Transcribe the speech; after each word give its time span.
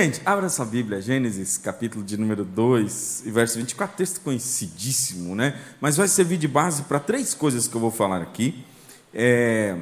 Gente, 0.00 0.22
abra 0.24 0.48
sua 0.48 0.64
Bíblia, 0.64 1.02
Gênesis, 1.02 1.58
capítulo 1.58 2.04
de 2.04 2.16
número 2.16 2.44
2, 2.44 3.24
e 3.26 3.32
verso 3.32 3.58
24, 3.58 3.96
texto 3.96 4.20
conhecidíssimo, 4.20 5.34
né? 5.34 5.60
Mas 5.80 5.96
vai 5.96 6.06
servir 6.06 6.36
de 6.36 6.46
base 6.46 6.82
para 6.82 7.00
três 7.00 7.34
coisas 7.34 7.66
que 7.66 7.74
eu 7.74 7.80
vou 7.80 7.90
falar 7.90 8.22
aqui. 8.22 8.64
É... 9.12 9.76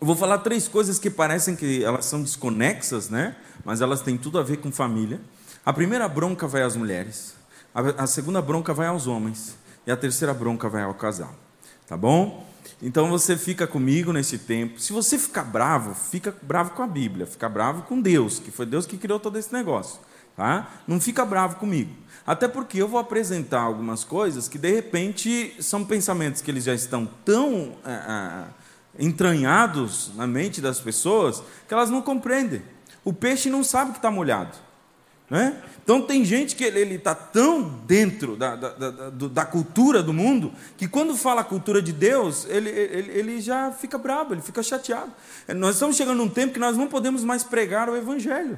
Eu 0.00 0.06
vou 0.06 0.16
falar 0.16 0.38
três 0.38 0.66
coisas 0.66 0.98
que 0.98 1.10
parecem 1.10 1.54
que 1.54 1.84
elas 1.84 2.06
são 2.06 2.22
desconexas, 2.22 3.10
né? 3.10 3.36
Mas 3.66 3.82
elas 3.82 4.00
têm 4.00 4.16
tudo 4.16 4.38
a 4.38 4.42
ver 4.42 4.56
com 4.56 4.72
família. 4.72 5.20
A 5.62 5.74
primeira 5.74 6.08
bronca 6.08 6.46
vai 6.46 6.62
às 6.62 6.74
mulheres, 6.74 7.34
a 7.74 8.06
segunda 8.06 8.40
bronca 8.40 8.72
vai 8.72 8.86
aos 8.86 9.06
homens, 9.06 9.58
e 9.86 9.90
a 9.90 9.96
terceira 9.98 10.32
bronca 10.32 10.70
vai 10.70 10.84
ao 10.84 10.94
casal. 10.94 11.34
Tá 11.86 11.98
bom? 11.98 12.48
Então 12.80 13.08
você 13.08 13.36
fica 13.36 13.66
comigo 13.66 14.12
nesse 14.12 14.38
tempo. 14.38 14.78
Se 14.78 14.92
você 14.92 15.18
ficar 15.18 15.44
bravo, 15.44 15.94
fica 15.94 16.34
bravo 16.42 16.72
com 16.72 16.82
a 16.82 16.86
Bíblia, 16.86 17.26
fica 17.26 17.48
bravo 17.48 17.82
com 17.82 18.00
Deus, 18.00 18.38
que 18.38 18.50
foi 18.50 18.66
Deus 18.66 18.84
que 18.84 18.98
criou 18.98 19.18
todo 19.18 19.38
esse 19.38 19.52
negócio. 19.52 19.98
Tá? 20.36 20.68
Não 20.86 21.00
fica 21.00 21.24
bravo 21.24 21.56
comigo. 21.56 21.90
Até 22.26 22.46
porque 22.46 22.76
eu 22.76 22.86
vou 22.86 23.00
apresentar 23.00 23.62
algumas 23.62 24.04
coisas 24.04 24.48
que 24.48 24.58
de 24.58 24.70
repente 24.70 25.56
são 25.60 25.84
pensamentos 25.84 26.42
que 26.42 26.50
eles 26.50 26.64
já 26.64 26.74
estão 26.74 27.08
tão 27.24 27.76
é, 27.84 27.90
é, 27.92 28.44
entranhados 28.98 30.12
na 30.14 30.26
mente 30.26 30.60
das 30.60 30.78
pessoas 30.78 31.42
que 31.66 31.72
elas 31.72 31.88
não 31.88 32.02
compreendem. 32.02 32.62
O 33.02 33.12
peixe 33.12 33.48
não 33.48 33.64
sabe 33.64 33.92
que 33.92 33.98
está 33.98 34.10
molhado. 34.10 34.65
Né? 35.28 35.60
Então 35.82 36.02
tem 36.02 36.24
gente 36.24 36.54
que 36.54 36.62
ele 36.62 36.94
está 36.94 37.12
tão 37.14 37.62
dentro 37.84 38.36
da, 38.36 38.54
da, 38.54 38.70
da, 38.70 39.10
da, 39.10 39.44
cultura 39.44 40.00
do 40.00 40.12
mundo 40.12 40.52
que 40.76 40.86
quando 40.86 41.16
fala 41.16 41.40
a 41.40 41.44
cultura 41.44 41.82
de 41.82 41.92
Deus, 41.92 42.46
ele, 42.48 42.70
ele, 42.70 43.10
ele 43.10 43.40
já 43.40 43.72
fica 43.72 43.98
bravo, 43.98 44.34
ele 44.34 44.40
fica 44.40 44.62
chateado. 44.62 45.12
Nós 45.56 45.74
estamos 45.74 45.96
chegando 45.96 46.18
num 46.18 46.28
tempo 46.28 46.52
que 46.52 46.60
nós 46.60 46.76
não 46.76 46.86
podemos 46.86 47.24
mais 47.24 47.42
pregar 47.42 47.88
o 47.88 47.96
Evangelho 47.96 48.56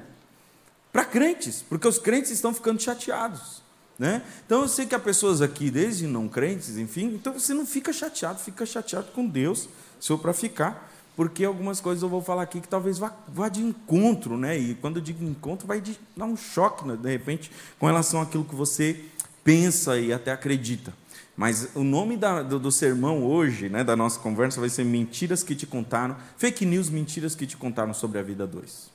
para 0.92 1.06
crentes, 1.06 1.64
porque 1.66 1.88
os 1.88 1.98
crentes 1.98 2.30
estão 2.30 2.52
ficando 2.52 2.82
chateados. 2.82 3.62
Né? 3.98 4.22
Então 4.44 4.62
eu 4.62 4.68
sei 4.68 4.84
que 4.84 4.94
há 4.94 4.98
pessoas 4.98 5.40
aqui, 5.40 5.70
desde 5.70 6.06
não 6.06 6.28
crentes, 6.28 6.76
enfim, 6.76 7.06
então 7.14 7.32
você 7.32 7.54
não 7.54 7.64
fica 7.66 7.92
chateado, 7.92 8.40
fica 8.40 8.66
chateado 8.66 9.08
com 9.12 9.26
Deus, 9.26 9.68
se 9.98 10.08
for 10.08 10.18
para 10.18 10.32
ficar 10.34 10.88
porque 11.18 11.44
algumas 11.44 11.80
coisas 11.80 12.00
eu 12.00 12.08
vou 12.08 12.22
falar 12.22 12.42
aqui 12.42 12.60
que 12.60 12.68
talvez 12.68 12.96
vá, 12.96 13.12
vá 13.26 13.48
de 13.48 13.60
encontro, 13.60 14.38
né? 14.38 14.56
E 14.56 14.76
quando 14.76 14.98
eu 14.98 15.02
digo 15.02 15.24
encontro, 15.24 15.66
vai 15.66 15.80
de, 15.80 15.98
dar 16.16 16.26
um 16.26 16.36
choque, 16.36 16.86
né? 16.86 16.96
de 16.96 17.10
repente, 17.10 17.50
com 17.76 17.86
relação 17.86 18.22
àquilo 18.22 18.44
que 18.44 18.54
você 18.54 19.00
pensa 19.42 19.98
e 19.98 20.12
até 20.12 20.30
acredita. 20.30 20.94
Mas 21.36 21.70
o 21.74 21.82
nome 21.82 22.16
da, 22.16 22.44
do, 22.44 22.60
do, 22.60 22.70
sermão 22.70 23.24
hoje, 23.24 23.68
né, 23.68 23.82
da 23.82 23.96
nossa 23.96 24.20
conversa, 24.20 24.60
vai 24.60 24.68
ser 24.68 24.84
Mentiras 24.84 25.42
que 25.42 25.56
te 25.56 25.66
contaram, 25.66 26.16
fake 26.36 26.64
news, 26.64 26.88
mentiras 26.88 27.34
que 27.34 27.48
te 27.48 27.56
contaram 27.56 27.92
sobre 27.92 28.20
a 28.20 28.22
vida 28.22 28.46
2. 28.46 28.88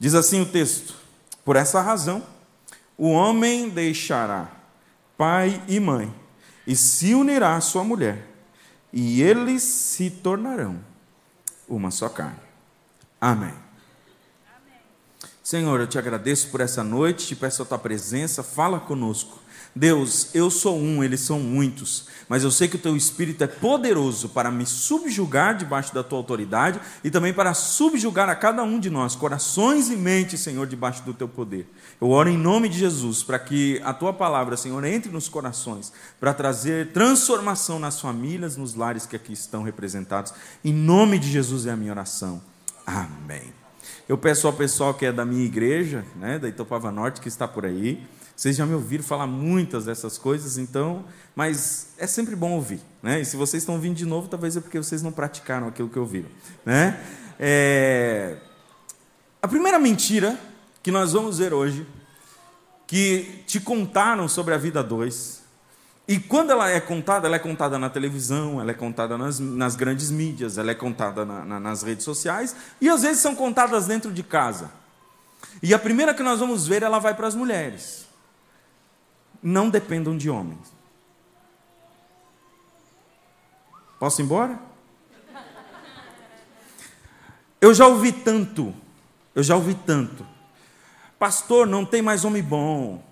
Diz 0.00 0.16
assim 0.16 0.40
o 0.40 0.46
texto: 0.46 0.96
Por 1.44 1.54
essa 1.54 1.80
razão, 1.80 2.24
o 2.98 3.08
homem 3.08 3.68
deixará 3.68 4.50
pai 5.16 5.62
e 5.68 5.78
mãe 5.78 6.12
e 6.66 6.74
se 6.74 7.14
unirá 7.14 7.54
à 7.54 7.60
sua 7.60 7.84
mulher, 7.84 8.26
e 8.92 9.22
eles 9.22 9.62
se 9.62 10.10
tornarão 10.10 10.90
uma 11.70 11.90
só 11.90 12.08
carne. 12.08 12.40
Amém. 13.20 13.69
Senhor, 15.50 15.80
eu 15.80 15.86
te 15.88 15.98
agradeço 15.98 16.46
por 16.46 16.60
essa 16.60 16.84
noite, 16.84 17.26
te 17.26 17.34
peço 17.34 17.60
a 17.60 17.64
tua 17.64 17.76
presença, 17.76 18.40
fala 18.40 18.78
conosco. 18.78 19.36
Deus, 19.74 20.28
eu 20.32 20.48
sou 20.48 20.78
um, 20.78 21.02
eles 21.02 21.22
são 21.22 21.40
muitos, 21.40 22.06
mas 22.28 22.44
eu 22.44 22.52
sei 22.52 22.68
que 22.68 22.76
o 22.76 22.78
teu 22.78 22.96
espírito 22.96 23.42
é 23.42 23.48
poderoso 23.48 24.28
para 24.28 24.48
me 24.48 24.64
subjugar 24.64 25.56
debaixo 25.56 25.92
da 25.92 26.04
tua 26.04 26.18
autoridade 26.18 26.78
e 27.02 27.10
também 27.10 27.34
para 27.34 27.52
subjugar 27.52 28.28
a 28.28 28.36
cada 28.36 28.62
um 28.62 28.78
de 28.78 28.90
nós, 28.90 29.16
corações 29.16 29.90
e 29.90 29.96
mentes, 29.96 30.38
Senhor, 30.38 30.68
debaixo 30.68 31.02
do 31.02 31.12
teu 31.12 31.26
poder. 31.26 31.68
Eu 32.00 32.10
oro 32.10 32.28
em 32.28 32.38
nome 32.38 32.68
de 32.68 32.78
Jesus 32.78 33.24
para 33.24 33.40
que 33.40 33.80
a 33.84 33.92
tua 33.92 34.12
palavra, 34.12 34.56
Senhor, 34.56 34.84
entre 34.84 35.10
nos 35.10 35.28
corações, 35.28 35.92
para 36.20 36.32
trazer 36.32 36.92
transformação 36.92 37.80
nas 37.80 38.00
famílias, 38.00 38.56
nos 38.56 38.76
lares 38.76 39.04
que 39.04 39.16
aqui 39.16 39.32
estão 39.32 39.64
representados. 39.64 40.32
Em 40.64 40.72
nome 40.72 41.18
de 41.18 41.28
Jesus 41.28 41.66
é 41.66 41.72
a 41.72 41.76
minha 41.76 41.90
oração. 41.90 42.40
Amém. 42.86 43.59
Eu 44.08 44.18
peço 44.18 44.46
ao 44.46 44.52
pessoal 44.52 44.94
que 44.94 45.06
é 45.06 45.12
da 45.12 45.24
minha 45.24 45.44
igreja, 45.44 46.04
né, 46.16 46.38
da 46.38 46.48
Itopava 46.48 46.90
Norte, 46.90 47.20
que 47.20 47.28
está 47.28 47.46
por 47.46 47.64
aí, 47.64 48.02
vocês 48.40 48.56
já 48.56 48.64
me 48.64 48.72
ouviram 48.72 49.04
falar 49.04 49.26
muitas 49.26 49.84
dessas 49.84 50.16
coisas, 50.16 50.56
então, 50.56 51.04
mas 51.36 51.88
é 51.98 52.06
sempre 52.06 52.34
bom 52.34 52.52
ouvir, 52.52 52.80
né? 53.02 53.20
E 53.20 53.24
se 53.26 53.36
vocês 53.36 53.62
estão 53.62 53.74
ouvindo 53.74 53.96
de 53.96 54.06
novo, 54.06 54.28
talvez 54.28 54.56
é 54.56 54.62
porque 54.62 54.78
vocês 54.78 55.02
não 55.02 55.12
praticaram 55.12 55.68
aquilo 55.68 55.90
que 55.90 55.98
ouviram, 55.98 56.30
né? 56.64 56.98
É... 57.38 58.38
A 59.42 59.46
primeira 59.46 59.78
mentira 59.78 60.40
que 60.82 60.90
nós 60.90 61.12
vamos 61.12 61.36
ver 61.36 61.52
hoje, 61.52 61.86
que 62.86 63.44
te 63.46 63.60
contaram 63.60 64.26
sobre 64.26 64.54
a 64.54 64.56
vida 64.56 64.82
2, 64.82 65.39
e 66.10 66.18
quando 66.18 66.50
ela 66.50 66.68
é 66.68 66.80
contada, 66.80 67.26
ela 67.26 67.36
é 67.36 67.38
contada 67.38 67.78
na 67.78 67.88
televisão, 67.88 68.60
ela 68.60 68.72
é 68.72 68.74
contada 68.74 69.16
nas, 69.16 69.38
nas 69.38 69.76
grandes 69.76 70.10
mídias, 70.10 70.58
ela 70.58 70.72
é 70.72 70.74
contada 70.74 71.24
na, 71.24 71.44
na, 71.44 71.60
nas 71.60 71.82
redes 71.82 72.04
sociais, 72.04 72.54
e 72.80 72.88
às 72.88 73.02
vezes 73.02 73.22
são 73.22 73.34
contadas 73.34 73.86
dentro 73.86 74.12
de 74.12 74.22
casa. 74.22 74.70
E 75.62 75.72
a 75.72 75.78
primeira 75.78 76.12
que 76.12 76.22
nós 76.22 76.40
vamos 76.40 76.66
ver, 76.66 76.82
ela 76.82 76.98
vai 76.98 77.14
para 77.14 77.28
as 77.28 77.34
mulheres 77.34 78.10
não 79.42 79.70
dependam 79.70 80.16
de 80.16 80.28
homens. 80.28 80.72
Posso 83.98 84.20
ir 84.20 84.24
embora? 84.24 84.58
Eu 87.60 87.74
já 87.74 87.86
ouvi 87.86 88.12
tanto, 88.12 88.74
eu 89.34 89.42
já 89.42 89.54
ouvi 89.54 89.74
tanto. 89.74 90.26
Pastor, 91.18 91.66
não 91.66 91.84
tem 91.84 92.00
mais 92.00 92.24
homem 92.24 92.42
bom. 92.42 93.02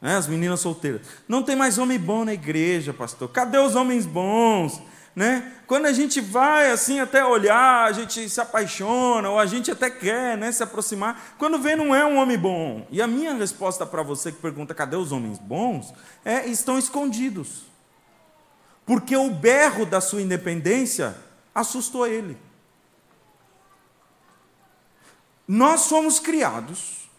Né? 0.00 0.16
As 0.16 0.26
meninas 0.26 0.60
solteiras. 0.60 1.02
Não 1.26 1.42
tem 1.42 1.56
mais 1.56 1.78
homem 1.78 1.98
bom 1.98 2.24
na 2.24 2.32
igreja, 2.32 2.92
pastor. 2.92 3.28
Cadê 3.28 3.58
os 3.58 3.74
homens 3.74 4.06
bons? 4.06 4.80
Né? 5.14 5.52
Quando 5.66 5.86
a 5.86 5.92
gente 5.92 6.20
vai 6.20 6.70
assim 6.70 7.00
até 7.00 7.24
olhar, 7.24 7.86
a 7.86 7.92
gente 7.92 8.28
se 8.28 8.40
apaixona, 8.40 9.28
ou 9.28 9.38
a 9.38 9.46
gente 9.46 9.70
até 9.70 9.90
quer 9.90 10.38
né, 10.38 10.52
se 10.52 10.62
aproximar, 10.62 11.34
quando 11.36 11.58
vê 11.58 11.74
não 11.74 11.92
é 11.92 12.06
um 12.06 12.18
homem 12.18 12.38
bom. 12.38 12.86
E 12.88 13.02
a 13.02 13.06
minha 13.06 13.34
resposta 13.34 13.84
para 13.84 14.02
você 14.02 14.30
que 14.30 14.40
pergunta 14.40 14.74
cadê 14.74 14.94
os 14.94 15.10
homens 15.10 15.38
bons 15.38 15.92
é 16.24 16.46
estão 16.46 16.78
escondidos. 16.78 17.64
Porque 18.86 19.16
o 19.16 19.30
berro 19.30 19.84
da 19.84 20.00
sua 20.00 20.22
independência 20.22 21.16
assustou 21.52 22.06
ele. 22.06 22.38
Nós 25.48 25.80
somos 25.80 26.20
criados 26.20 27.10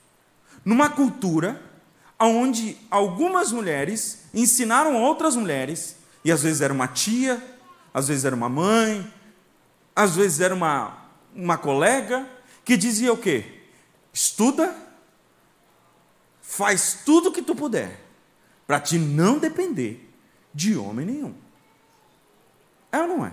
numa 0.63 0.89
cultura 0.89 1.68
onde 2.27 2.77
algumas 2.91 3.51
mulheres 3.51 4.23
ensinaram 4.33 4.95
outras 5.01 5.35
mulheres, 5.35 5.95
e 6.23 6.31
às 6.31 6.43
vezes 6.43 6.61
era 6.61 6.73
uma 6.73 6.87
tia, 6.87 7.41
às 7.93 8.07
vezes 8.07 8.25
era 8.25 8.35
uma 8.35 8.49
mãe, 8.49 9.11
às 9.95 10.15
vezes 10.15 10.41
era 10.41 10.53
uma, 10.53 10.97
uma 11.33 11.57
colega, 11.57 12.27
que 12.65 12.75
dizia 12.75 13.13
o 13.13 13.17
quê? 13.17 13.61
Estuda, 14.13 14.75
faz 16.41 16.99
tudo 17.05 17.29
o 17.29 17.31
que 17.31 17.41
tu 17.41 17.55
puder, 17.55 17.99
para 18.67 18.79
te 18.79 18.97
não 18.97 19.39
depender 19.39 20.09
de 20.53 20.75
homem 20.75 21.05
nenhum. 21.05 21.33
É 22.91 22.99
ou 22.99 23.07
não 23.07 23.25
é? 23.25 23.31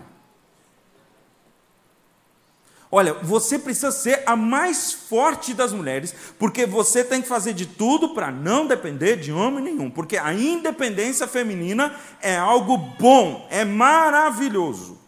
Olha, 2.98 3.12
você 3.12 3.58
precisa 3.58 3.92
ser 3.92 4.22
a 4.24 4.34
mais 4.34 4.90
forte 4.90 5.52
das 5.52 5.70
mulheres, 5.70 6.14
porque 6.38 6.64
você 6.64 7.04
tem 7.04 7.20
que 7.20 7.28
fazer 7.28 7.52
de 7.52 7.66
tudo 7.66 8.14
para 8.14 8.32
não 8.32 8.66
depender 8.66 9.16
de 9.16 9.30
homem 9.30 9.62
nenhum, 9.62 9.90
porque 9.90 10.16
a 10.16 10.32
independência 10.32 11.28
feminina 11.28 11.94
é 12.22 12.34
algo 12.38 12.78
bom, 12.78 13.46
é 13.50 13.66
maravilhoso. 13.66 14.98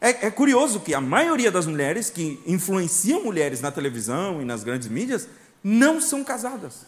É, 0.00 0.28
é 0.28 0.30
curioso 0.30 0.78
que 0.78 0.94
a 0.94 1.00
maioria 1.00 1.50
das 1.50 1.66
mulheres 1.66 2.08
que 2.08 2.40
influenciam 2.46 3.24
mulheres 3.24 3.60
na 3.60 3.72
televisão 3.72 4.40
e 4.40 4.44
nas 4.44 4.62
grandes 4.62 4.86
mídias 4.86 5.28
não 5.64 6.00
são 6.00 6.22
casadas. 6.22 6.86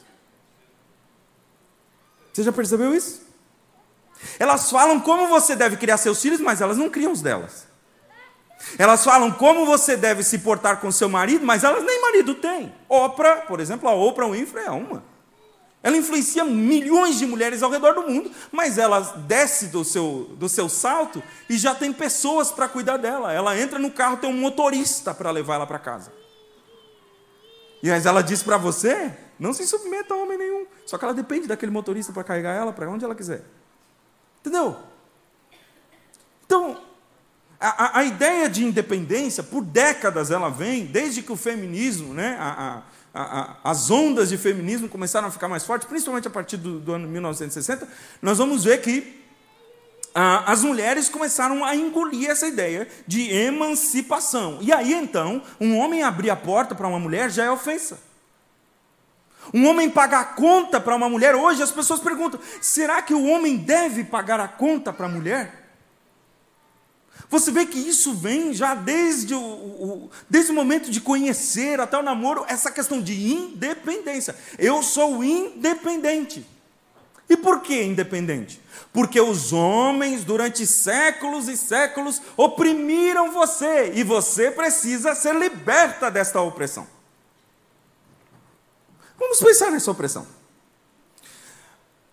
Você 2.32 2.44
já 2.44 2.52
percebeu 2.52 2.94
isso? 2.94 3.22
Elas 4.38 4.70
falam 4.70 5.00
como 5.00 5.26
você 5.26 5.56
deve 5.56 5.76
criar 5.76 5.96
seus 5.96 6.22
filhos, 6.22 6.38
mas 6.38 6.60
elas 6.60 6.76
não 6.76 6.88
criam 6.88 7.10
os 7.10 7.20
delas. 7.20 7.71
Elas 8.78 9.04
falam 9.04 9.30
como 9.30 9.66
você 9.66 9.96
deve 9.96 10.22
se 10.22 10.38
portar 10.38 10.80
com 10.80 10.90
seu 10.90 11.08
marido, 11.08 11.44
mas 11.44 11.64
elas 11.64 11.84
nem 11.84 12.00
marido 12.00 12.34
têm. 12.34 12.72
Oprah, 12.88 13.42
por 13.42 13.60
exemplo, 13.60 13.88
a 13.88 13.94
Oprah 13.94 14.28
Winfrey 14.28 14.64
é 14.64 14.70
uma. 14.70 15.02
Ela 15.82 15.96
influencia 15.96 16.44
milhões 16.44 17.18
de 17.18 17.26
mulheres 17.26 17.62
ao 17.62 17.70
redor 17.70 17.94
do 17.94 18.02
mundo, 18.02 18.30
mas 18.52 18.78
ela 18.78 19.00
desce 19.26 19.66
do 19.66 19.84
seu, 19.84 20.30
do 20.36 20.48
seu 20.48 20.68
salto 20.68 21.20
e 21.48 21.58
já 21.58 21.74
tem 21.74 21.92
pessoas 21.92 22.52
para 22.52 22.68
cuidar 22.68 22.98
dela. 22.98 23.32
Ela 23.32 23.58
entra 23.58 23.80
no 23.80 23.90
carro, 23.90 24.16
tem 24.16 24.30
um 24.30 24.40
motorista 24.40 25.12
para 25.12 25.30
levar 25.32 25.56
ela 25.56 25.66
para 25.66 25.80
casa. 25.80 26.12
E 27.82 27.90
mas 27.90 28.06
ela 28.06 28.22
diz 28.22 28.44
para 28.44 28.56
você: 28.56 29.12
não 29.40 29.52
se 29.52 29.66
submeta 29.66 30.14
a 30.14 30.16
homem 30.16 30.38
nenhum. 30.38 30.66
Só 30.86 30.96
que 30.96 31.04
ela 31.04 31.12
depende 31.12 31.48
daquele 31.48 31.72
motorista 31.72 32.12
para 32.12 32.22
carregar 32.22 32.54
ela 32.54 32.72
para 32.72 32.88
onde 32.88 33.04
ela 33.04 33.14
quiser. 33.14 33.42
Entendeu? 34.40 34.76
Então, 36.46 36.80
a, 37.68 37.98
a, 38.00 38.04
ideia 38.04 38.48
de 38.48 38.64
independência, 38.64 39.42
por 39.42 39.62
décadas 39.62 40.30
ela 40.30 40.48
vem, 40.48 40.84
desde 40.84 41.22
que 41.22 41.30
o 41.30 41.36
feminismo, 41.36 42.12
né, 42.12 42.36
a, 42.40 42.82
a, 43.14 43.56
as 43.62 43.90
ondas 43.90 44.30
de 44.30 44.36
feminismo 44.36 44.88
começaram 44.88 45.28
a 45.28 45.30
ficar 45.30 45.48
mais 45.48 45.64
fortes, 45.64 45.86
principalmente 45.86 46.26
a 46.26 46.30
partir 46.30 46.56
do, 46.56 46.80
do 46.80 46.92
ano 46.92 47.06
1960, 47.06 47.88
nós 48.20 48.38
vamos 48.38 48.64
ver 48.64 48.80
que 48.80 49.22
as 50.14 50.62
mulheres 50.62 51.08
começaram 51.08 51.64
a 51.64 51.74
engolir 51.74 52.28
essa 52.28 52.46
ideia 52.46 52.86
de 53.06 53.32
emancipação. 53.32 54.58
E 54.60 54.70
aí 54.70 54.92
então, 54.92 55.42
um 55.58 55.78
homem 55.78 56.02
abrir 56.02 56.28
a 56.28 56.36
porta 56.36 56.74
para 56.74 56.86
uma 56.86 56.98
mulher 56.98 57.30
já 57.30 57.44
é 57.44 57.50
ofensa. 57.50 57.98
Um 59.54 59.66
homem 59.66 59.88
pagar 59.88 60.20
a 60.20 60.24
conta 60.24 60.78
para 60.80 60.94
uma 60.94 61.08
mulher, 61.08 61.34
hoje 61.34 61.62
as 61.62 61.72
pessoas 61.72 62.00
perguntam: 62.00 62.38
será 62.60 63.00
que 63.00 63.14
o 63.14 63.26
homem 63.26 63.56
deve 63.56 64.04
pagar 64.04 64.38
a 64.38 64.46
conta 64.46 64.92
para 64.92 65.06
a 65.06 65.08
mulher? 65.08 65.61
Você 67.28 67.50
vê 67.50 67.64
que 67.64 67.78
isso 67.78 68.12
vem 68.14 68.52
já 68.52 68.74
desde 68.74 69.34
o, 69.34 69.40
o, 69.40 70.10
desde 70.28 70.52
o 70.52 70.54
momento 70.54 70.90
de 70.90 71.00
conhecer 71.00 71.80
até 71.80 71.96
o 71.96 72.02
namoro, 72.02 72.44
essa 72.46 72.70
questão 72.70 73.00
de 73.00 73.32
independência. 73.32 74.36
Eu 74.58 74.82
sou 74.82 75.24
independente. 75.24 76.46
E 77.28 77.36
por 77.36 77.62
que 77.62 77.82
independente? 77.82 78.60
Porque 78.92 79.18
os 79.18 79.52
homens, 79.52 80.24
durante 80.24 80.66
séculos 80.66 81.48
e 81.48 81.56
séculos, 81.56 82.20
oprimiram 82.36 83.32
você, 83.32 83.92
e 83.94 84.02
você 84.02 84.50
precisa 84.50 85.14
ser 85.14 85.34
liberta 85.34 86.10
desta 86.10 86.40
opressão. 86.42 86.86
Vamos 89.18 89.40
pensar 89.40 89.70
nessa 89.70 89.90
opressão. 89.90 90.26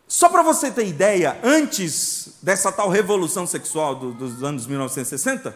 Só 0.10 0.28
para 0.28 0.42
você 0.42 0.72
ter 0.72 0.88
ideia, 0.88 1.38
antes 1.44 2.34
dessa 2.42 2.72
tal 2.72 2.90
revolução 2.90 3.46
sexual 3.46 3.94
do, 3.94 4.12
dos 4.12 4.44
anos 4.44 4.66
1960, 4.66 5.56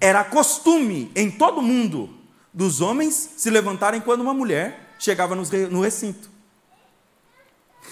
era 0.00 0.24
costume 0.24 1.12
em 1.14 1.30
todo 1.30 1.58
o 1.58 1.62
mundo 1.62 2.10
dos 2.52 2.80
homens 2.80 3.30
se 3.36 3.48
levantarem 3.48 4.00
quando 4.00 4.20
uma 4.22 4.34
mulher 4.34 4.96
chegava 4.98 5.36
no 5.36 5.80
recinto. 5.80 6.28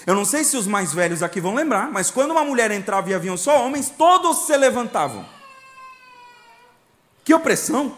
Eu 0.04 0.16
não 0.16 0.24
sei 0.24 0.42
se 0.42 0.56
os 0.56 0.66
mais 0.66 0.92
velhos 0.92 1.22
aqui 1.22 1.40
vão 1.40 1.54
lembrar, 1.54 1.92
mas 1.92 2.10
quando 2.10 2.32
uma 2.32 2.44
mulher 2.44 2.72
entrava 2.72 3.08
e 3.08 3.14
haviam 3.14 3.36
só 3.36 3.64
homens, 3.64 3.88
todos 3.88 4.46
se 4.46 4.56
levantavam. 4.56 5.24
Que 7.24 7.32
opressão! 7.32 7.96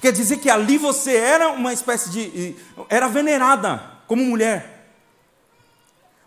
Quer 0.00 0.12
dizer 0.12 0.38
que 0.38 0.48
ali 0.48 0.78
você 0.78 1.16
era 1.16 1.50
uma 1.50 1.74
espécie 1.74 2.08
de. 2.08 2.56
era 2.88 3.08
venerada 3.08 3.82
como 4.06 4.24
mulher. 4.24 4.77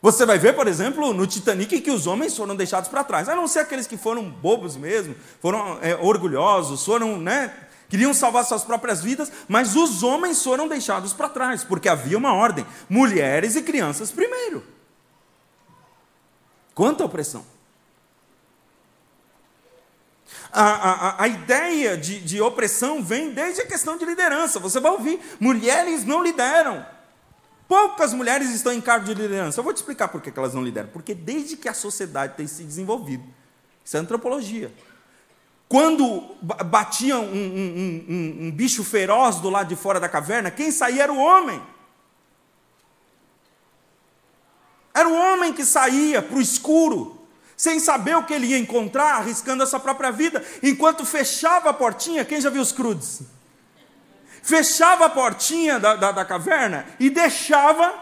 Você 0.01 0.25
vai 0.25 0.39
ver, 0.39 0.55
por 0.55 0.67
exemplo, 0.67 1.13
no 1.13 1.27
Titanic 1.27 1.79
que 1.79 1.91
os 1.91 2.07
homens 2.07 2.35
foram 2.35 2.55
deixados 2.55 2.89
para 2.89 3.03
trás, 3.03 3.29
a 3.29 3.35
não 3.35 3.47
ser 3.47 3.59
aqueles 3.59 3.85
que 3.85 3.97
foram 3.97 4.27
bobos 4.27 4.75
mesmo, 4.75 5.15
foram 5.39 5.77
é, 5.79 5.95
orgulhosos, 5.95 6.83
foram, 6.83 7.19
né, 7.19 7.53
queriam 7.87 8.11
salvar 8.11 8.43
suas 8.43 8.63
próprias 8.63 9.03
vidas, 9.03 9.31
mas 9.47 9.75
os 9.75 10.01
homens 10.01 10.43
foram 10.43 10.67
deixados 10.67 11.13
para 11.13 11.29
trás, 11.29 11.63
porque 11.63 11.87
havia 11.87 12.17
uma 12.17 12.33
ordem: 12.33 12.65
mulheres 12.89 13.55
e 13.55 13.61
crianças 13.61 14.11
primeiro. 14.11 14.63
Quanta 16.73 17.05
opressão! 17.05 17.45
A, 20.51 20.63
a, 20.63 21.23
a 21.23 21.27
ideia 21.27 21.95
de, 21.95 22.19
de 22.19 22.41
opressão 22.41 23.03
vem 23.03 23.31
desde 23.31 23.61
a 23.61 23.67
questão 23.67 23.97
de 23.97 24.03
liderança. 24.03 24.59
Você 24.59 24.79
vai 24.79 24.91
ouvir: 24.91 25.19
mulheres 25.39 26.03
não 26.03 26.23
lideram. 26.23 26.83
Poucas 27.71 28.13
mulheres 28.13 28.49
estão 28.49 28.73
em 28.73 28.81
cargo 28.81 29.05
de 29.05 29.13
liderança. 29.13 29.57
Eu 29.57 29.63
vou 29.63 29.71
te 29.71 29.77
explicar 29.77 30.09
por 30.09 30.19
que 30.19 30.37
elas 30.37 30.53
não 30.53 30.61
lideram. 30.61 30.89
Porque 30.89 31.15
desde 31.15 31.55
que 31.55 31.69
a 31.69 31.73
sociedade 31.73 32.35
tem 32.35 32.45
se 32.45 32.65
desenvolvido, 32.65 33.23
isso 33.81 33.95
é 33.95 33.99
antropologia. 34.01 34.73
Quando 35.69 36.35
batia 36.65 37.17
um, 37.17 37.23
um, 37.23 38.05
um, 38.09 38.37
um 38.47 38.51
bicho 38.51 38.83
feroz 38.83 39.37
do 39.37 39.49
lado 39.49 39.69
de 39.69 39.77
fora 39.77 40.01
da 40.01 40.09
caverna, 40.09 40.51
quem 40.51 40.69
saía 40.69 41.03
era 41.03 41.13
o 41.13 41.17
homem. 41.17 41.63
Era 44.93 45.07
o 45.07 45.15
homem 45.15 45.53
que 45.53 45.63
saía 45.63 46.21
para 46.21 46.35
o 46.35 46.41
escuro 46.41 47.25
sem 47.55 47.79
saber 47.79 48.17
o 48.17 48.25
que 48.25 48.33
ele 48.33 48.47
ia 48.47 48.57
encontrar, 48.57 49.15
arriscando 49.19 49.63
a 49.63 49.65
sua 49.65 49.79
própria 49.79 50.11
vida, 50.11 50.43
enquanto 50.61 51.05
fechava 51.05 51.69
a 51.69 51.73
portinha, 51.73 52.25
quem 52.25 52.41
já 52.41 52.49
viu 52.49 52.61
os 52.61 52.73
crudes? 52.73 53.21
Fechava 54.41 55.05
a 55.05 55.09
portinha 55.09 55.79
da, 55.79 55.95
da, 55.95 56.11
da 56.11 56.25
caverna 56.25 56.85
e 56.99 57.09
deixava 57.09 57.93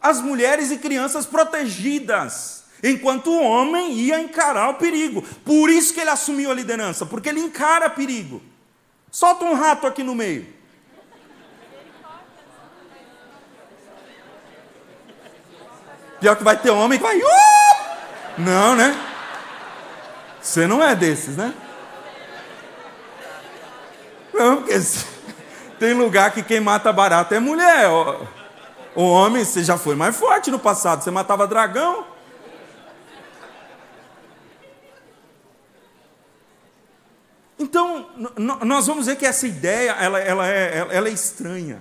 as 0.00 0.20
mulheres 0.20 0.70
e 0.70 0.78
crianças 0.78 1.26
protegidas, 1.26 2.64
enquanto 2.82 3.30
o 3.30 3.42
homem 3.42 3.92
ia 3.92 4.20
encarar 4.20 4.70
o 4.70 4.74
perigo. 4.74 5.22
Por 5.44 5.68
isso 5.68 5.92
que 5.92 6.00
ele 6.00 6.10
assumiu 6.10 6.50
a 6.50 6.54
liderança, 6.54 7.04
porque 7.04 7.28
ele 7.28 7.40
encara 7.40 7.90
perigo. 7.90 8.42
Solta 9.10 9.44
um 9.44 9.54
rato 9.54 9.86
aqui 9.86 10.02
no 10.02 10.14
meio. 10.14 10.46
Pior 16.20 16.36
que 16.36 16.44
vai 16.44 16.56
ter 16.56 16.70
homem 16.70 16.98
que 16.98 17.02
vai. 17.02 17.16
Uh! 17.16 17.80
Não, 18.38 18.76
né? 18.76 18.94
Você 20.40 20.66
não 20.66 20.82
é 20.82 20.94
desses, 20.94 21.36
né? 21.36 21.54
Não, 24.32 24.58
porque 24.58 24.78
tem 25.80 25.94
lugar 25.94 26.30
que 26.32 26.42
quem 26.42 26.60
mata 26.60 26.92
barata 26.92 27.34
é 27.34 27.40
mulher. 27.40 27.88
O 28.94 29.02
homem, 29.02 29.42
você 29.42 29.64
já 29.64 29.78
foi 29.78 29.94
mais 29.94 30.14
forte 30.14 30.50
no 30.50 30.58
passado, 30.58 31.02
você 31.02 31.10
matava 31.10 31.46
dragão. 31.46 32.04
Então, 37.58 38.10
nós 38.62 38.86
vamos 38.86 39.06
ver 39.06 39.16
que 39.16 39.24
essa 39.24 39.46
ideia, 39.46 39.92
ela, 39.92 40.20
ela, 40.20 40.46
é, 40.46 40.86
ela 40.90 41.08
é 41.08 41.12
estranha. 41.12 41.80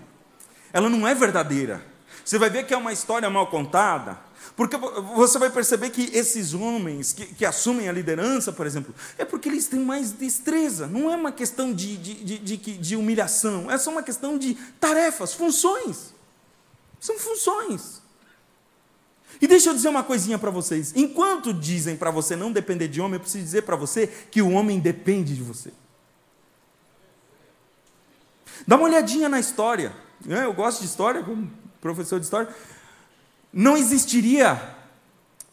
Ela 0.71 0.89
não 0.89 1.05
é 1.05 1.13
verdadeira. 1.13 1.81
Você 2.23 2.37
vai 2.37 2.49
ver 2.49 2.65
que 2.65 2.73
é 2.73 2.77
uma 2.77 2.93
história 2.93 3.29
mal 3.29 3.47
contada, 3.47 4.17
porque 4.59 4.75
você 4.75 5.39
vai 5.39 5.49
perceber 5.49 5.89
que 5.89 6.09
esses 6.13 6.53
homens 6.53 7.13
que, 7.13 7.27
que, 7.27 7.45
assumem 7.45 7.87
a 7.87 7.93
liderança, 7.93 8.51
por 8.51 8.67
exemplo, 8.67 8.93
é 9.17 9.23
porque 9.23 9.47
eles 9.47 9.69
têm 9.69 9.79
mais 9.79 10.11
destreza. 10.11 10.85
Não 10.85 11.09
é 11.09 11.15
uma 11.15 11.31
questão 11.31 11.73
de, 11.73 11.95
de, 11.95 12.13
de, 12.25 12.57
de, 12.57 12.77
de 12.77 12.95
humilhação, 12.97 13.71
é 13.71 13.77
só 13.77 13.89
uma 13.89 14.03
questão 14.03 14.37
de 14.37 14.55
tarefas, 14.77 15.33
funções. 15.33 16.13
São 16.99 17.17
funções. 17.17 18.01
E 19.39 19.47
deixa 19.47 19.69
eu 19.69 19.73
dizer 19.73 19.87
uma 19.87 20.03
coisinha 20.03 20.37
para 20.37 20.51
vocês. 20.51 20.91
Enquanto 20.93 21.53
dizem 21.53 21.95
para 21.95 22.11
você 22.11 22.35
não 22.35 22.51
depender 22.51 22.89
de 22.89 22.99
homem, 22.99 23.13
eu 23.13 23.21
preciso 23.21 23.45
dizer 23.45 23.61
para 23.61 23.77
você 23.77 24.07
que 24.07 24.41
o 24.41 24.51
homem 24.51 24.77
depende 24.77 25.37
de 25.37 25.41
você. 25.41 25.71
Dá 28.67 28.75
uma 28.75 28.89
olhadinha 28.89 29.29
na 29.29 29.39
história. 29.39 29.95
Né? 30.25 30.43
Eu 30.43 30.51
gosto 30.51 30.81
de 30.81 30.85
história, 30.87 31.23
como 31.23 31.49
professor 31.79 32.19
de 32.19 32.25
história 32.25 32.53
não 33.51 33.75
existiria, 33.75 34.61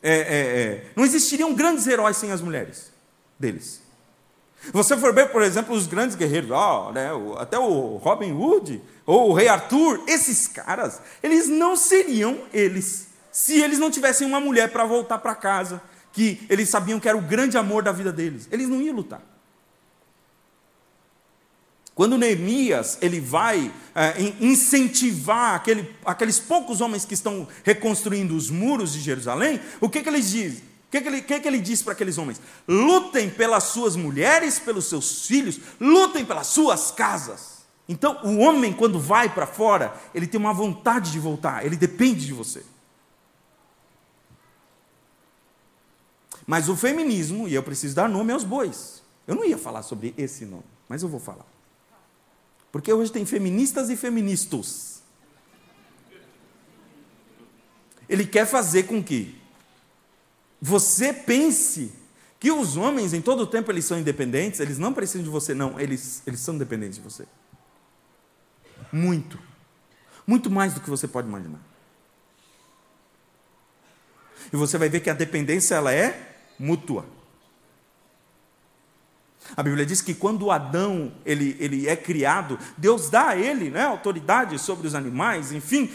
é, 0.02 0.12
é, 0.12 0.20
é, 0.20 0.86
não 0.94 1.04
existiriam 1.04 1.54
grandes 1.54 1.86
heróis 1.86 2.16
sem 2.16 2.30
as 2.32 2.40
mulheres 2.40 2.92
deles. 3.38 3.82
Você 4.72 4.96
for 4.96 5.14
ver, 5.14 5.30
por 5.30 5.42
exemplo, 5.42 5.74
os 5.74 5.86
grandes 5.86 6.16
guerreiros, 6.16 6.50
né, 6.92 7.10
até 7.38 7.58
o 7.58 7.96
Robin 7.96 8.32
Hood 8.32 8.82
ou 9.04 9.30
o 9.30 9.32
Rei 9.32 9.48
Arthur, 9.48 10.02
esses 10.08 10.48
caras, 10.48 11.00
eles 11.22 11.48
não 11.48 11.76
seriam 11.76 12.40
eles 12.52 13.06
se 13.36 13.60
eles 13.60 13.78
não 13.78 13.90
tivessem 13.90 14.26
uma 14.26 14.40
mulher 14.40 14.72
para 14.72 14.86
voltar 14.86 15.18
para 15.18 15.34
casa, 15.34 15.82
que 16.10 16.40
eles 16.48 16.70
sabiam 16.70 16.98
que 16.98 17.06
era 17.06 17.18
o 17.18 17.20
grande 17.20 17.58
amor 17.58 17.82
da 17.82 17.92
vida 17.92 18.10
deles. 18.10 18.48
Eles 18.50 18.66
não 18.66 18.80
iam 18.80 18.96
lutar. 18.96 19.20
Quando 21.96 22.18
Neemias 22.18 22.98
ele 23.00 23.18
vai 23.18 23.72
é, 23.94 24.20
incentivar 24.38 25.54
aquele, 25.54 25.96
aqueles 26.04 26.38
poucos 26.38 26.82
homens 26.82 27.06
que 27.06 27.14
estão 27.14 27.48
reconstruindo 27.64 28.36
os 28.36 28.50
muros 28.50 28.92
de 28.92 29.00
Jerusalém, 29.00 29.58
o 29.80 29.88
que, 29.88 30.02
que 30.02 30.08
ele 30.10 30.20
diz? 30.20 30.58
O 30.58 30.62
que, 30.90 31.00
que, 31.00 31.08
ele, 31.08 31.22
que, 31.22 31.40
que 31.40 31.48
ele 31.48 31.58
diz 31.58 31.80
para 31.80 31.94
aqueles 31.94 32.18
homens? 32.18 32.38
Lutem 32.68 33.30
pelas 33.30 33.64
suas 33.64 33.96
mulheres, 33.96 34.58
pelos 34.58 34.84
seus 34.84 35.26
filhos, 35.26 35.58
lutem 35.80 36.22
pelas 36.22 36.48
suas 36.48 36.90
casas. 36.90 37.64
Então, 37.88 38.20
o 38.24 38.40
homem, 38.40 38.74
quando 38.74 39.00
vai 39.00 39.32
para 39.32 39.46
fora, 39.46 39.96
ele 40.14 40.26
tem 40.26 40.38
uma 40.38 40.52
vontade 40.52 41.10
de 41.10 41.18
voltar, 41.18 41.64
ele 41.64 41.76
depende 41.76 42.26
de 42.26 42.34
você. 42.34 42.62
Mas 46.46 46.68
o 46.68 46.76
feminismo, 46.76 47.48
e 47.48 47.54
eu 47.54 47.62
preciso 47.62 47.94
dar 47.94 48.06
nome 48.06 48.34
aos 48.34 48.44
bois, 48.44 49.02
eu 49.26 49.34
não 49.34 49.46
ia 49.46 49.56
falar 49.56 49.82
sobre 49.82 50.12
esse 50.18 50.44
nome, 50.44 50.64
mas 50.90 51.02
eu 51.02 51.08
vou 51.08 51.18
falar. 51.18 51.55
Porque 52.76 52.92
hoje 52.92 53.10
tem 53.10 53.24
feministas 53.24 53.88
e 53.88 53.96
feministas. 53.96 55.02
Ele 58.06 58.26
quer 58.26 58.46
fazer 58.46 58.82
com 58.82 59.02
que 59.02 59.40
você 60.60 61.10
pense 61.10 61.90
que 62.38 62.52
os 62.52 62.76
homens, 62.76 63.14
em 63.14 63.22
todo 63.22 63.44
o 63.44 63.46
tempo, 63.46 63.72
eles 63.72 63.86
são 63.86 63.98
independentes, 63.98 64.60
eles 64.60 64.76
não 64.76 64.92
precisam 64.92 65.22
de 65.22 65.30
você, 65.30 65.54
não, 65.54 65.80
eles, 65.80 66.22
eles 66.26 66.38
são 66.40 66.58
dependentes 66.58 66.96
de 66.96 67.02
você. 67.02 67.26
Muito. 68.92 69.38
Muito 70.26 70.50
mais 70.50 70.74
do 70.74 70.82
que 70.82 70.90
você 70.90 71.08
pode 71.08 71.26
imaginar. 71.28 71.62
E 74.52 74.56
você 74.56 74.76
vai 74.76 74.90
ver 74.90 75.00
que 75.00 75.08
a 75.08 75.14
dependência 75.14 75.76
ela 75.76 75.94
é 75.94 76.42
mútua. 76.58 77.06
A 79.54 79.62
Bíblia 79.62 79.84
diz 79.84 80.00
que 80.00 80.14
quando 80.14 80.50
Adão 80.50 81.12
ele, 81.24 81.56
ele 81.60 81.88
é 81.88 81.94
criado, 81.94 82.58
Deus 82.76 83.10
dá 83.10 83.28
a 83.28 83.36
ele 83.36 83.70
né, 83.70 83.84
autoridade 83.84 84.58
sobre 84.58 84.86
os 84.86 84.94
animais, 84.94 85.52
enfim. 85.52 85.92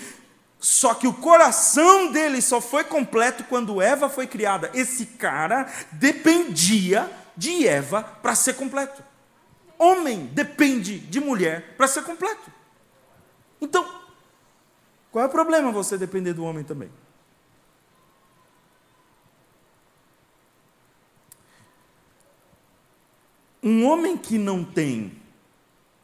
Só 0.59 0.93
que 0.93 1.07
o 1.07 1.13
coração 1.13 2.11
dele 2.11 2.39
só 2.39 2.61
foi 2.61 2.83
completo 2.83 3.43
quando 3.45 3.81
Eva 3.81 4.07
foi 4.07 4.27
criada. 4.27 4.69
Esse 4.75 5.07
cara 5.07 5.67
dependia 5.93 7.09
de 7.35 7.67
Eva 7.67 8.03
para 8.03 8.35
ser 8.35 8.53
completo. 8.53 9.03
Homem 9.79 10.29
depende 10.31 10.99
de 10.99 11.19
mulher 11.19 11.75
para 11.75 11.87
ser 11.87 12.03
completo. 12.03 12.51
Então, 13.59 13.83
qual 15.11 15.25
é 15.25 15.27
o 15.27 15.31
problema 15.31 15.71
você 15.71 15.97
depender 15.97 16.33
do 16.33 16.43
homem 16.43 16.63
também? 16.63 16.91
Um 23.63 23.85
homem 23.85 24.17
que 24.17 24.37
não 24.37 24.63
tem 24.63 25.19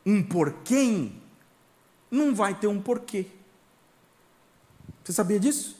um 0.05 0.23
porquê, 0.23 1.11
não 2.09 2.33
vai 2.33 2.53
ter 2.53 2.67
um 2.67 2.81
porquê. 2.81 3.27
Você 5.03 5.13
sabia 5.13 5.39
disso? 5.39 5.77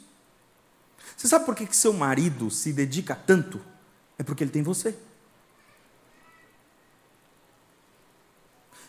Você 1.16 1.28
sabe 1.28 1.46
por 1.46 1.56
que, 1.56 1.66
que 1.66 1.76
seu 1.76 1.94
marido 1.94 2.52
se 2.52 2.74
dedica 2.74 3.16
tanto? 3.16 3.62
É 4.18 4.24
porque 4.24 4.44
ele 4.44 4.52
tem 4.52 4.62
você. 4.62 4.96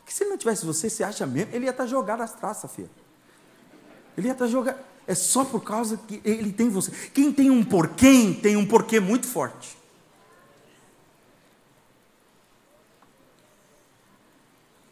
Que 0.05 0.13
se 0.13 0.25
ele 0.25 0.31
não 0.31 0.39
tivesse 0.39 0.67
você, 0.67 0.91
você 0.91 1.05
acha 1.05 1.27
mesmo? 1.27 1.55
Ele 1.55 1.67
ia 1.67 1.71
estar 1.71 1.87
jogado 1.87 2.23
às 2.23 2.35
traças, 2.35 2.71
filha. 2.73 2.91
Ele 4.17 4.27
ia 4.27 4.33
estar 4.33 4.47
jogado. 4.49 4.79
É 5.07 5.15
só 5.15 5.45
por 5.45 5.63
causa 5.63 5.97
que 5.97 6.21
ele 6.25 6.53
tem 6.53 6.69
você. 6.69 6.91
Quem 7.15 7.33
tem 7.33 7.51
um 7.51 7.65
porquê, 7.65 8.39
tem 8.43 8.57
um 8.57 8.67
porquê 8.67 8.99
muito 8.99 9.27
forte. 9.27 9.78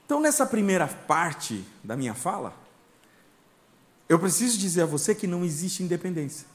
Então, 0.07 0.21
nessa 0.21 0.47
primeira 0.47 0.87
parte 0.87 1.65
da 1.83 1.97
minha 1.97 2.15
fala, 2.15 2.55
eu 4.09 4.19
preciso 4.19 4.57
dizer 4.57 4.83
a 4.83 4.87
você 4.87 5.15
que 5.15 5.27
não 5.27 5.45
existe 5.45 5.83
independência. 5.83 6.47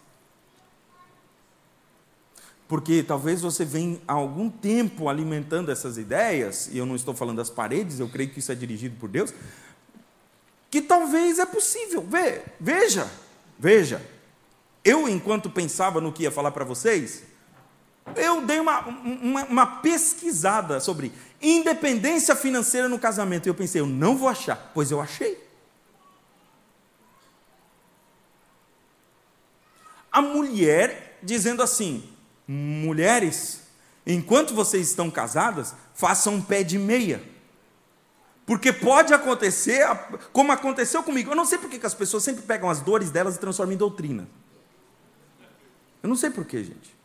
Porque 2.65 3.03
talvez 3.03 3.41
você 3.41 3.65
venha 3.65 3.99
há 4.07 4.13
algum 4.13 4.49
tempo 4.49 5.09
alimentando 5.09 5.69
essas 5.69 5.97
ideias, 5.97 6.69
e 6.71 6.77
eu 6.77 6.85
não 6.85 6.95
estou 6.95 7.13
falando 7.13 7.37
das 7.37 7.49
paredes, 7.49 7.99
eu 7.99 8.07
creio 8.07 8.29
que 8.29 8.39
isso 8.39 8.53
é 8.53 8.55
dirigido 8.55 8.95
por 8.97 9.09
Deus, 9.09 9.33
que 10.69 10.81
talvez 10.81 11.37
é 11.37 11.45
possível. 11.45 12.01
Ve, 12.01 12.41
veja, 12.57 13.11
veja. 13.59 14.01
Eu, 14.85 15.09
enquanto 15.09 15.49
pensava 15.49 15.99
no 15.99 16.13
que 16.13 16.23
ia 16.23 16.31
falar 16.31 16.51
para 16.51 16.63
vocês, 16.63 17.23
eu 18.15 18.45
dei 18.45 18.59
uma, 18.61 18.79
uma, 18.87 19.43
uma, 19.45 19.65
pesquisada 19.81 20.79
sobre 20.79 21.11
independência 21.41 22.35
financeira 22.35 22.87
no 22.87 22.99
casamento. 22.99 23.47
E 23.47 23.49
eu 23.49 23.55
pensei, 23.55 23.81
eu 23.81 23.87
não 23.87 24.15
vou 24.17 24.29
achar, 24.29 24.71
pois 24.73 24.91
eu 24.91 25.01
achei. 25.01 25.51
a 30.11 30.21
mulher 30.21 31.17
dizendo 31.23 31.63
assim: 31.63 32.03
mulheres, 32.47 33.61
enquanto 34.05 34.53
vocês 34.53 34.89
estão 34.89 35.09
casadas, 35.09 35.73
façam 35.93 36.35
um 36.35 36.41
pé 36.41 36.63
de 36.63 36.77
meia. 36.77 37.23
Porque 38.45 38.73
pode 38.73 39.13
acontecer, 39.13 39.87
como 40.33 40.51
aconteceu 40.51 41.01
comigo. 41.03 41.31
Eu 41.31 41.35
não 41.35 41.45
sei 41.45 41.57
porque 41.57 41.79
que 41.79 41.85
as 41.85 41.93
pessoas 41.93 42.23
sempre 42.23 42.41
pegam 42.41 42.69
as 42.69 42.81
dores 42.81 43.09
delas 43.09 43.35
e 43.35 43.39
transformam 43.39 43.73
em 43.73 43.77
doutrina. 43.77 44.27
Eu 46.03 46.09
não 46.09 46.15
sei 46.15 46.31
porquê, 46.31 46.63
gente. 46.63 47.00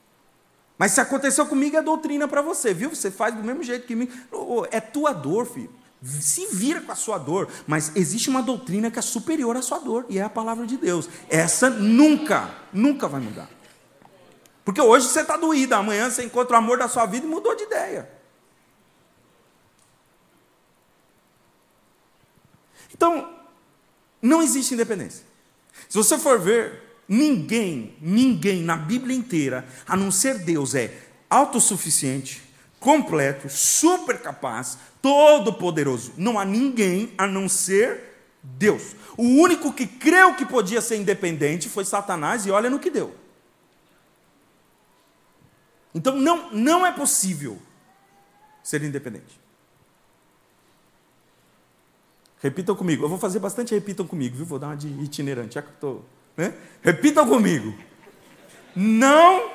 Mas 0.79 0.93
se 0.93 1.01
aconteceu 1.01 1.47
comigo, 1.47 1.77
é 1.77 1.83
doutrina 1.83 2.29
para 2.29 2.43
você, 2.43 2.75
viu? 2.75 2.91
Você 2.91 3.11
faz 3.11 3.35
do 3.35 3.43
mesmo 3.43 3.63
jeito 3.63 3.87
que 3.87 3.95
mim. 3.95 4.11
É 4.71 4.81
tua 4.81 5.13
dor, 5.13 5.47
filho. 5.47 5.73
Se 6.03 6.47
vira 6.49 6.81
com 6.83 6.93
a 6.93 6.95
sua 6.95 7.17
dor, 7.19 7.49
mas 7.67 7.97
existe 7.97 8.29
uma 8.29 8.43
doutrina 8.43 8.91
que 8.91 8.99
é 8.99 9.03
superior 9.03 9.57
à 9.57 9.63
sua 9.63 9.79
dor, 9.79 10.05
e 10.09 10.19
é 10.19 10.23
a 10.23 10.29
palavra 10.29 10.67
de 10.67 10.77
Deus. 10.77 11.09
Essa 11.29 11.71
nunca, 11.71 12.55
nunca 12.73 13.09
vai 13.09 13.21
mudar. 13.21 13.49
Porque 14.65 14.81
hoje 14.81 15.09
você 15.09 15.21
está 15.21 15.37
doído, 15.37 15.75
amanhã 15.75 16.11
você 16.11 16.25
encontra 16.25 16.55
o 16.55 16.59
amor 16.59 16.79
da 16.79 16.89
sua 16.89 17.07
vida 17.07 17.25
e 17.25 17.29
mudou 17.29 17.57
de 17.57 17.65
ideia. 17.65 18.11
Então, 22.93 23.35
não 24.21 24.43
existe 24.43 24.75
independência. 24.75 25.25
Se 25.89 25.97
você 25.97 26.19
for 26.19 26.39
ver, 26.39 26.86
ninguém, 27.09 27.97
ninguém 28.01 28.63
na 28.63 28.77
Bíblia 28.77 29.17
inteira, 29.17 29.67
a 29.87 29.97
não 29.97 30.11
ser 30.11 30.39
Deus, 30.39 30.75
é 30.75 30.93
autossuficiente, 31.29 32.43
completo, 32.81 33.49
super 33.49 34.21
capaz, 34.21 34.79
todo-poderoso. 35.01 36.13
Não 36.17 36.39
há 36.39 36.45
ninguém 36.45 37.13
a 37.17 37.27
não 37.27 37.49
ser 37.49 38.17
Deus. 38.43 38.95
O 39.17 39.23
único 39.23 39.73
que 39.73 39.87
creu 39.87 40.35
que 40.35 40.45
podia 40.45 40.81
ser 40.81 40.97
independente 40.97 41.69
foi 41.69 41.85
Satanás, 41.85 42.47
e 42.47 42.51
olha 42.51 42.71
no 42.71 42.79
que 42.79 42.91
deu. 42.91 43.15
Então 45.95 46.15
não, 46.15 46.53
não 46.53 46.87
é 46.87 46.93
possível 46.93 47.59
ser 48.63 48.83
independente. 48.83 49.41
Repitam 52.39 52.77
comigo. 52.77 53.05
Eu 53.05 53.09
vou 53.09 53.19
fazer 53.19 53.39
bastante 53.39 53.75
repitam 53.75 54.07
comigo, 54.07 54.37
viu? 54.37 54.45
Vou 54.45 54.59
dar 54.59 54.69
uma 54.69 54.77
de 54.77 54.89
itinerante, 55.03 55.55
já 55.55 55.63
que 55.63 55.71
estou. 55.71 56.05
Né? 56.37 56.53
Repitam 56.83 57.27
comigo. 57.27 57.75
Não 58.75 59.51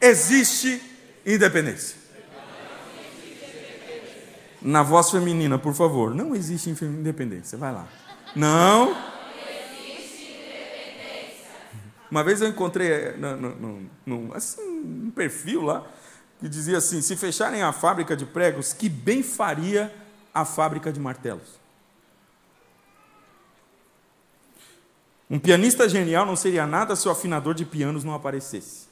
existe 0.00 0.82
independência. 1.24 1.96
Na 4.60 4.82
voz 4.82 5.10
feminina, 5.10 5.58
por 5.58 5.74
favor. 5.74 6.14
Não 6.14 6.34
existe 6.34 6.70
independência. 6.70 7.56
Vai 7.56 7.72
lá. 7.72 7.86
Não. 8.34 8.96
Uma 12.10 12.22
vez 12.22 12.40
eu 12.40 12.48
encontrei 12.48 12.88
eh, 12.88 13.16
assim, 14.34 14.62
um 14.62 15.10
perfil 15.10 15.62
lá 15.62 15.86
que 16.38 16.48
dizia 16.48 16.78
assim: 16.78 17.00
se 17.00 17.16
fecharem 17.16 17.62
a 17.62 17.72
fábrica 17.72 18.16
de 18.16 18.24
pregos, 18.24 18.72
que 18.72 18.88
bem 18.88 19.22
faria 19.22 19.92
a 20.32 20.44
fábrica 20.44 20.92
de 20.92 21.00
martelos. 21.00 21.63
Um 25.28 25.38
pianista 25.38 25.88
genial 25.88 26.26
não 26.26 26.36
seria 26.36 26.66
nada 26.66 26.94
se 26.94 27.08
o 27.08 27.10
afinador 27.10 27.54
de 27.54 27.64
pianos 27.64 28.04
não 28.04 28.14
aparecesse. 28.14 28.86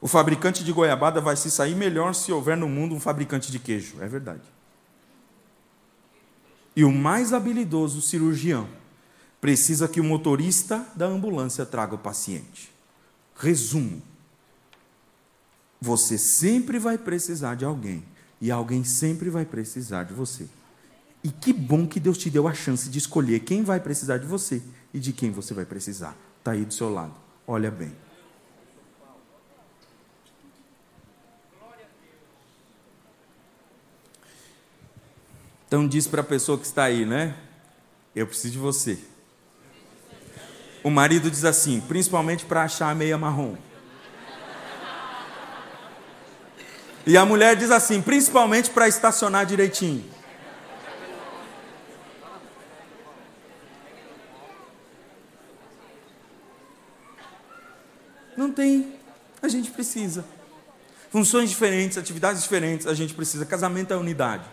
O 0.00 0.06
fabricante 0.06 0.62
de 0.62 0.72
goiabada 0.72 1.20
vai 1.20 1.36
se 1.36 1.50
sair 1.50 1.74
melhor 1.74 2.14
se 2.14 2.30
houver 2.30 2.56
no 2.56 2.68
mundo 2.68 2.94
um 2.94 3.00
fabricante 3.00 3.50
de 3.50 3.58
queijo. 3.58 3.96
É 4.00 4.06
verdade. 4.06 4.42
E 6.76 6.84
o 6.84 6.92
mais 6.92 7.32
habilidoso 7.32 8.00
cirurgião 8.00 8.68
precisa 9.40 9.88
que 9.88 10.00
o 10.00 10.04
motorista 10.04 10.86
da 10.94 11.06
ambulância 11.06 11.66
traga 11.66 11.96
o 11.96 11.98
paciente. 11.98 12.72
Resumo: 13.34 14.00
você 15.80 16.16
sempre 16.16 16.78
vai 16.78 16.96
precisar 16.96 17.56
de 17.56 17.64
alguém 17.64 18.04
e 18.40 18.50
alguém 18.50 18.84
sempre 18.84 19.30
vai 19.30 19.44
precisar 19.44 20.04
de 20.04 20.14
você. 20.14 20.48
E 21.28 21.30
que 21.30 21.52
bom 21.52 21.86
que 21.86 22.00
Deus 22.00 22.16
te 22.16 22.30
deu 22.30 22.48
a 22.48 22.54
chance 22.54 22.88
de 22.88 22.96
escolher 22.96 23.40
quem 23.40 23.62
vai 23.62 23.78
precisar 23.78 24.16
de 24.16 24.24
você 24.24 24.62
e 24.94 24.98
de 24.98 25.12
quem 25.12 25.30
você 25.30 25.52
vai 25.52 25.66
precisar. 25.66 26.16
Está 26.38 26.52
aí 26.52 26.64
do 26.64 26.72
seu 26.72 26.90
lado. 26.90 27.12
Olha 27.46 27.70
bem. 27.70 27.94
Então 35.66 35.86
diz 35.86 36.06
para 36.06 36.22
a 36.22 36.24
pessoa 36.24 36.56
que 36.56 36.64
está 36.64 36.84
aí, 36.84 37.04
né? 37.04 37.36
Eu 38.16 38.26
preciso 38.26 38.52
de 38.52 38.58
você. 38.58 38.98
O 40.82 40.88
marido 40.88 41.30
diz 41.30 41.44
assim, 41.44 41.78
principalmente 41.82 42.46
para 42.46 42.62
achar 42.62 42.88
a 42.88 42.94
meia 42.94 43.18
marrom. 43.18 43.54
E 47.06 47.18
a 47.18 47.26
mulher 47.26 47.54
diz 47.54 47.70
assim, 47.70 48.00
principalmente 48.00 48.70
para 48.70 48.88
estacionar 48.88 49.44
direitinho. 49.44 50.16
Não 58.38 58.52
tem. 58.52 58.94
A 59.42 59.48
gente 59.48 59.68
precisa. 59.72 60.24
Funções 61.10 61.50
diferentes, 61.50 61.98
atividades 61.98 62.40
diferentes, 62.40 62.86
a 62.86 62.94
gente 62.94 63.12
precisa. 63.12 63.44
Casamento 63.44 63.92
é 63.92 63.96
unidade. 63.96 64.44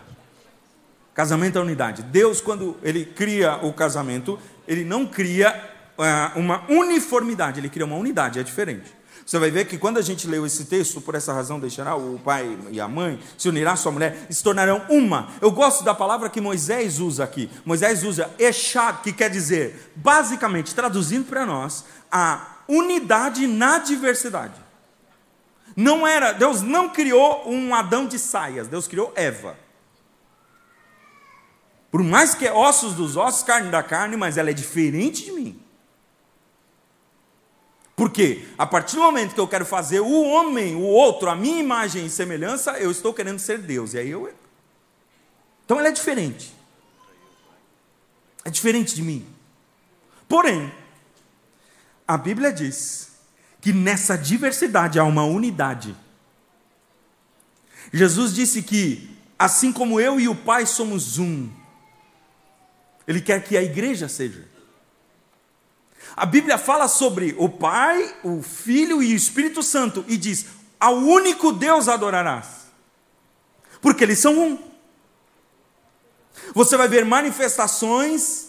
Casamento 1.14 1.56
é 1.56 1.60
unidade. 1.60 2.02
Deus, 2.02 2.40
quando 2.40 2.76
Ele 2.82 3.04
cria 3.04 3.64
o 3.64 3.72
casamento, 3.72 4.40
Ele 4.66 4.84
não 4.84 5.06
cria 5.06 5.70
uh, 5.96 6.36
uma 6.36 6.64
uniformidade, 6.68 7.60
Ele 7.60 7.68
cria 7.68 7.86
uma 7.86 7.94
unidade, 7.94 8.40
é 8.40 8.42
diferente. 8.42 8.92
Você 9.24 9.38
vai 9.38 9.52
ver 9.52 9.66
que 9.66 9.78
quando 9.78 9.98
a 9.98 10.02
gente 10.02 10.26
leu 10.26 10.44
esse 10.44 10.64
texto, 10.64 11.00
por 11.00 11.14
essa 11.14 11.32
razão 11.32 11.60
deixará 11.60 11.94
o 11.94 12.18
pai 12.18 12.58
e 12.72 12.80
a 12.80 12.88
mãe, 12.88 13.20
se 13.38 13.48
unirá 13.48 13.72
a 13.72 13.76
sua 13.76 13.92
mulher, 13.92 14.26
se 14.28 14.42
tornarão 14.42 14.84
uma. 14.88 15.28
Eu 15.40 15.52
gosto 15.52 15.84
da 15.84 15.94
palavra 15.94 16.28
que 16.28 16.40
Moisés 16.40 16.98
usa 16.98 17.22
aqui. 17.22 17.48
Moisés 17.64 18.02
usa 18.02 18.28
echad, 18.36 18.96
que 19.02 19.12
quer 19.12 19.30
dizer, 19.30 19.92
basicamente, 19.94 20.74
traduzindo 20.74 21.24
para 21.26 21.46
nós, 21.46 21.84
a 22.10 22.55
unidade 22.68 23.46
na 23.46 23.78
diversidade. 23.78 24.60
Não 25.76 26.06
era, 26.06 26.32
Deus 26.32 26.62
não 26.62 26.88
criou 26.88 27.48
um 27.48 27.74
Adão 27.74 28.06
de 28.06 28.18
saias, 28.18 28.66
Deus 28.66 28.88
criou 28.88 29.12
Eva. 29.14 29.58
Por 31.90 32.02
mais 32.02 32.34
que 32.34 32.46
é 32.46 32.52
ossos 32.52 32.94
dos 32.94 33.16
ossos, 33.16 33.42
carne 33.42 33.70
da 33.70 33.82
carne, 33.82 34.16
mas 34.16 34.36
ela 34.36 34.50
é 34.50 34.54
diferente 34.54 35.24
de 35.24 35.32
mim. 35.32 35.62
Porque 37.94 38.46
a 38.58 38.66
partir 38.66 38.96
do 38.96 39.02
momento 39.02 39.34
que 39.34 39.40
eu 39.40 39.48
quero 39.48 39.64
fazer 39.64 40.00
o 40.00 40.22
homem, 40.22 40.76
o 40.76 40.82
outro, 40.82 41.30
a 41.30 41.34
minha 41.34 41.58
imagem 41.58 42.04
e 42.04 42.10
semelhança, 42.10 42.78
eu 42.78 42.90
estou 42.90 43.14
querendo 43.14 43.38
ser 43.38 43.58
Deus. 43.58 43.94
E 43.94 43.98
aí 43.98 44.10
eu. 44.10 44.30
Então 45.64 45.78
ela 45.78 45.88
é 45.88 45.92
diferente. 45.92 46.54
É 48.44 48.50
diferente 48.50 48.94
de 48.94 49.02
mim. 49.02 49.26
Porém, 50.28 50.70
a 52.06 52.16
Bíblia 52.16 52.52
diz 52.52 53.10
que 53.60 53.72
nessa 53.72 54.16
diversidade 54.16 54.98
há 54.98 55.04
uma 55.04 55.24
unidade. 55.24 55.96
Jesus 57.92 58.34
disse 58.34 58.62
que, 58.62 59.16
assim 59.38 59.72
como 59.72 60.00
eu 60.00 60.20
e 60.20 60.28
o 60.28 60.34
Pai 60.34 60.66
somos 60.66 61.18
um, 61.18 61.50
Ele 63.06 63.20
quer 63.20 63.42
que 63.42 63.56
a 63.56 63.62
igreja 63.62 64.08
seja. 64.08 64.46
A 66.14 66.24
Bíblia 66.24 66.58
fala 66.58 66.88
sobre 66.88 67.34
o 67.38 67.48
Pai, 67.48 68.16
o 68.22 68.42
Filho 68.42 69.02
e 69.02 69.12
o 69.12 69.16
Espírito 69.16 69.62
Santo 69.62 70.04
e 70.06 70.16
diz: 70.16 70.46
ao 70.78 70.96
único 70.96 71.52
Deus 71.52 71.88
adorarás, 71.88 72.68
porque 73.80 74.04
eles 74.04 74.18
são 74.18 74.38
um. 74.38 74.58
Você 76.54 76.76
vai 76.76 76.86
ver 76.86 77.04
manifestações 77.04 78.45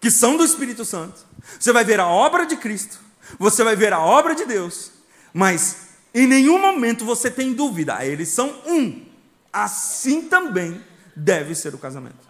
que 0.00 0.10
são 0.10 0.36
do 0.36 0.44
Espírito 0.44 0.84
Santo, 0.84 1.26
você 1.58 1.72
vai 1.72 1.84
ver 1.84 2.00
a 2.00 2.06
obra 2.06 2.46
de 2.46 2.56
Cristo, 2.56 2.98
você 3.38 3.64
vai 3.64 3.76
ver 3.76 3.92
a 3.92 4.00
obra 4.00 4.34
de 4.34 4.44
Deus, 4.44 4.92
mas 5.32 5.88
em 6.14 6.26
nenhum 6.26 6.58
momento 6.60 7.04
você 7.04 7.30
tem 7.30 7.52
dúvida, 7.52 8.04
eles 8.04 8.28
são 8.28 8.48
um. 8.66 9.06
Assim 9.52 10.22
também 10.22 10.82
deve 11.14 11.54
ser 11.54 11.74
o 11.74 11.78
casamento. 11.78 12.28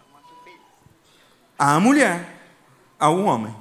A 1.57 1.79
mulher, 1.79 2.41
ao 2.97 3.19
homem, 3.19 3.55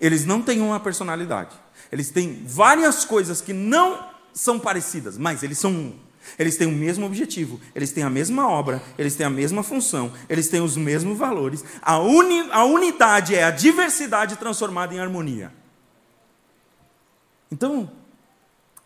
eles 0.00 0.24
não 0.24 0.40
têm 0.40 0.60
uma 0.60 0.80
personalidade. 0.80 1.54
Eles 1.90 2.10
têm 2.10 2.44
várias 2.46 3.04
coisas 3.04 3.40
que 3.40 3.52
não 3.52 4.08
são 4.32 4.58
parecidas, 4.58 5.18
mas 5.18 5.42
eles 5.42 5.58
são 5.58 5.72
um. 5.72 5.98
Eles 6.38 6.56
têm 6.56 6.66
o 6.66 6.72
mesmo 6.72 7.06
objetivo, 7.06 7.60
eles 7.74 7.92
têm 7.92 8.02
a 8.04 8.10
mesma 8.10 8.48
obra, 8.48 8.82
eles 8.98 9.14
têm 9.14 9.26
a 9.26 9.30
mesma 9.30 9.62
função, 9.62 10.12
eles 10.28 10.48
têm 10.48 10.60
os 10.60 10.76
mesmos 10.76 11.18
valores. 11.18 11.64
A, 11.82 11.98
uni, 11.98 12.48
a 12.50 12.64
unidade 12.64 13.34
é 13.34 13.44
a 13.44 13.50
diversidade 13.50 14.36
transformada 14.36 14.94
em 14.94 15.00
harmonia. 15.00 15.52
Então, 17.50 17.90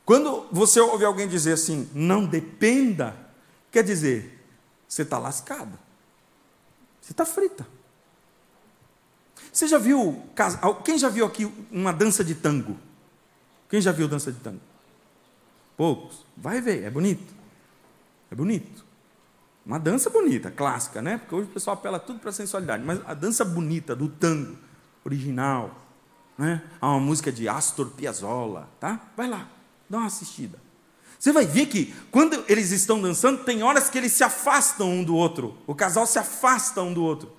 quando 0.05 0.47
você 0.51 0.81
ouve 0.81 1.05
alguém 1.05 1.29
dizer 1.29 1.53
assim, 1.53 1.89
não 1.95 2.25
dependa, 2.25 3.17
quer 3.71 3.83
dizer, 3.83 4.41
você 4.89 5.03
está 5.03 5.19
lascado, 5.19 5.79
você 7.01 7.13
está 7.13 7.27
frita. 7.27 7.67
Você 9.53 9.69
já 9.69 9.79
viu, 9.79 10.23
quem 10.85 10.99
já 10.99 11.09
viu 11.09 11.25
aqui 11.25 11.51
uma 11.71 11.93
dança 11.93 12.25
de 12.25 12.35
tango? 12.35 12.77
Quem 13.69 13.81
já 13.81 13.93
viu 13.93 14.09
dança 14.09 14.33
de 14.33 14.41
tango? 14.41 14.61
Poucos. 15.77 16.25
Vai 16.37 16.61
ver, 16.61 16.85
é 16.85 16.91
bonito. 16.91 17.35
É 18.31 18.35
bonito. 18.35 18.85
Uma 19.65 19.79
dança 19.79 20.11
bonita, 20.11 20.51
clássica, 20.51 21.01
né? 21.01 21.19
Porque 21.19 21.35
hoje 21.35 21.49
o 21.49 21.53
pessoal 21.53 21.75
apela 21.75 21.99
tudo 21.99 22.19
para 22.19 22.31
a 22.31 22.33
sensualidade. 22.33 22.85
Mas 22.85 23.01
a 23.07 23.15
dança 23.15 23.45
bonita 23.45 23.97
do 23.97 24.09
tango, 24.09 24.59
original, 25.05 25.75
né? 26.37 26.63
Há 26.81 26.89
uma 26.91 27.01
música 27.01 27.33
de 27.33 27.49
Astor 27.49 27.91
Piazzolla, 27.91 28.69
tá? 28.79 29.01
Vai 29.17 29.29
lá, 29.29 29.49
dá 29.89 29.99
uma 29.99 30.07
assistida. 30.07 30.59
Você 31.19 31.33
vai 31.33 31.47
ver 31.47 31.67
que 31.67 31.95
quando 32.11 32.45
eles 32.49 32.71
estão 32.71 33.01
dançando, 33.01 33.45
tem 33.45 33.63
horas 33.63 33.89
que 33.89 33.97
eles 33.97 34.13
se 34.13 34.23
afastam 34.23 34.91
um 34.91 35.03
do 35.03 35.17
outro. 35.17 35.57
O 35.67 35.75
casal 35.75 36.07
se 36.07 36.19
afasta 36.19 36.83
um 36.83 36.93
do 36.93 37.03
outro. 37.03 37.34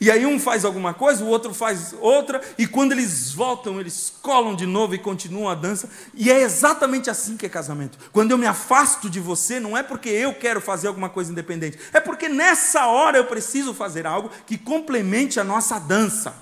E 0.00 0.10
aí 0.10 0.26
um 0.26 0.40
faz 0.40 0.64
alguma 0.64 0.92
coisa, 0.92 1.24
o 1.24 1.28
outro 1.28 1.54
faz 1.54 1.94
outra, 2.00 2.40
e 2.58 2.66
quando 2.66 2.92
eles 2.92 3.32
voltam, 3.32 3.78
eles 3.78 4.12
colam 4.22 4.54
de 4.54 4.66
novo 4.66 4.94
e 4.94 4.98
continuam 4.98 5.48
a 5.48 5.54
dança. 5.54 5.88
E 6.14 6.30
é 6.30 6.40
exatamente 6.40 7.10
assim 7.10 7.36
que 7.36 7.46
é 7.46 7.48
casamento. 7.48 7.98
Quando 8.12 8.30
eu 8.30 8.38
me 8.38 8.46
afasto 8.46 9.08
de 9.08 9.20
você, 9.20 9.60
não 9.60 9.76
é 9.76 9.82
porque 9.82 10.08
eu 10.08 10.34
quero 10.34 10.60
fazer 10.60 10.88
alguma 10.88 11.08
coisa 11.08 11.30
independente, 11.30 11.78
é 11.92 12.00
porque 12.00 12.28
nessa 12.28 12.86
hora 12.86 13.18
eu 13.18 13.26
preciso 13.26 13.72
fazer 13.72 14.06
algo 14.06 14.30
que 14.46 14.58
complemente 14.58 15.38
a 15.38 15.44
nossa 15.44 15.78
dança. 15.78 16.34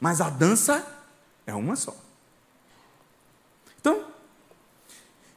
Mas 0.00 0.20
a 0.20 0.30
dança 0.30 0.84
é 1.46 1.54
uma 1.54 1.76
só. 1.76 1.94
Então, 3.80 4.04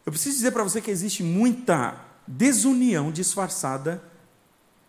eu 0.05 0.11
preciso 0.11 0.35
dizer 0.35 0.51
para 0.51 0.63
você 0.63 0.79
que 0.81 0.89
existe 0.89 1.23
muita 1.23 1.95
desunião 2.27 3.11
disfarçada 3.11 4.01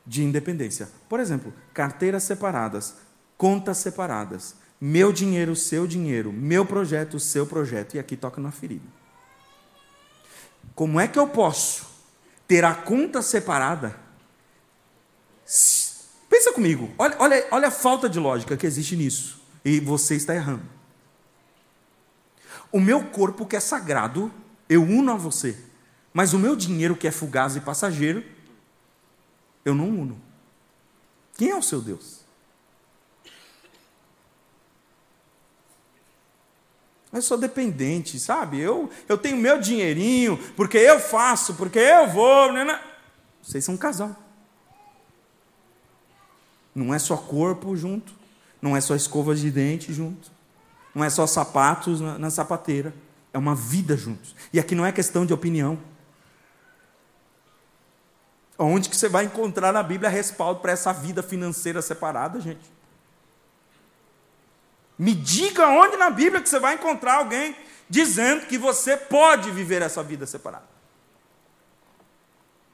de 0.07 0.23
independência. 0.23 0.89
Por 1.09 1.19
exemplo, 1.19 1.53
carteiras 1.75 2.23
separadas, 2.23 2.97
contas 3.37 3.79
separadas, 3.79 4.55
meu 4.81 5.13
dinheiro, 5.13 5.57
seu 5.57 5.87
dinheiro, 5.87 6.33
meu 6.33 6.65
projeto, 6.65 7.19
seu 7.19 7.47
projeto, 7.47 7.95
e 7.95 7.99
aqui 7.99 8.17
toca 8.17 8.41
na 8.41 8.51
ferida. 8.51 8.87
Como 10.75 11.01
é 11.01 11.09
que 11.09 11.19
eu 11.19 11.27
posso 11.27 11.87
ter 12.47 12.65
a 12.65 12.75
conta 12.75 13.23
separada? 13.23 13.97
Pensa 16.29 16.53
comigo, 16.53 16.91
olha, 16.99 17.17
olha, 17.19 17.49
olha 17.51 17.69
a 17.69 17.71
falta 17.71 18.09
de 18.09 18.19
lógica 18.19 18.57
que 18.57 18.67
existe 18.67 18.97
nisso, 18.97 19.43
e 19.65 19.81
você 19.81 20.15
está 20.15 20.35
errando. 20.35 20.77
O 22.71 22.81
meu 22.81 23.05
corpo 23.07 23.47
que 23.47 23.57
é 23.57 23.61
sagrado, 23.61 24.31
eu 24.69 24.83
uno 24.83 25.13
a 25.13 25.17
você, 25.17 25.57
mas 26.13 26.35
o 26.35 26.39
meu 26.39 26.55
dinheiro 26.55 26.97
que 26.97 27.09
é 27.09 27.11
fugaz 27.11 27.57
e 27.57 27.61
passageiro, 27.61 28.23
eu 29.67 29.75
não 29.75 29.89
uno. 29.89 30.23
Quem 31.37 31.51
é 31.51 31.57
o 31.57 31.63
seu 31.63 31.81
Deus? 31.81 32.21
Eu 37.13 37.21
sou 37.21 37.37
dependente, 37.37 38.21
sabe? 38.21 38.61
Eu, 38.61 38.89
eu 39.09 39.19
tenho 39.19 39.37
meu 39.37 39.61
dinheirinho, 39.61 40.39
porque 40.55 40.79
eu 40.79 41.01
faço, 41.01 41.55
porque 41.55 41.79
eu 41.79 42.09
vou. 42.09 42.53
Né, 42.53 42.65
né? 42.65 42.81
Vocês 43.43 43.65
são 43.65 43.75
um 43.75 43.79
casal. 43.79 44.15
Não 46.73 46.95
é 46.95 46.99
só 46.99 47.17
corpo 47.17 47.77
junto, 47.77 48.13
não 48.63 48.77
é 48.77 48.81
só 48.81 48.95
escova 48.95 49.35
de 49.35 49.51
dente 49.51 49.93
junto, 49.93 50.31
não 50.95 51.03
é 51.03 51.11
só 51.11 51.27
sapatos 51.27 52.01
na, 52.01 52.19
na 52.19 52.31
sapateira. 52.31 52.95
É 53.33 53.39
uma 53.39 53.55
vida 53.55 53.97
juntos. 53.97 54.37
E 54.53 54.61
aqui 54.61 54.75
não 54.75 54.87
é 54.87 54.93
questão 54.93 55.27
de 55.27 55.33
opinião. 55.33 55.79
Onde 58.59 58.89
que 58.89 58.97
você 58.97 59.09
vai 59.09 59.25
encontrar 59.25 59.73
na 59.73 59.83
Bíblia 59.83 60.09
respaldo 60.09 60.61
para 60.61 60.73
essa 60.73 60.93
vida 60.93 61.23
financeira 61.23 61.83
separada, 61.83 62.41
gente? 62.41 62.73
Me 64.99 65.15
diga 65.15 65.69
onde 65.69 65.97
na 65.97 66.09
Bíblia 66.09 66.41
que 66.41 66.49
você 66.49 66.59
vai 66.59 66.75
encontrar 66.75 67.17
alguém 67.17 67.55
dizendo 67.89 68.47
que 68.47 68.57
você 68.57 68.97
pode 68.97 69.51
viver 69.51 69.83
essa 69.83 70.03
vida 70.03 70.27
separada. 70.27 70.65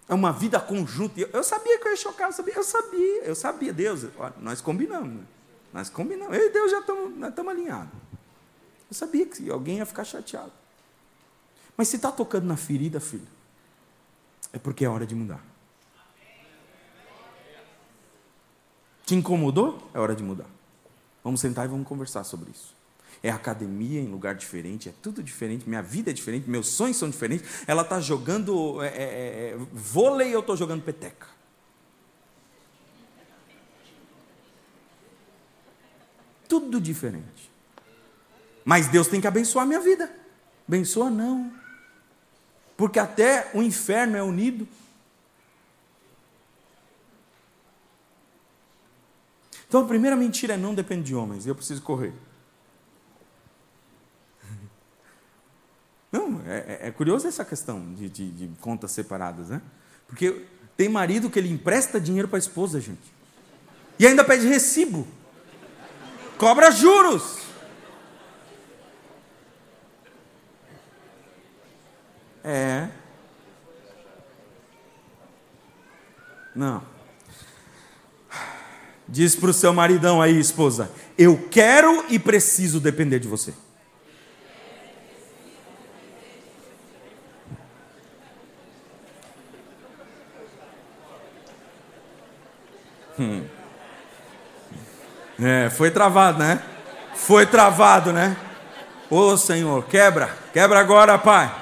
É 0.09 0.15
uma 0.15 0.33
vida 0.33 0.61
conjunta. 0.61 1.21
Eu 1.21 1.43
sabia 1.43 1.79
que 1.79 1.87
eu 1.87 1.91
ia 1.91 1.97
chocar, 1.97 2.29
eu 2.29 2.33
sabia, 2.33 2.55
eu 2.55 2.63
sabia, 2.63 3.25
eu 3.25 3.35
sabia. 3.35 3.73
Deus, 3.73 4.07
nós 4.39 4.61
combinamos, 4.61 5.15
né? 5.15 5.25
nós 5.73 5.91
combinamos. 5.91 6.37
Eu 6.37 6.47
e 6.47 6.51
Deus 6.51 6.71
já 6.71 6.79
estamos 6.79 7.49
alinhados. 7.49 7.93
Eu 8.91 8.95
sabia 8.95 9.27
que 9.27 9.51
alguém 9.51 9.79
ia 9.79 9.87
ficar 9.87 10.05
chateado. 10.05 10.53
Mas 11.77 11.89
se 11.89 11.97
está 11.97 12.13
tocando 12.13 12.47
na 12.47 12.57
ferida, 12.57 13.01
filho, 13.01 13.27
é 14.53 14.59
porque 14.59 14.85
é 14.85 14.89
hora 14.89 15.07
de 15.07 15.15
mudar. 15.15 15.52
Te 19.05 19.15
incomodou? 19.15 19.91
É 19.93 19.99
hora 19.99 20.15
de 20.15 20.23
mudar. 20.23 20.47
Vamos 21.23 21.41
sentar 21.41 21.65
e 21.67 21.69
vamos 21.69 21.87
conversar 21.87 22.25
sobre 22.25 22.51
isso. 22.51 22.75
É 23.23 23.31
academia 23.31 24.01
em 24.01 24.07
lugar 24.07 24.35
diferente, 24.35 24.89
é 24.89 24.93
tudo 25.01 25.23
diferente, 25.23 25.69
minha 25.69 25.83
vida 25.83 26.11
é 26.11 26.13
diferente, 26.13 26.51
meus 26.51 26.69
sonhos 26.69 26.97
são 26.97 27.09
diferentes. 27.09 27.63
Ela 27.67 27.83
está 27.83 28.01
jogando 28.01 28.83
é, 28.83 28.89
é, 28.89 28.91
é, 28.91 29.57
vôlei 29.73 30.31
e 30.31 30.33
eu 30.33 30.41
estou 30.41 30.57
jogando 30.57 30.83
peteca. 30.83 31.29
Tudo 36.49 36.81
diferente. 36.81 37.51
Mas 38.65 38.89
Deus 38.89 39.07
tem 39.07 39.21
que 39.21 39.27
abençoar 39.27 39.65
a 39.65 39.67
minha 39.67 39.81
vida. 39.81 40.13
Abençoa 40.67 41.11
não. 41.11 41.53
Porque 42.77 42.99
até 42.99 43.51
o 43.55 43.63
inferno 43.63 44.17
é 44.17 44.23
unido. 44.23 44.67
Então 49.73 49.81
a 49.81 49.87
primeira 49.87 50.15
mentira 50.15 50.53
é 50.53 50.57
não 50.59 50.75
depende 50.75 51.05
de 51.05 51.15
homens, 51.15 51.47
eu 51.47 51.55
preciso 51.55 51.81
correr. 51.81 52.13
Não, 56.13 56.43
é, 56.47 56.79
é, 56.83 56.89
é 56.89 56.91
curioso 56.91 57.27
essa 57.27 57.43
questão 57.43 57.95
de, 57.95 58.07
de, 58.11 58.31
de, 58.33 58.49
contas 58.61 58.91
separadas, 58.93 59.49
né? 59.49 59.63
Porque 60.07 60.45
tem 60.77 60.91
marido 60.91 61.31
que 61.31 61.39
ele 61.39 61.51
empresta 61.51 61.99
dinheiro 61.99 62.29
para 62.29 62.37
a 62.37 62.39
esposa, 62.39 62.83
gente. 62.83 63.01
E 63.99 64.07
ainda 64.07 64.23
pede 64.23 64.47
recibo. 64.47 65.09
Cobra 66.37 66.71
juros. 66.71 67.39
É. 72.45 72.91
Não. 76.55 76.92
Diz 79.13 79.37
para 79.37 79.51
o 79.51 79.53
seu 79.53 79.75
maridão 79.75 80.23
aí, 80.23 80.41
esposa: 80.41 80.91
Eu 81.19 81.37
quero 81.51 82.07
e 82.09 82.19
preciso 82.19 82.81
depender 82.81 83.19
de 83.19 83.29
você. 83.29 83.53
Hum. 93.21 93.45
É, 95.39 95.69
foi 95.69 95.91
travado, 95.91 96.39
né? 96.39 96.63
Foi 97.15 97.45
travado, 97.45 98.15
né? 98.15 98.35
Ô 99.11 99.37
Senhor, 99.37 99.85
quebra, 99.85 100.35
quebra 100.55 100.81
agora, 100.81 101.19
Pai. 101.19 101.55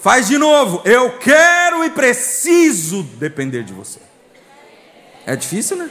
Faz 0.00 0.26
de 0.26 0.36
novo. 0.36 0.82
Eu 0.84 1.18
quero 1.18 1.84
e 1.84 1.90
preciso 1.90 3.04
depender 3.04 3.62
de 3.62 3.72
você. 3.72 4.00
É 5.24 5.36
difícil, 5.36 5.76
né? 5.76 5.88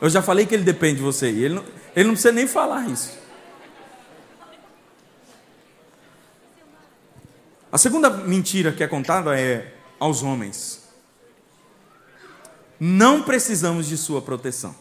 Eu 0.00 0.10
já 0.10 0.20
falei 0.20 0.46
que 0.46 0.54
ele 0.54 0.64
depende 0.64 0.96
de 0.96 1.02
você. 1.02 1.30
E 1.30 1.44
ele 1.44 1.54
não, 1.54 1.64
ele 1.94 2.04
não 2.04 2.14
precisa 2.14 2.32
nem 2.32 2.46
falar 2.46 2.88
isso. 2.88 3.18
A 7.70 7.78
segunda 7.78 8.08
mentira 8.08 8.72
que 8.72 8.82
é 8.82 8.88
contada 8.88 9.38
é 9.38 9.74
aos 9.98 10.22
homens. 10.22 10.88
Não 12.78 13.22
precisamos 13.22 13.86
de 13.86 13.96
sua 13.96 14.20
proteção. 14.20 14.74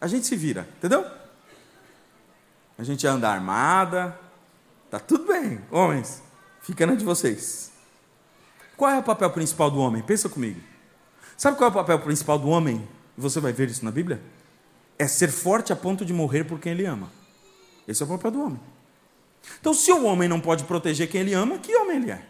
A 0.00 0.06
gente 0.06 0.26
se 0.26 0.34
vira, 0.34 0.66
entendeu? 0.78 1.04
A 2.78 2.82
gente 2.82 3.06
anda 3.06 3.28
armada, 3.28 4.18
tá 4.90 4.98
tudo 4.98 5.26
bem, 5.26 5.60
homens, 5.70 6.22
fica 6.62 6.86
na 6.86 6.94
de 6.94 7.04
vocês. 7.04 7.70
Qual 8.76 8.90
é 8.90 8.98
o 8.98 9.02
papel 9.02 9.30
principal 9.30 9.70
do 9.70 9.78
homem? 9.78 10.02
Pensa 10.02 10.28
comigo. 10.28 10.58
Sabe 11.36 11.58
qual 11.58 11.68
é 11.68 11.70
o 11.70 11.74
papel 11.74 11.98
principal 12.00 12.38
do 12.38 12.48
homem? 12.48 12.88
Você 13.20 13.40
vai 13.40 13.52
ver 13.52 13.68
isso 13.68 13.84
na 13.84 13.90
Bíblia? 13.90 14.20
É 14.98 15.06
ser 15.06 15.28
forte 15.28 15.72
a 15.72 15.76
ponto 15.76 16.04
de 16.04 16.12
morrer 16.12 16.44
por 16.44 16.58
quem 16.58 16.72
ele 16.72 16.84
ama. 16.84 17.10
Esse 17.86 18.02
é 18.02 18.06
o 18.06 18.08
papel 18.08 18.30
do 18.30 18.42
homem. 18.42 18.60
Então, 19.60 19.72
se 19.72 19.90
o 19.90 20.04
homem 20.04 20.28
não 20.28 20.40
pode 20.40 20.64
proteger 20.64 21.08
quem 21.08 21.22
ele 21.22 21.34
ama, 21.34 21.58
que 21.58 21.74
homem 21.76 21.96
ele 21.96 22.10
é? 22.10 22.26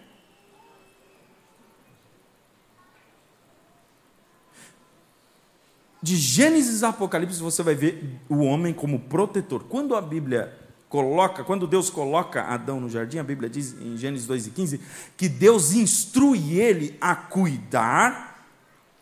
De 6.03 6.17
Gênesis 6.17 6.83
a 6.83 6.89
Apocalipse 6.89 7.41
você 7.41 7.63
vai 7.63 7.75
ver 7.75 8.19
o 8.29 8.39
homem 8.39 8.73
como 8.73 9.01
protetor. 9.01 9.65
Quando 9.65 9.95
a 9.95 10.01
Bíblia 10.01 10.59
coloca, 10.89 11.45
quando 11.45 11.67
Deus 11.67 11.91
coloca 11.91 12.43
Adão 12.43 12.81
no 12.81 12.89
jardim, 12.89 13.19
a 13.19 13.23
Bíblia 13.23 13.51
diz 13.51 13.75
em 13.81 13.99
Gênesis 13.99 14.27
2,15 14.27 14.81
que 15.17 15.29
Deus 15.29 15.73
instrui 15.73 16.59
ele 16.59 16.97
a 17.01 17.15
cuidar 17.15 18.30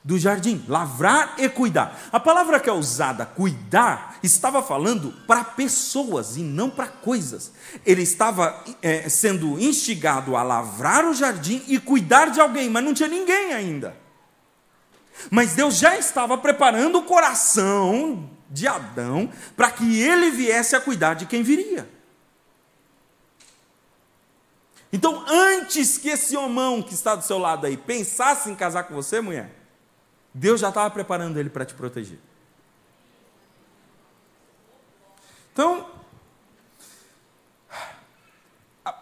do 0.08 0.18
jardim, 0.18 0.64
lavrar 0.66 1.34
e 1.36 1.50
cuidar. 1.50 2.08
A 2.10 2.18
palavra 2.18 2.58
que 2.58 2.70
é 2.70 2.72
usada, 2.72 3.26
cuidar, 3.26 4.18
estava 4.22 4.62
falando 4.62 5.12
para 5.26 5.44
pessoas 5.44 6.38
e 6.38 6.40
não 6.40 6.70
para 6.70 6.86
coisas. 6.86 7.52
Ele 7.84 8.00
estava 8.00 8.64
é, 8.80 9.06
sendo 9.10 9.60
instigado 9.60 10.34
a 10.34 10.42
lavrar 10.42 11.04
o 11.04 11.12
jardim 11.12 11.62
e 11.68 11.78
cuidar 11.78 12.30
de 12.30 12.40
alguém, 12.40 12.70
mas 12.70 12.82
não 12.82 12.94
tinha 12.94 13.06
ninguém 13.06 13.52
ainda. 13.52 13.94
Mas 15.30 15.52
Deus 15.52 15.76
já 15.76 15.98
estava 15.98 16.38
preparando 16.38 17.00
o 17.00 17.04
coração 17.04 18.30
de 18.48 18.66
Adão 18.66 19.30
para 19.54 19.70
que 19.70 20.00
ele 20.00 20.30
viesse 20.30 20.74
a 20.74 20.80
cuidar 20.80 21.16
de 21.16 21.26
quem 21.26 21.42
viria. 21.42 21.86
Então, 24.90 25.22
antes 25.28 25.98
que 25.98 26.08
esse 26.08 26.34
homão 26.34 26.80
que 26.80 26.94
está 26.94 27.14
do 27.14 27.22
seu 27.22 27.36
lado 27.36 27.66
aí 27.66 27.76
pensasse 27.76 28.48
em 28.48 28.54
casar 28.54 28.84
com 28.84 28.94
você, 28.94 29.20
mulher, 29.20 29.57
Deus 30.38 30.60
já 30.60 30.68
estava 30.68 30.88
preparando 30.90 31.38
ele 31.38 31.50
para 31.50 31.64
te 31.64 31.74
proteger. 31.74 32.18
Então, 35.52 35.84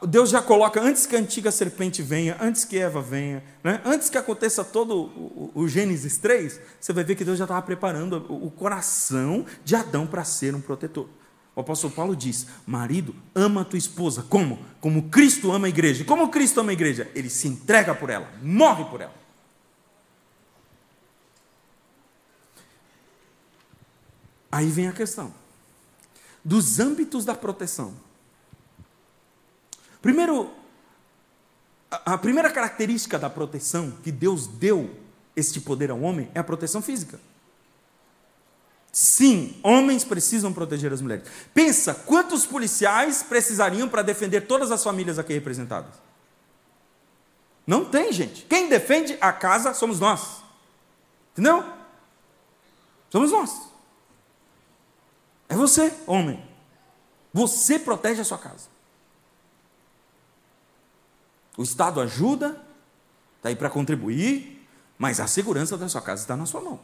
Deus 0.09 0.31
já 0.31 0.41
coloca, 0.41 0.81
antes 0.81 1.05
que 1.05 1.15
a 1.15 1.19
antiga 1.19 1.51
serpente 1.51 2.03
venha, 2.03 2.37
antes 2.41 2.65
que 2.65 2.79
Eva 2.79 3.03
venha, 3.03 3.45
né? 3.63 3.83
antes 3.85 4.09
que 4.09 4.17
aconteça 4.17 4.65
todo 4.65 4.95
o, 4.97 5.53
o, 5.55 5.63
o 5.63 5.69
Gênesis 5.69 6.17
3, 6.17 6.59
você 6.81 6.93
vai 6.95 7.05
ver 7.05 7.15
que 7.15 7.25
Deus 7.25 7.37
já 7.37 7.45
estava 7.45 7.61
preparando 7.61 8.25
o, 8.29 8.47
o 8.47 8.51
coração 8.51 9.45
de 9.63 9.77
Adão 9.77 10.07
para 10.07 10.25
ser 10.25 10.55
um 10.55 10.61
protetor. 10.61 11.07
O 11.55 11.61
apóstolo 11.61 11.93
Paulo 11.93 12.17
diz: 12.17 12.47
Marido, 12.67 13.15
ama 13.35 13.61
a 13.61 13.65
tua 13.65 13.79
esposa. 13.79 14.25
Como? 14.29 14.59
Como 14.81 15.11
Cristo 15.11 15.53
ama 15.53 15.67
a 15.67 15.71
igreja. 15.71 16.03
E 16.03 16.07
como 16.07 16.29
Cristo 16.31 16.61
ama 16.61 16.71
a 16.71 16.75
igreja? 16.75 17.11
Ele 17.15 17.29
se 17.29 17.47
entrega 17.49 17.95
por 17.95 18.09
ela, 18.09 18.31
morre 18.43 18.85
por 18.87 19.03
ela. 19.03 19.26
Aí 24.57 24.71
vem 24.71 24.89
a 24.89 24.93
questão 24.93 25.35
dos 26.43 26.81
âmbitos 26.81 27.27
da 27.27 27.35
proteção. 27.35 27.93
Primeiro, 30.01 30.51
a 31.91 32.17
primeira 32.17 32.51
característica 32.51 33.19
da 33.19 33.29
proteção 33.29 33.91
que 34.03 34.11
Deus 34.11 34.47
deu 34.47 34.97
este 35.35 35.61
poder 35.61 35.91
ao 35.91 36.01
homem 36.01 36.31
é 36.35 36.39
a 36.39 36.45
proteção 36.45 36.81
física. 36.81 37.21
Sim, 38.91 39.61
homens 39.63 40.05
precisam 40.05 40.55
proteger 40.55 40.91
as 40.91 41.03
mulheres. 41.03 41.29
Pensa 41.53 41.93
quantos 41.93 42.47
policiais 42.47 43.23
precisariam 43.23 43.91
para 43.91 44.01
defender 44.01 44.47
todas 44.47 44.71
as 44.71 44.83
famílias 44.83 45.19
aqui 45.19 45.35
representadas. 45.35 45.93
Não 47.67 47.85
tem, 47.85 48.11
gente. 48.11 48.47
Quem 48.47 48.71
defende 48.71 49.19
a 49.21 49.35
casa 49.35 49.75
somos 49.75 50.01
nós. 50.01 50.43
Entendeu? 51.35 51.63
Somos 53.11 53.31
nós. 53.31 53.66
É 55.49 55.55
você, 55.55 55.93
homem. 56.07 56.43
Você 57.33 57.79
protege 57.79 58.21
a 58.21 58.25
sua 58.25 58.39
casa. 58.39 58.69
O 61.57 61.63
Estado 61.63 62.01
ajuda, 62.01 62.61
está 63.37 63.49
aí 63.49 63.57
para 63.57 63.71
contribuir, 63.71 64.67
mas 64.99 65.21
a 65.21 65.27
segurança 65.27 65.77
da 65.77 65.89
sua 65.89 66.03
casa 66.03 66.23
está 66.23 66.37
na 66.37 66.47
sua 66.47 66.61
mão. 66.61 66.81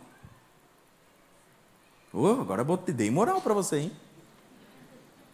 Oh, 2.12 2.40
agora 2.40 2.62
eu 2.62 2.77
dei 2.77 3.11
moral 3.11 3.40
para 3.40 3.55
você, 3.55 3.79
hein? 3.79 3.96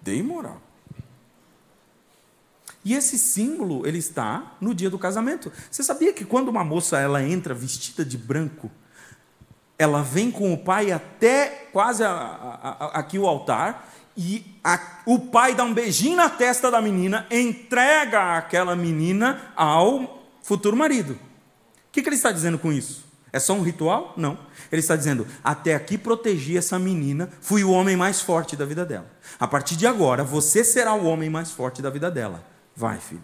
Dei 0.00 0.22
moral. 0.22 0.60
E 2.84 2.94
esse 2.94 3.18
símbolo, 3.18 3.86
ele 3.86 3.98
está 3.98 4.56
no 4.60 4.74
dia 4.74 4.88
do 4.88 4.98
casamento. 4.98 5.52
Você 5.70 5.82
sabia 5.82 6.12
que 6.12 6.24
quando 6.24 6.48
uma 6.48 6.64
moça 6.64 6.98
ela 6.98 7.22
entra 7.22 7.52
vestida 7.52 8.04
de 8.04 8.16
branco, 8.16 8.70
ela 9.78 10.02
vem 10.02 10.30
com 10.30 10.52
o 10.52 10.58
pai 10.58 10.90
até 10.90 11.68
quase 11.72 12.02
a, 12.02 12.10
a, 12.10 12.84
a, 12.84 12.98
aqui 12.98 13.18
o 13.18 13.26
altar, 13.26 13.88
e 14.16 14.44
o 15.06 15.20
pai 15.20 15.54
dá 15.54 15.62
um 15.62 15.72
beijinho 15.72 16.16
na 16.16 16.28
testa 16.28 16.70
da 16.70 16.82
menina, 16.82 17.24
entrega 17.30 18.36
aquela 18.36 18.74
menina 18.74 19.52
ao 19.54 20.26
futuro 20.42 20.76
marido. 20.76 21.12
O 21.12 21.18
que, 21.92 22.02
que 22.02 22.08
ele 22.08 22.16
está 22.16 22.32
dizendo 22.32 22.58
com 22.58 22.72
isso? 22.72 23.06
É 23.32 23.38
só 23.38 23.52
um 23.52 23.62
ritual? 23.62 24.14
Não. 24.16 24.36
Ele 24.72 24.80
está 24.80 24.96
dizendo: 24.96 25.26
até 25.44 25.74
aqui 25.74 25.96
protegi 25.96 26.58
essa 26.58 26.78
menina, 26.78 27.30
fui 27.40 27.62
o 27.62 27.70
homem 27.70 27.96
mais 27.96 28.20
forte 28.20 28.56
da 28.56 28.64
vida 28.64 28.84
dela. 28.84 29.08
A 29.38 29.46
partir 29.46 29.76
de 29.76 29.86
agora, 29.86 30.24
você 30.24 30.64
será 30.64 30.94
o 30.94 31.04
homem 31.04 31.30
mais 31.30 31.52
forte 31.52 31.80
da 31.80 31.90
vida 31.90 32.10
dela. 32.10 32.42
Vai, 32.74 32.98
filho. 32.98 33.22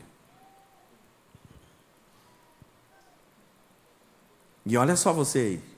E 4.66 4.76
olha 4.76 4.96
só 4.96 5.12
você 5.12 5.38
aí, 5.38 5.73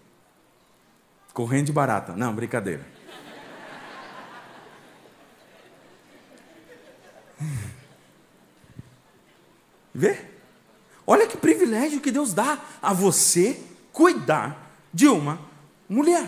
correndo 1.37 1.66
de 1.66 1.72
barata. 1.72 2.16
Não, 2.16 2.35
brincadeira. 2.35 2.83
Vê? 9.94 10.18
Olha 11.07 11.27
que 11.27 11.37
privilégio 11.37 12.01
que 12.01 12.11
Deus 12.11 12.33
dá 12.33 12.59
a 12.81 12.94
você 12.94 13.61
cuidar 13.92 14.79
de 14.94 15.09
uma 15.09 15.38
mulher. 15.87 16.27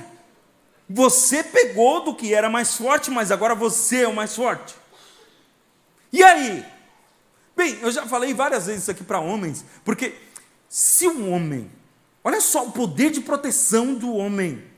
Você 0.87 1.43
pegou 1.43 2.05
do 2.05 2.15
que 2.15 2.35
era 2.35 2.51
mais 2.51 2.77
forte, 2.77 3.11
mas 3.11 3.31
agora 3.31 3.55
você 3.55 4.03
é 4.03 4.09
o 4.09 4.15
mais 4.15 4.37
forte. 4.37 4.77
E 6.13 6.23
aí? 6.23 6.67
Bem, 7.57 7.79
eu 7.81 7.91
já 7.91 8.07
falei 8.07 8.35
várias 8.35 8.67
vezes 8.67 8.83
isso 8.83 8.91
aqui 8.91 9.03
para 9.03 9.21
homens, 9.21 9.65
porque 9.87 10.15
se 10.69 11.09
um 11.09 11.33
homem, 11.33 11.71
olha 12.23 12.43
só 12.43 12.67
o 12.67 12.73
poder 12.73 13.11
de 13.11 13.23
proteção 13.23 13.95
do 13.95 14.15
homem, 14.15 14.69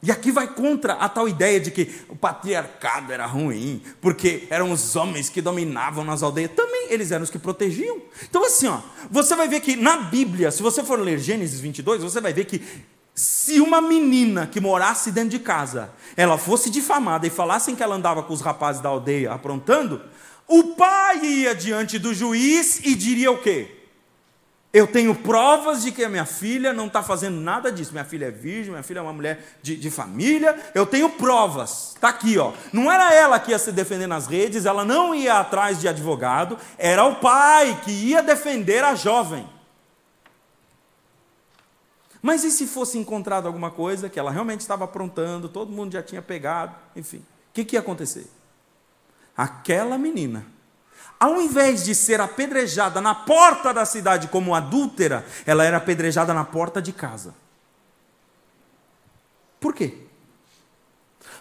e 0.00 0.12
aqui 0.12 0.30
vai 0.30 0.46
contra 0.46 0.94
a 0.94 1.08
tal 1.08 1.28
ideia 1.28 1.58
de 1.58 1.72
que 1.72 1.92
o 2.08 2.14
patriarcado 2.14 3.12
era 3.12 3.26
ruim, 3.26 3.82
porque 4.00 4.46
eram 4.48 4.70
os 4.70 4.94
homens 4.94 5.28
que 5.28 5.42
dominavam 5.42 6.04
nas 6.04 6.22
aldeias. 6.22 6.52
Também 6.54 6.86
eles 6.90 7.10
eram 7.10 7.24
os 7.24 7.30
que 7.30 7.38
protegiam. 7.38 8.00
Então, 8.28 8.44
assim, 8.44 8.68
ó, 8.68 8.80
você 9.10 9.34
vai 9.34 9.48
ver 9.48 9.60
que 9.60 9.74
na 9.74 9.96
Bíblia, 9.96 10.52
se 10.52 10.62
você 10.62 10.84
for 10.84 11.00
ler 11.00 11.18
Gênesis 11.18 11.58
22, 11.58 12.02
você 12.02 12.20
vai 12.20 12.32
ver 12.32 12.44
que 12.44 12.62
se 13.12 13.60
uma 13.60 13.80
menina 13.80 14.46
que 14.46 14.60
morasse 14.60 15.10
dentro 15.10 15.30
de 15.30 15.40
casa, 15.40 15.90
ela 16.16 16.38
fosse 16.38 16.70
difamada 16.70 17.26
e 17.26 17.30
falassem 17.30 17.74
que 17.74 17.82
ela 17.82 17.96
andava 17.96 18.22
com 18.22 18.32
os 18.32 18.40
rapazes 18.40 18.80
da 18.80 18.88
aldeia 18.88 19.32
aprontando, 19.32 20.00
o 20.46 20.76
pai 20.76 21.24
ia 21.24 21.54
diante 21.56 21.98
do 21.98 22.14
juiz 22.14 22.80
e 22.84 22.94
diria 22.94 23.32
o 23.32 23.38
quê? 23.38 23.77
Eu 24.70 24.86
tenho 24.86 25.14
provas 25.14 25.82
de 25.82 25.90
que 25.90 26.04
a 26.04 26.10
minha 26.10 26.26
filha 26.26 26.74
não 26.74 26.88
está 26.88 27.02
fazendo 27.02 27.40
nada 27.40 27.72
disso. 27.72 27.92
Minha 27.92 28.04
filha 28.04 28.26
é 28.26 28.30
virgem, 28.30 28.70
minha 28.70 28.82
filha 28.82 28.98
é 28.98 29.02
uma 29.02 29.14
mulher 29.14 29.56
de, 29.62 29.76
de 29.76 29.90
família. 29.90 30.54
Eu 30.74 30.84
tenho 30.84 31.08
provas. 31.08 31.94
Está 31.94 32.10
aqui, 32.10 32.36
ó. 32.38 32.52
Não 32.70 32.92
era 32.92 33.14
ela 33.14 33.40
que 33.40 33.52
ia 33.52 33.58
se 33.58 33.72
defender 33.72 34.06
nas 34.06 34.26
redes, 34.26 34.66
ela 34.66 34.84
não 34.84 35.14
ia 35.14 35.40
atrás 35.40 35.80
de 35.80 35.88
advogado, 35.88 36.58
era 36.76 37.04
o 37.04 37.16
pai 37.16 37.80
que 37.82 37.90
ia 37.90 38.22
defender 38.22 38.84
a 38.84 38.94
jovem. 38.94 39.48
Mas 42.20 42.44
e 42.44 42.50
se 42.50 42.66
fosse 42.66 42.98
encontrado 42.98 43.46
alguma 43.46 43.70
coisa 43.70 44.08
que 44.08 44.18
ela 44.18 44.30
realmente 44.30 44.60
estava 44.60 44.84
aprontando, 44.84 45.48
todo 45.48 45.72
mundo 45.72 45.92
já 45.92 46.02
tinha 46.02 46.20
pegado, 46.20 46.74
enfim, 46.94 47.18
o 47.18 47.54
que, 47.54 47.64
que 47.64 47.76
ia 47.76 47.80
acontecer? 47.80 48.26
Aquela 49.34 49.96
menina 49.96 50.44
ao 51.18 51.40
invés 51.40 51.84
de 51.84 51.94
ser 51.94 52.20
apedrejada 52.20 53.00
na 53.00 53.14
porta 53.14 53.72
da 53.72 53.84
cidade 53.84 54.28
como 54.28 54.54
adúltera, 54.54 55.26
ela 55.44 55.64
era 55.64 55.78
apedrejada 55.78 56.32
na 56.32 56.44
porta 56.44 56.80
de 56.80 56.92
casa. 56.92 57.34
Por 59.58 59.74
quê? 59.74 60.06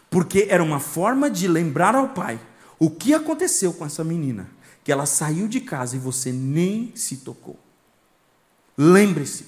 Porque 0.09 0.47
era 0.49 0.63
uma 0.63 0.79
forma 0.79 1.29
de 1.29 1.47
lembrar 1.47 1.95
ao 1.95 2.09
pai 2.09 2.39
o 2.79 2.89
que 2.89 3.13
aconteceu 3.13 3.73
com 3.73 3.85
essa 3.85 4.03
menina, 4.03 4.49
que 4.83 4.91
ela 4.91 5.05
saiu 5.05 5.47
de 5.47 5.61
casa 5.61 5.95
e 5.95 5.99
você 5.99 6.31
nem 6.31 6.95
se 6.95 7.17
tocou. 7.17 7.59
Lembre-se, 8.77 9.47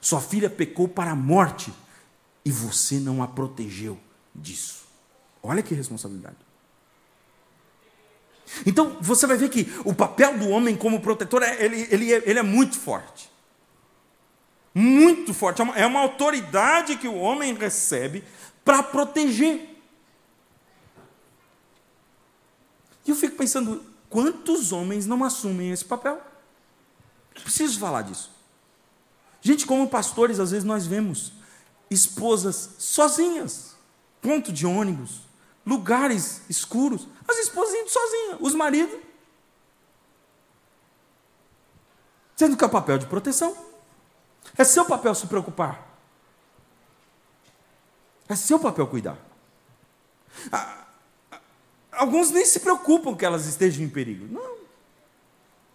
sua 0.00 0.20
filha 0.20 0.50
pecou 0.50 0.86
para 0.86 1.10
a 1.10 1.16
morte 1.16 1.72
e 2.44 2.50
você 2.50 2.98
não 2.98 3.22
a 3.22 3.26
protegeu 3.26 3.98
disso. 4.34 4.86
Olha 5.42 5.62
que 5.62 5.74
responsabilidade. 5.74 6.47
Então 8.66 8.96
você 9.00 9.26
vai 9.26 9.36
ver 9.36 9.48
que 9.48 9.72
o 9.84 9.94
papel 9.94 10.38
do 10.38 10.48
homem 10.48 10.76
como 10.76 11.00
protetor 11.00 11.42
é, 11.42 11.64
ele, 11.64 11.88
ele, 11.90 12.12
é, 12.12 12.22
ele 12.24 12.38
é 12.38 12.42
muito 12.42 12.78
forte. 12.78 13.30
Muito 14.74 15.34
forte. 15.34 15.60
É 15.60 15.64
uma, 15.64 15.76
é 15.76 15.86
uma 15.86 16.00
autoridade 16.00 16.96
que 16.96 17.08
o 17.08 17.16
homem 17.16 17.54
recebe 17.54 18.24
para 18.64 18.82
proteger. 18.82 19.76
E 23.06 23.10
eu 23.10 23.16
fico 23.16 23.36
pensando, 23.36 23.84
quantos 24.10 24.70
homens 24.70 25.06
não 25.06 25.24
assumem 25.24 25.70
esse 25.70 25.84
papel? 25.84 26.20
Preciso 27.42 27.78
falar 27.78 28.02
disso. 28.02 28.30
Gente, 29.40 29.66
como 29.66 29.88
pastores, 29.88 30.38
às 30.38 30.50
vezes 30.50 30.64
nós 30.64 30.86
vemos 30.86 31.32
esposas 31.90 32.70
sozinhas, 32.78 33.76
ponto 34.20 34.52
de 34.52 34.66
ônibus, 34.66 35.20
lugares 35.68 36.40
escuros, 36.48 37.06
as 37.28 37.36
esposas 37.36 37.74
indo 37.74 37.90
sozinhas, 37.90 38.38
os 38.40 38.54
maridos. 38.54 38.98
Sendo 42.34 42.56
que 42.56 42.64
é 42.64 42.66
o 42.66 42.70
papel 42.70 42.96
de 42.96 43.06
proteção. 43.06 43.54
É 44.56 44.64
seu 44.64 44.86
papel 44.86 45.14
se 45.14 45.26
preocupar. 45.26 45.86
É 48.26 48.34
seu 48.34 48.58
papel 48.58 48.86
cuidar. 48.86 49.18
Alguns 51.92 52.30
nem 52.30 52.46
se 52.46 52.60
preocupam 52.60 53.14
que 53.14 53.26
elas 53.26 53.44
estejam 53.44 53.84
em 53.84 53.90
perigo. 53.90 54.26
Não. 54.32 54.56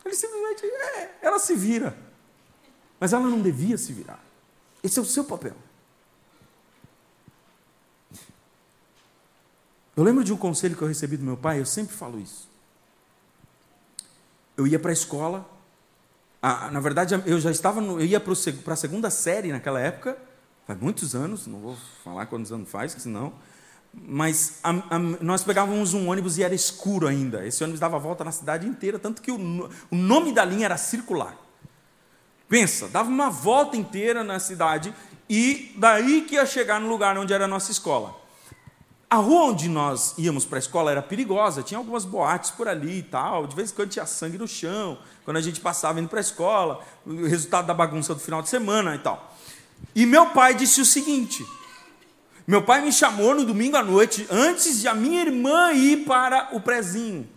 Ele 0.06 0.16
simplesmente, 0.16 0.66
é, 0.66 1.18
ela 1.22 1.38
se 1.38 1.54
vira. 1.56 1.96
Mas 3.00 3.14
ela 3.14 3.28
não 3.28 3.42
devia 3.42 3.78
se 3.78 3.94
virar. 3.94 4.24
Esse 4.82 4.98
é 4.98 5.02
o 5.02 5.06
seu 5.06 5.24
papel. 5.24 5.56
Eu 9.96 10.04
lembro 10.04 10.24
de 10.24 10.34
um 10.34 10.38
conselho 10.38 10.76
que 10.76 10.82
eu 10.82 10.88
recebi 10.88 11.18
do 11.18 11.24
meu 11.24 11.38
pai, 11.38 11.60
eu 11.60 11.66
sempre 11.66 11.96
falo 11.96 12.20
isso. 12.20 12.50
Eu 14.58 14.66
ia 14.66 14.80
para 14.80 14.92
a 14.92 14.94
escola, 14.94 15.48
na 16.72 16.80
verdade 16.80 17.16
eu 17.26 17.40
já 17.40 17.52
estava, 17.52 17.80
no, 17.80 18.00
eu 18.00 18.06
ia 18.06 18.20
para 18.20 18.74
a 18.74 18.76
segunda 18.76 19.10
série 19.10 19.52
naquela 19.52 19.80
época, 19.80 20.18
faz 20.66 20.80
muitos 20.80 21.16
anos, 21.16 21.48
não 21.48 21.60
vou 21.60 21.78
falar 22.04 22.26
quantos 22.26 22.52
anos 22.52 22.70
faz, 22.70 22.92
senão. 22.94 23.34
Mas 23.94 24.60
a, 24.64 24.96
a, 24.96 25.00
nós 25.00 25.44
pegávamos 25.44 25.94
um 25.94 26.10
ônibus 26.10 26.40
e 26.40 26.44
era 26.44 26.56
escuro 26.56 27.08
ainda. 27.08 27.46
Esse 27.46 27.64
ônibus 27.64 27.80
dava 27.80 28.00
volta 28.00 28.24
na 28.24 28.32
cidade 28.32 28.68
inteira, 28.68 28.98
tanto 28.98 29.22
que 29.22 29.32
o, 29.32 29.38
o 29.92 29.96
nome 29.96 30.34
da 30.34 30.44
linha 30.44 30.66
era 30.66 30.78
circular. 30.78 31.38
Pensa, 32.50 32.88
dava 32.88 33.10
uma 33.10 33.30
volta 33.30 33.78
inteira 33.78 34.24
na 34.24 34.40
cidade 34.40 34.94
e 35.30 35.74
daí 35.78 36.22
que 36.22 36.36
ia 36.36 36.46
chegar 36.46 36.82
no 36.82 36.90
lugar 36.90 37.18
onde 37.18 37.34
era 37.34 37.46
a 37.46 37.48
nossa 37.48 37.72
escola. 37.72 38.23
A 39.14 39.18
rua 39.18 39.52
onde 39.52 39.70
nós 39.70 40.16
íamos 40.18 40.44
para 40.44 40.58
a 40.58 40.60
escola 40.60 40.90
era 40.90 41.00
perigosa, 41.00 41.62
tinha 41.62 41.78
algumas 41.78 42.04
boates 42.04 42.50
por 42.50 42.68
ali 42.68 42.98
e 42.98 43.04
tal, 43.04 43.46
de 43.46 43.56
vez 43.56 43.70
em 43.70 43.76
quando 43.76 43.92
tinha 43.92 44.08
sangue 44.08 44.40
no 44.40 44.48
chão, 44.48 44.98
quando 45.24 45.38
a 45.38 45.42
gente 45.42 45.62
passava 45.62 46.00
indo 46.00 46.10
para 46.10 46.20
a 46.20 46.22
escola, 46.22 46.84
o 47.06 47.28
resultado 47.28 47.68
da 47.68 47.76
bagunça 47.76 48.16
do 48.16 48.20
final 48.20 48.42
de 48.42 48.50
semana 48.50 48.96
e 48.96 48.98
tal. 48.98 49.38
E 49.94 50.08
meu 50.08 50.32
pai 50.32 50.56
disse 50.56 50.82
o 50.82 50.86
seguinte: 50.86 51.46
meu 52.48 52.64
pai 52.64 52.82
me 52.82 52.92
chamou 52.92 53.36
no 53.36 53.46
domingo 53.46 53.78
à 53.78 53.84
noite, 53.84 54.26
antes 54.32 54.82
de 54.82 54.88
a 54.88 54.96
minha 54.96 55.22
irmã 55.22 55.72
ir 55.74 56.06
para 56.06 56.50
o 56.52 56.60
prezinho. 56.60 57.30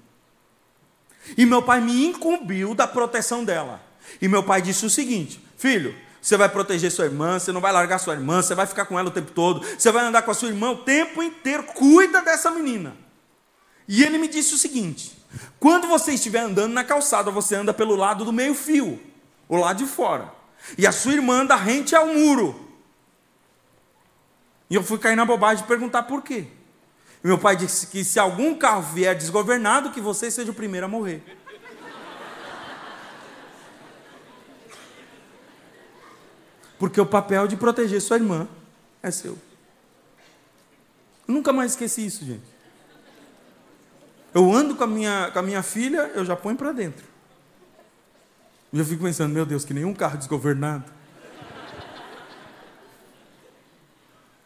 E 1.36 1.44
meu 1.44 1.60
pai 1.60 1.82
me 1.82 2.06
incumbiu 2.06 2.74
da 2.74 2.86
proteção 2.86 3.44
dela. 3.44 3.82
E 4.18 4.26
meu 4.28 4.42
pai 4.42 4.62
disse 4.62 4.86
o 4.86 4.88
seguinte: 4.88 5.38
filho, 5.58 5.94
você 6.26 6.36
vai 6.36 6.48
proteger 6.48 6.90
sua 6.90 7.04
irmã, 7.04 7.38
você 7.38 7.52
não 7.52 7.60
vai 7.60 7.70
largar 7.72 7.98
sua 7.98 8.12
irmã, 8.12 8.42
você 8.42 8.52
vai 8.52 8.66
ficar 8.66 8.84
com 8.86 8.98
ela 8.98 9.06
o 9.10 9.12
tempo 9.12 9.30
todo, 9.30 9.64
você 9.64 9.92
vai 9.92 10.04
andar 10.04 10.22
com 10.22 10.32
a 10.32 10.34
sua 10.34 10.48
irmã 10.48 10.72
o 10.72 10.78
tempo 10.78 11.22
inteiro. 11.22 11.62
Cuida 11.62 12.20
dessa 12.20 12.50
menina. 12.50 12.96
E 13.86 14.02
ele 14.02 14.18
me 14.18 14.26
disse 14.26 14.52
o 14.52 14.58
seguinte: 14.58 15.16
quando 15.60 15.86
você 15.86 16.14
estiver 16.14 16.40
andando 16.40 16.72
na 16.72 16.82
calçada, 16.82 17.30
você 17.30 17.54
anda 17.54 17.72
pelo 17.72 17.94
lado 17.94 18.24
do 18.24 18.32
meio-fio, 18.32 19.00
o 19.48 19.56
lado 19.56 19.76
de 19.76 19.86
fora. 19.88 20.32
E 20.76 20.84
a 20.84 20.90
sua 20.90 21.12
irmã 21.12 21.42
anda 21.42 21.54
rente 21.54 21.94
ao 21.94 22.08
muro. 22.08 22.60
E 24.68 24.74
eu 24.74 24.82
fui 24.82 24.98
cair 24.98 25.14
na 25.14 25.24
bobagem 25.24 25.62
de 25.62 25.68
perguntar 25.68 26.02
por 26.02 26.22
quê. 26.22 26.48
E 27.22 27.26
meu 27.28 27.38
pai 27.38 27.54
disse 27.54 27.86
que 27.86 28.02
se 28.02 28.18
algum 28.18 28.52
carro 28.56 28.82
vier 28.82 29.14
desgovernado, 29.14 29.92
que 29.92 30.00
você 30.00 30.28
seja 30.28 30.50
o 30.50 30.54
primeiro 30.54 30.86
a 30.86 30.88
morrer. 30.88 31.22
Porque 36.78 37.00
o 37.00 37.06
papel 37.06 37.46
de 37.46 37.56
proteger 37.56 38.00
sua 38.00 38.16
irmã 38.16 38.48
é 39.02 39.10
seu. 39.10 39.38
Eu 41.26 41.34
nunca 41.34 41.52
mais 41.52 41.72
esqueci 41.72 42.04
isso, 42.04 42.24
gente. 42.24 42.44
Eu 44.34 44.52
ando 44.52 44.76
com 44.76 44.84
a 44.84 44.86
minha, 44.86 45.30
com 45.32 45.38
a 45.38 45.42
minha 45.42 45.62
filha, 45.62 46.10
eu 46.14 46.24
já 46.24 46.36
ponho 46.36 46.56
para 46.56 46.72
dentro. 46.72 47.04
E 48.72 48.78
eu 48.78 48.84
fico 48.84 49.02
pensando, 49.02 49.32
meu 49.32 49.46
Deus, 49.46 49.64
que 49.64 49.72
nenhum 49.72 49.94
carro 49.94 50.18
desgovernado. 50.18 50.92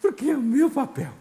Porque 0.01 0.27
é 0.27 0.37
o 0.37 0.41
meu 0.41 0.71
papel. 0.71 1.13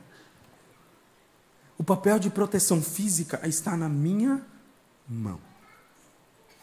O 1.77 1.83
papel 1.83 2.19
de 2.19 2.29
proteção 2.29 2.81
física 2.81 3.39
está 3.47 3.75
na 3.75 3.89
minha 3.89 4.45
mão. 5.07 5.39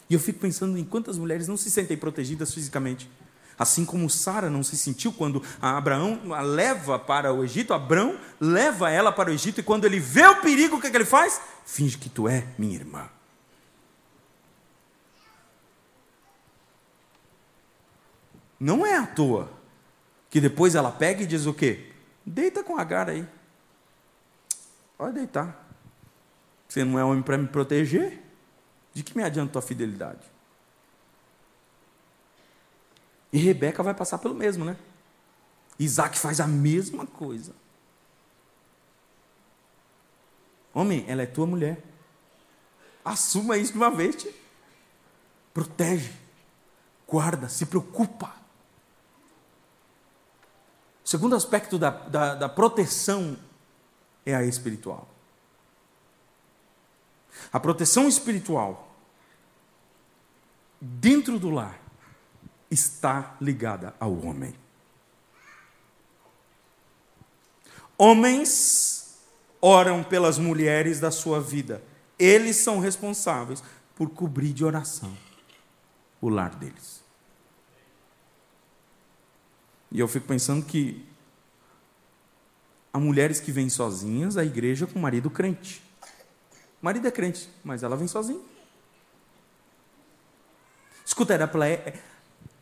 E 0.08 0.14
eu 0.14 0.20
fico 0.20 0.38
pensando 0.38 0.78
em 0.78 0.84
quantas 0.84 1.18
mulheres 1.18 1.48
não 1.48 1.56
se 1.56 1.70
sentem 1.70 1.96
protegidas 1.96 2.54
fisicamente 2.54 3.10
Assim 3.58 3.84
como 3.84 4.10
Sara 4.10 4.50
não 4.50 4.62
se 4.62 4.76
sentiu 4.76 5.12
quando 5.12 5.42
Abraão 5.60 6.34
a 6.34 6.42
leva 6.42 6.98
para 6.98 7.32
o 7.32 7.42
Egito, 7.42 7.72
Abraão 7.72 8.18
leva 8.38 8.90
ela 8.90 9.10
para 9.10 9.30
o 9.30 9.32
Egito 9.32 9.60
e 9.60 9.62
quando 9.62 9.86
ele 9.86 9.98
vê 9.98 10.26
o 10.26 10.42
perigo, 10.42 10.76
o 10.76 10.80
que, 10.80 10.88
é 10.88 10.90
que 10.90 10.96
ele 10.96 11.06
faz? 11.06 11.40
Finge 11.64 11.96
que 11.96 12.10
tu 12.10 12.28
é 12.28 12.46
minha 12.58 12.74
irmã. 12.74 13.08
Não 18.60 18.86
é 18.86 18.96
à 18.96 19.06
toa 19.06 19.50
que 20.30 20.40
depois 20.40 20.74
ela 20.74 20.90
pega 20.90 21.22
e 21.22 21.26
diz 21.26 21.46
o 21.46 21.54
quê? 21.54 21.92
Deita 22.24 22.62
com 22.62 22.76
Agar 22.76 23.08
aí. 23.08 23.26
Pode 24.98 25.14
deitar. 25.14 25.66
Você 26.68 26.84
não 26.84 26.98
é 26.98 27.04
homem 27.04 27.22
para 27.22 27.38
me 27.38 27.46
proteger? 27.46 28.22
De 28.92 29.02
que 29.02 29.16
me 29.16 29.22
adianta 29.22 29.52
tua 29.52 29.62
fidelidade? 29.62 30.35
E 33.36 33.38
Rebeca 33.38 33.82
vai 33.82 33.92
passar 33.92 34.16
pelo 34.16 34.34
mesmo, 34.34 34.64
né? 34.64 34.78
Isaac 35.78 36.18
faz 36.18 36.40
a 36.40 36.46
mesma 36.46 37.06
coisa. 37.06 37.52
Homem, 40.72 41.04
ela 41.06 41.20
é 41.20 41.26
tua 41.26 41.46
mulher. 41.46 41.84
Assuma 43.04 43.58
isso 43.58 43.72
de 43.72 43.76
uma 43.76 43.90
vez. 43.90 44.16
Tia. 44.16 44.32
Protege, 45.52 46.14
guarda, 47.06 47.46
se 47.46 47.66
preocupa. 47.66 48.34
O 51.04 51.06
segundo 51.06 51.36
aspecto 51.36 51.78
da, 51.78 51.90
da, 51.90 52.34
da 52.36 52.48
proteção 52.48 53.38
é 54.24 54.34
a 54.34 54.44
espiritual. 54.44 55.06
A 57.52 57.60
proteção 57.60 58.08
espiritual 58.08 58.96
dentro 60.80 61.38
do 61.38 61.50
lar 61.50 61.84
está 62.70 63.36
ligada 63.40 63.94
ao 63.98 64.16
homem. 64.18 64.54
Homens 67.98 69.18
oram 69.60 70.04
pelas 70.04 70.38
mulheres 70.38 71.00
da 71.00 71.10
sua 71.10 71.40
vida 71.40 71.82
Eles 72.18 72.56
são 72.56 72.78
responsáveis 72.78 73.62
por 73.94 74.10
cobrir 74.10 74.52
de 74.52 74.64
oração 74.64 75.16
o 76.20 76.28
lar 76.28 76.54
deles. 76.54 77.04
E 79.92 80.00
eu 80.00 80.08
fico 80.08 80.26
pensando 80.26 80.64
que 80.64 81.06
há 82.92 82.98
mulheres 82.98 83.38
que 83.38 83.52
vêm 83.52 83.68
sozinhas 83.68 84.36
à 84.36 84.44
igreja 84.44 84.86
com 84.86 84.98
marido 84.98 85.30
crente. 85.30 85.82
O 86.80 86.84
marido 86.84 87.06
é 87.06 87.10
crente, 87.10 87.50
mas 87.62 87.82
ela 87.82 87.96
vem 87.96 88.08
sozinha. 88.08 88.40
Escuta, 91.04 91.34
era 91.34 91.46
para 91.46 91.66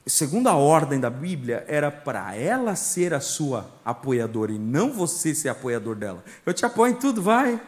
segundo 0.07 0.49
a 0.49 0.55
ordem 0.55 1.01
da 1.01 1.09
Bíblia, 1.09 1.65
era 1.67 1.91
para 1.91 2.35
ela 2.35 2.77
ser 2.77 3.15
a 3.15 3.21
sua 3.21 3.71
apoiadora 3.85 4.53
e 4.53 4.59
não 4.59 4.93
você 4.93 5.35
ser 5.35 5.49
apoiador 5.49 5.95
dela. 5.95 6.23
Eu 6.45 6.53
te 6.53 6.67
apoio 6.67 6.93
em 6.93 6.97
tudo, 6.97 7.23
vai. 7.23 7.61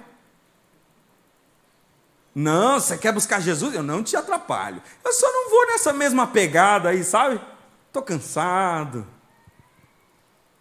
Não, 2.35 2.79
você 2.79 2.99
quer 2.99 3.13
buscar 3.13 3.41
Jesus? 3.41 3.75
Eu 3.75 3.83
não 3.83 4.03
te 4.03 4.15
atrapalho. 4.15 4.83
Eu 5.03 5.13
só 5.15 5.27
não 5.33 5.49
vou 5.49 5.67
nessa 5.69 5.93
mesma 5.95 6.27
pegada 6.27 6.91
aí, 6.91 7.03
sabe? 7.03 7.41
Estou 7.87 8.03
cansado. 8.03 9.07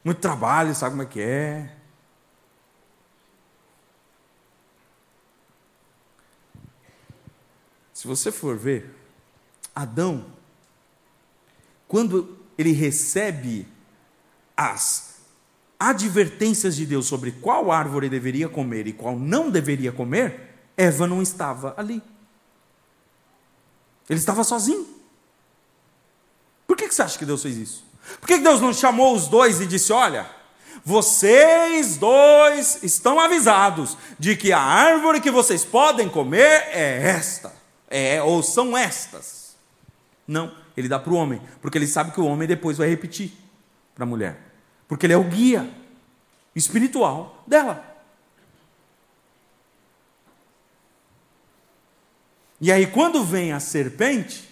Muito 0.02 0.22
trabalho, 0.22 0.74
sabe 0.74 0.92
como 0.92 1.04
é 1.04 1.06
que 1.06 1.20
é? 1.20 1.76
Se 7.92 8.08
você 8.08 8.32
for 8.32 8.56
ver, 8.56 8.96
Adão, 9.76 10.26
quando 11.88 12.38
ele 12.58 12.72
recebe 12.72 13.68
as 14.56 15.16
advertências 15.80 16.76
de 16.76 16.86
Deus 16.86 17.06
sobre 17.06 17.32
qual 17.32 17.72
árvore 17.72 18.10
deveria 18.10 18.48
comer 18.48 18.88
e 18.88 18.94
qual 18.94 19.18
não 19.18 19.50
deveria 19.50 19.92
comer, 19.92 20.56
Eva 20.78 21.08
não 21.08 21.22
estava 21.22 21.74
ali. 21.78 22.02
Ele 24.10 24.20
estava 24.20 24.44
sozinho. 24.44 24.88
Por 26.68 26.78
que 26.78 26.90
você 26.90 27.02
acha 27.02 27.18
que 27.18 27.26
Deus 27.26 27.42
fez 27.42 27.58
isso? 27.58 27.86
Por 28.20 28.28
que 28.28 28.38
Deus 28.38 28.62
não 28.62 28.74
chamou 28.74 29.16
os 29.16 29.28
dois 29.28 29.62
e 29.62 29.66
disse: 29.66 29.92
Olha, 29.92 30.30
vocês 30.84 31.98
dois 31.98 32.84
estão 32.84 33.20
avisados 33.20 33.98
de 34.20 34.36
que 34.36 34.52
a 34.52 34.60
árvore 34.60 35.22
que 35.22 35.32
vocês 35.32 35.66
podem 35.66 36.08
comer 36.08 36.68
é 36.72 37.08
esta, 37.08 37.54
é, 37.90 38.22
ou 38.22 38.44
são 38.44 38.78
estas. 38.78 39.56
Não, 40.28 40.56
ele 40.76 40.88
dá 40.88 41.00
para 41.00 41.14
o 41.14 41.16
homem, 41.16 41.42
porque 41.62 41.78
ele 41.78 41.88
sabe 41.88 42.12
que 42.12 42.20
o 42.20 42.26
homem 42.26 42.48
depois 42.48 42.78
vai 42.78 42.88
repetir 42.88 43.32
para 43.94 44.04
a 44.04 44.08
mulher, 44.08 44.38
porque 44.88 45.06
ele 45.06 45.14
é 45.14 45.18
o 45.18 45.24
guia 45.24 45.70
espiritual 46.56 47.44
dela. 47.48 47.96
E 52.60 52.72
aí, 52.72 52.88
quando 52.88 53.24
vem 53.24 53.52
a 53.52 53.60
serpente, 53.60 54.50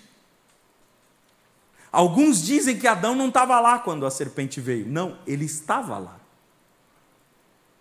alguns 1.92 2.44
dizem 2.44 2.78
que 2.78 2.86
Adão 2.86 3.16
não 3.16 3.30
estava 3.30 3.60
lá 3.60 3.80
quando 3.80 4.06
a 4.06 4.12
serpente 4.12 4.60
veio. 4.60 4.88
Não, 4.88 5.18
ele 5.26 5.46
estava 5.46 5.98
lá. 5.98 6.20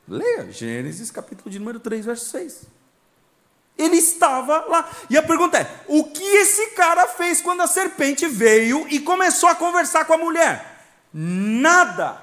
Leia 0.06 0.50
Gênesis 0.50 1.10
capítulo 1.10 1.50
de 1.50 1.58
número 1.58 1.80
3, 1.80 2.06
verso 2.06 2.26
6. 2.26 2.66
Ele 3.76 3.96
estava 3.96 4.64
lá. 4.68 4.88
E 5.08 5.16
a 5.16 5.22
pergunta 5.22 5.58
é: 5.58 5.84
o 5.88 6.04
que 6.04 6.22
esse 6.22 6.68
cara 6.68 7.06
fez 7.06 7.40
quando 7.40 7.62
a 7.62 7.66
serpente 7.66 8.26
veio 8.26 8.86
e 8.88 9.00
começou 9.00 9.48
a 9.48 9.54
conversar 9.54 10.04
com 10.04 10.14
a 10.14 10.18
mulher? 10.18 10.84
Nada. 11.12 12.22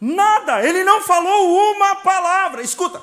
Nada. 0.00 0.64
Ele 0.66 0.82
não 0.82 1.00
falou 1.00 1.74
uma 1.74 1.96
palavra. 1.96 2.62
Escuta. 2.62 3.02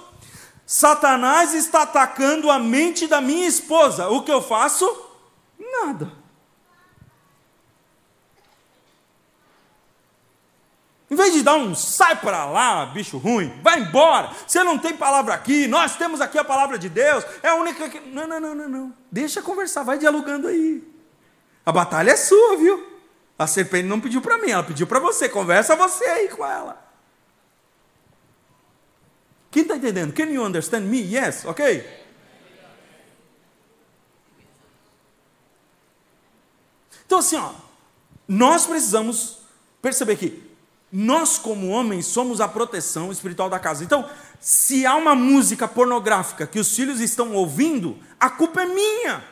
Satanás 0.65 1.53
está 1.53 1.81
atacando 1.81 2.51
a 2.51 2.59
mente 2.59 3.07
da 3.07 3.19
minha 3.21 3.47
esposa. 3.47 4.09
O 4.09 4.23
que 4.23 4.31
eu 4.31 4.41
faço? 4.41 4.85
Nada. 5.57 6.18
Em 11.09 11.15
vez 11.15 11.33
de 11.33 11.41
dar 11.41 11.55
um 11.55 11.73
sai 11.73 12.15
para 12.17 12.45
lá, 12.45 12.85
bicho 12.85 13.17
ruim, 13.17 13.51
vai 13.63 13.79
embora, 13.79 14.29
você 14.45 14.63
não 14.63 14.77
tem 14.77 14.95
palavra 14.95 15.33
aqui, 15.33 15.67
nós 15.67 15.95
temos 15.95 16.21
aqui 16.21 16.37
a 16.37 16.43
palavra 16.43 16.77
de 16.77 16.87
Deus, 16.87 17.25
é 17.41 17.49
a 17.49 17.55
única 17.55 17.89
que. 17.89 17.99
Não, 17.99 18.27
não, 18.27 18.39
não, 18.39 18.53
não, 18.53 18.69
não. 18.69 18.93
Deixa 19.11 19.41
conversar, 19.41 19.83
vai 19.83 19.97
dialogando 19.97 20.47
aí. 20.47 20.83
A 21.65 21.71
batalha 21.71 22.11
é 22.11 22.15
sua, 22.15 22.57
viu? 22.57 22.87
A 23.37 23.47
serpente 23.47 23.87
não 23.87 23.99
pediu 23.99 24.21
para 24.21 24.37
mim, 24.37 24.51
ela 24.51 24.63
pediu 24.63 24.85
para 24.85 24.99
você. 24.99 25.27
Conversa 25.27 25.75
você 25.75 26.05
aí 26.05 26.29
com 26.29 26.45
ela. 26.45 26.79
Quem 29.49 29.63
está 29.63 29.77
entendendo? 29.77 30.13
Can 30.13 30.25
you 30.25 30.43
understand 30.43 30.81
me? 30.81 30.99
Yes, 30.99 31.43
ok? 31.45 32.05
Então, 37.05 37.17
assim, 37.17 37.37
ó, 37.37 37.51
nós 38.27 38.67
precisamos 38.67 39.39
perceber 39.81 40.15
que 40.15 40.48
nós, 40.91 41.37
como 41.37 41.69
homens, 41.69 42.07
somos 42.07 42.41
a 42.41 42.47
proteção 42.47 43.11
espiritual 43.11 43.49
da 43.49 43.59
casa. 43.59 43.83
Então, 43.83 44.09
se 44.39 44.85
há 44.85 44.95
uma 44.95 45.13
música 45.13 45.67
pornográfica 45.67 46.47
que 46.47 46.59
os 46.59 46.75
filhos 46.75 46.99
estão 46.99 47.33
ouvindo, 47.33 47.97
a 48.19 48.29
culpa 48.29 48.61
é 48.61 48.65
minha. 48.65 49.23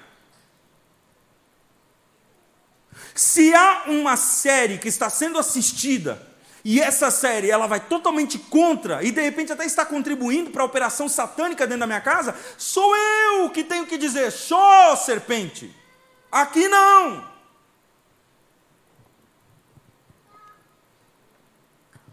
Se 3.15 3.53
há 3.55 3.85
uma 3.87 4.15
série 4.15 4.77
que 4.77 4.87
está 4.87 5.09
sendo 5.09 5.39
assistida 5.39 6.21
e 6.63 6.79
essa 6.79 7.09
série 7.09 7.49
ela 7.49 7.65
vai 7.65 7.79
totalmente 7.79 8.37
contra 8.37 9.03
e 9.03 9.11
de 9.11 9.21
repente 9.21 9.51
até 9.51 9.65
está 9.65 9.85
contribuindo 9.85 10.51
para 10.51 10.61
a 10.61 10.65
operação 10.65 11.09
satânica 11.09 11.65
dentro 11.65 11.79
da 11.79 11.87
minha 11.87 12.01
casa, 12.01 12.35
sou 12.57 12.95
eu 12.95 13.49
que 13.49 13.63
tenho 13.63 13.87
que 13.87 13.97
dizer: 13.97 14.31
show, 14.31 14.95
serpente, 14.97 15.73
aqui 16.31 16.67
não. 16.67 17.36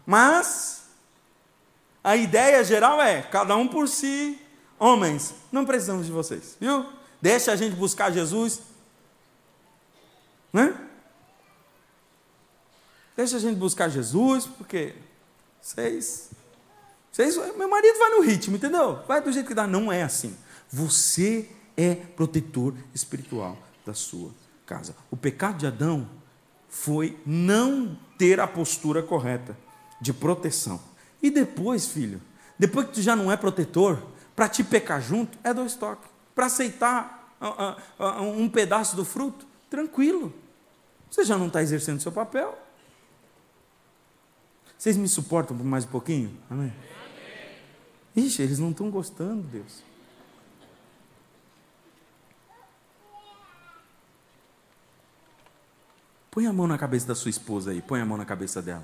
Mas 0.05 0.83
a 2.03 2.15
ideia 2.15 2.63
geral 2.63 3.01
é: 3.01 3.21
cada 3.23 3.55
um 3.55 3.67
por 3.67 3.87
si, 3.87 4.39
homens, 4.77 5.33
não 5.51 5.65
precisamos 5.65 6.05
de 6.05 6.11
vocês, 6.11 6.55
viu? 6.59 6.85
Deixa 7.21 7.51
a 7.51 7.55
gente 7.55 7.75
buscar 7.75 8.11
Jesus, 8.11 8.61
né? 10.53 10.79
Deixa 13.17 13.37
a 13.37 13.39
gente 13.39 13.57
buscar 13.57 13.89
Jesus, 13.89 14.45
porque 14.45 14.93
vocês, 15.61 16.29
vocês. 17.11 17.35
Meu 17.55 17.69
marido 17.69 17.97
vai 17.97 18.09
no 18.11 18.21
ritmo, 18.21 18.57
entendeu? 18.57 19.01
Vai 19.07 19.21
do 19.21 19.31
jeito 19.31 19.47
que 19.47 19.55
dá. 19.55 19.65
Não 19.65 19.91
é 19.91 20.03
assim. 20.03 20.37
Você 20.69 21.49
é 21.77 21.95
protetor 21.95 22.75
espiritual 22.93 23.57
da 23.85 23.93
sua 23.93 24.31
casa. 24.65 24.95
O 25.09 25.17
pecado 25.17 25.57
de 25.57 25.65
Adão 25.65 26.07
foi 26.69 27.17
não 27.25 27.97
ter 28.17 28.39
a 28.39 28.47
postura 28.47 29.01
correta 29.01 29.57
de 29.99 30.13
proteção. 30.13 30.79
E 31.21 31.29
depois, 31.29 31.87
filho, 31.87 32.21
depois 32.57 32.87
que 32.87 32.93
tu 32.93 33.01
já 33.01 33.15
não 33.15 33.31
é 33.31 33.37
protetor, 33.37 34.01
para 34.35 34.49
te 34.49 34.63
pecar 34.63 35.01
junto, 35.01 35.37
é 35.43 35.53
dois 35.53 35.75
toques. 35.75 36.09
Para 36.33 36.47
aceitar 36.47 37.35
uh, 37.41 38.03
uh, 38.03 38.21
uh, 38.21 38.39
um 38.39 38.49
pedaço 38.49 38.95
do 38.95 39.05
fruto, 39.05 39.45
tranquilo. 39.69 40.33
Você 41.09 41.23
já 41.23 41.37
não 41.37 41.47
está 41.47 41.61
exercendo 41.61 42.01
seu 42.01 42.11
papel. 42.11 42.57
Vocês 44.77 44.97
me 44.97 45.07
suportam 45.07 45.55
por 45.55 45.65
mais 45.65 45.85
um 45.85 45.87
pouquinho? 45.87 46.37
Amém? 46.49 46.73
Ixi, 48.15 48.41
eles 48.41 48.59
não 48.59 48.71
estão 48.71 48.89
gostando, 48.89 49.43
Deus. 49.43 49.83
Põe 56.31 56.47
a 56.47 56.53
mão 56.53 56.67
na 56.67 56.77
cabeça 56.77 57.07
da 57.07 57.15
sua 57.15 57.29
esposa 57.29 57.71
aí, 57.71 57.81
põe 57.81 58.01
a 58.01 58.05
mão 58.05 58.17
na 58.17 58.25
cabeça 58.25 58.61
dela. 58.61 58.83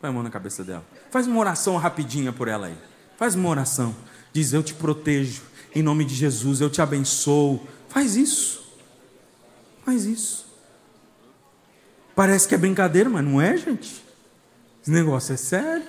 Põe 0.00 0.10
a 0.10 0.12
mão 0.12 0.22
na 0.22 0.30
cabeça 0.30 0.64
dela. 0.64 0.84
Faz 1.10 1.26
uma 1.26 1.38
oração 1.38 1.76
rapidinha 1.76 2.32
por 2.32 2.48
ela 2.48 2.68
aí. 2.68 2.78
Faz 3.18 3.34
uma 3.34 3.48
oração. 3.48 3.94
Diz: 4.32 4.52
Eu 4.52 4.62
te 4.62 4.74
protejo. 4.74 5.42
Em 5.74 5.82
nome 5.82 6.04
de 6.04 6.14
Jesus, 6.14 6.60
eu 6.60 6.70
te 6.70 6.80
abençoo. 6.80 7.64
Faz 7.88 8.16
isso. 8.16 8.64
Faz 9.84 10.04
isso. 10.04 10.46
Parece 12.14 12.48
que 12.48 12.54
é 12.54 12.58
brincadeira, 12.58 13.08
mas 13.08 13.24
não 13.24 13.40
é, 13.40 13.56
gente. 13.56 14.02
Esse 14.82 14.90
negócio 14.90 15.32
é 15.32 15.36
sério. 15.36 15.86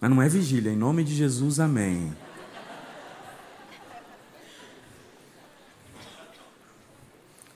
Mas 0.00 0.10
não 0.10 0.22
é 0.22 0.28
vigília, 0.28 0.72
em 0.72 0.76
nome 0.76 1.04
de 1.04 1.14
Jesus, 1.14 1.60
amém. 1.60 2.16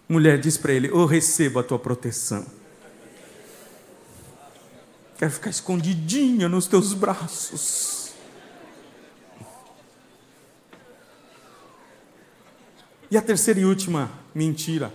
Mulher 0.09 0.39
diz 0.39 0.57
para 0.57 0.73
ele: 0.73 0.89
Eu 0.89 1.07
recebo 1.07 1.59
a 1.59 1.63
tua 1.63 1.79
proteção. 1.79 2.47
Quero 5.17 5.31
ficar 5.31 5.51
escondidinha 5.51 6.49
nos 6.49 6.67
teus 6.67 6.93
braços. 6.93 8.13
E 13.11 13.17
a 13.17 13.23
terceira 13.23 13.61
e 13.61 13.65
última 13.65 14.11
mentira 14.35 14.93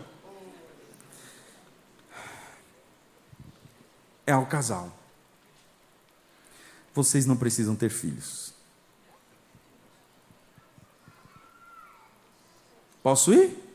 é 4.28 4.32
ao 4.32 4.45
casal. 4.45 4.95
vocês 6.93 7.26
não 7.26 7.38
precisam 7.38 7.78
ter 7.78 7.89
filhos. 7.89 8.53
Posso 13.01 13.34
ir? 13.34 13.68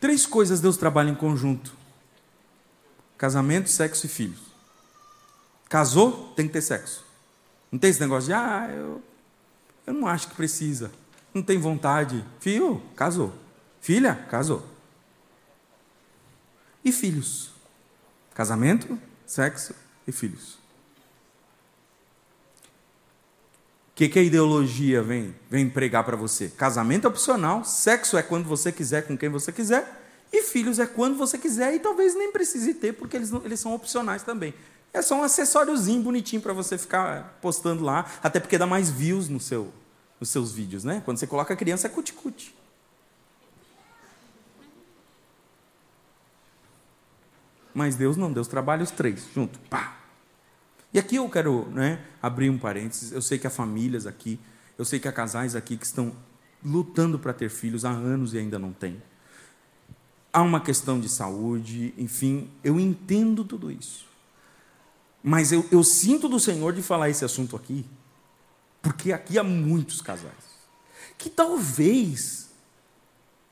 Três 0.00 0.24
coisas 0.24 0.60
Deus 0.60 0.78
trabalha 0.78 1.10
em 1.10 1.14
conjunto: 1.14 1.72
casamento, 3.18 3.68
sexo 3.68 4.06
e 4.06 4.08
filhos. 4.08 4.40
Casou, 5.68 6.32
tem 6.34 6.46
que 6.46 6.54
ter 6.54 6.62
sexo. 6.62 7.04
Não 7.70 7.78
tem 7.78 7.90
esse 7.90 8.00
negócio 8.00 8.26
de, 8.26 8.32
ah, 8.32 8.68
eu, 8.74 9.00
eu 9.86 9.94
não 9.94 10.08
acho 10.08 10.28
que 10.28 10.34
precisa. 10.34 10.90
Não 11.32 11.42
tem 11.42 11.58
vontade. 11.58 12.24
Filho, 12.40 12.82
casou. 12.96 13.32
Filha, 13.80 14.14
casou. 14.28 14.66
E 16.84 16.90
filhos? 16.90 17.50
Casamento, 18.34 18.98
sexo 19.26 19.74
e 20.06 20.12
filhos. 20.12 20.58
O 23.89 23.89
que, 24.00 24.08
que 24.08 24.18
a 24.18 24.22
ideologia 24.22 25.02
vem, 25.02 25.34
vem 25.50 25.68
pregar 25.68 26.04
para 26.04 26.16
você? 26.16 26.48
Casamento 26.48 27.06
é 27.06 27.08
opcional, 27.08 27.66
sexo 27.66 28.16
é 28.16 28.22
quando 28.22 28.46
você 28.46 28.72
quiser, 28.72 29.06
com 29.06 29.14
quem 29.14 29.28
você 29.28 29.52
quiser, 29.52 30.00
e 30.32 30.42
filhos 30.42 30.78
é 30.78 30.86
quando 30.86 31.18
você 31.18 31.36
quiser, 31.36 31.74
e 31.74 31.78
talvez 31.78 32.14
nem 32.14 32.32
precise 32.32 32.72
ter, 32.72 32.94
porque 32.94 33.14
eles, 33.14 33.30
eles 33.44 33.60
são 33.60 33.74
opcionais 33.74 34.22
também. 34.22 34.54
É 34.90 35.02
só 35.02 35.16
um 35.16 35.22
acessóriozinho 35.22 36.02
bonitinho 36.02 36.40
para 36.40 36.54
você 36.54 36.78
ficar 36.78 37.38
postando 37.42 37.84
lá, 37.84 38.10
até 38.22 38.40
porque 38.40 38.56
dá 38.56 38.66
mais 38.66 38.88
views 38.90 39.28
no 39.28 39.38
seu, 39.38 39.70
nos 40.18 40.30
seus 40.30 40.50
vídeos, 40.50 40.82
né? 40.82 41.02
Quando 41.04 41.18
você 41.18 41.26
coloca 41.26 41.52
a 41.52 41.56
criança, 41.56 41.86
é 41.86 41.90
cuticute. 41.90 42.56
Mas 47.74 47.96
Deus 47.96 48.16
não, 48.16 48.32
Deus 48.32 48.48
trabalha 48.48 48.82
os 48.82 48.90
três 48.90 49.26
junto. 49.34 49.58
Pá. 49.68 49.99
E 50.92 50.98
aqui 50.98 51.16
eu 51.16 51.28
quero 51.28 51.68
né, 51.70 52.04
abrir 52.22 52.50
um 52.50 52.58
parênteses. 52.58 53.12
Eu 53.12 53.22
sei 53.22 53.38
que 53.38 53.46
há 53.46 53.50
famílias 53.50 54.06
aqui, 54.06 54.38
eu 54.76 54.84
sei 54.84 54.98
que 54.98 55.06
há 55.06 55.12
casais 55.12 55.54
aqui 55.54 55.76
que 55.76 55.86
estão 55.86 56.12
lutando 56.64 57.18
para 57.18 57.32
ter 57.32 57.48
filhos 57.48 57.84
há 57.84 57.90
anos 57.90 58.34
e 58.34 58.38
ainda 58.38 58.58
não 58.58 58.72
têm. 58.72 59.02
Há 60.32 60.42
uma 60.42 60.60
questão 60.60 61.00
de 61.00 61.08
saúde, 61.08 61.94
enfim, 61.98 62.50
eu 62.62 62.78
entendo 62.78 63.44
tudo 63.44 63.70
isso. 63.70 64.06
Mas 65.22 65.52
eu, 65.52 65.66
eu 65.70 65.82
sinto 65.82 66.28
do 66.28 66.40
Senhor 66.40 66.72
de 66.72 66.82
falar 66.82 67.10
esse 67.10 67.24
assunto 67.24 67.56
aqui, 67.56 67.84
porque 68.80 69.12
aqui 69.12 69.38
há 69.38 69.44
muitos 69.44 70.00
casais 70.00 70.50
que 71.20 71.28
talvez 71.28 72.48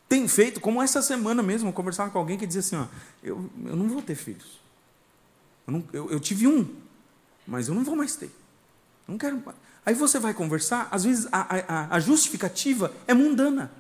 tem 0.09 0.27
feito, 0.27 0.59
como 0.59 0.83
essa 0.83 1.03
semana 1.03 1.43
mesmo, 1.43 1.69
eu 1.69 1.73
conversava 1.73 2.11
com 2.11 2.19
alguém 2.19 2.39
que 2.39 2.47
dizia 2.47 2.61
assim: 2.61 2.77
ó, 2.77 2.87
eu, 3.23 3.51
eu 3.67 3.77
não 3.77 3.87
vou 3.89 4.01
ter 4.01 4.15
filhos. 4.15 4.59
Eu, 5.67 5.73
não, 5.75 5.85
eu, 5.93 6.11
eu 6.11 6.19
tive 6.19 6.47
um, 6.47 6.67
mas 7.49 7.67
eu 7.67 7.75
não 7.75 7.83
vou 7.83 7.97
mais 7.97 8.15
ter. 8.15 8.31
Não 9.07 9.17
quero. 9.17 9.43
Aí 9.85 9.95
você 9.95 10.19
vai 10.19 10.35
conversar, 10.35 10.87
às 10.91 11.05
vezes 11.05 11.27
a, 11.33 11.41
a, 11.41 11.97
a 11.97 12.01
justificativa 12.01 12.93
é 13.07 13.15
mundana. 13.15 13.73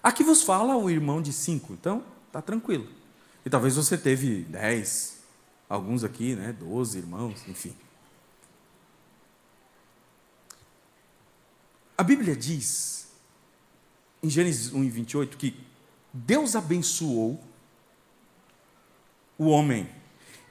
Aqui 0.00 0.22
vos 0.22 0.44
fala 0.44 0.76
o 0.76 0.88
irmão 0.88 1.20
de 1.20 1.32
cinco, 1.32 1.72
então 1.72 2.04
tá 2.30 2.40
tranquilo. 2.40 2.88
E 3.44 3.50
talvez 3.50 3.74
você 3.74 3.98
teve 3.98 4.42
dez, 4.44 5.18
alguns 5.68 6.04
aqui, 6.04 6.36
né, 6.36 6.52
doze 6.52 6.98
irmãos, 6.98 7.42
enfim. 7.48 7.74
A 11.96 12.04
Bíblia 12.04 12.36
diz 12.36 13.08
em 14.22 14.30
Gênesis 14.30 14.72
1, 14.72 14.88
28, 14.88 15.36
que 15.36 15.60
Deus 16.12 16.54
abençoou 16.54 17.42
o 19.36 19.46
homem 19.46 19.97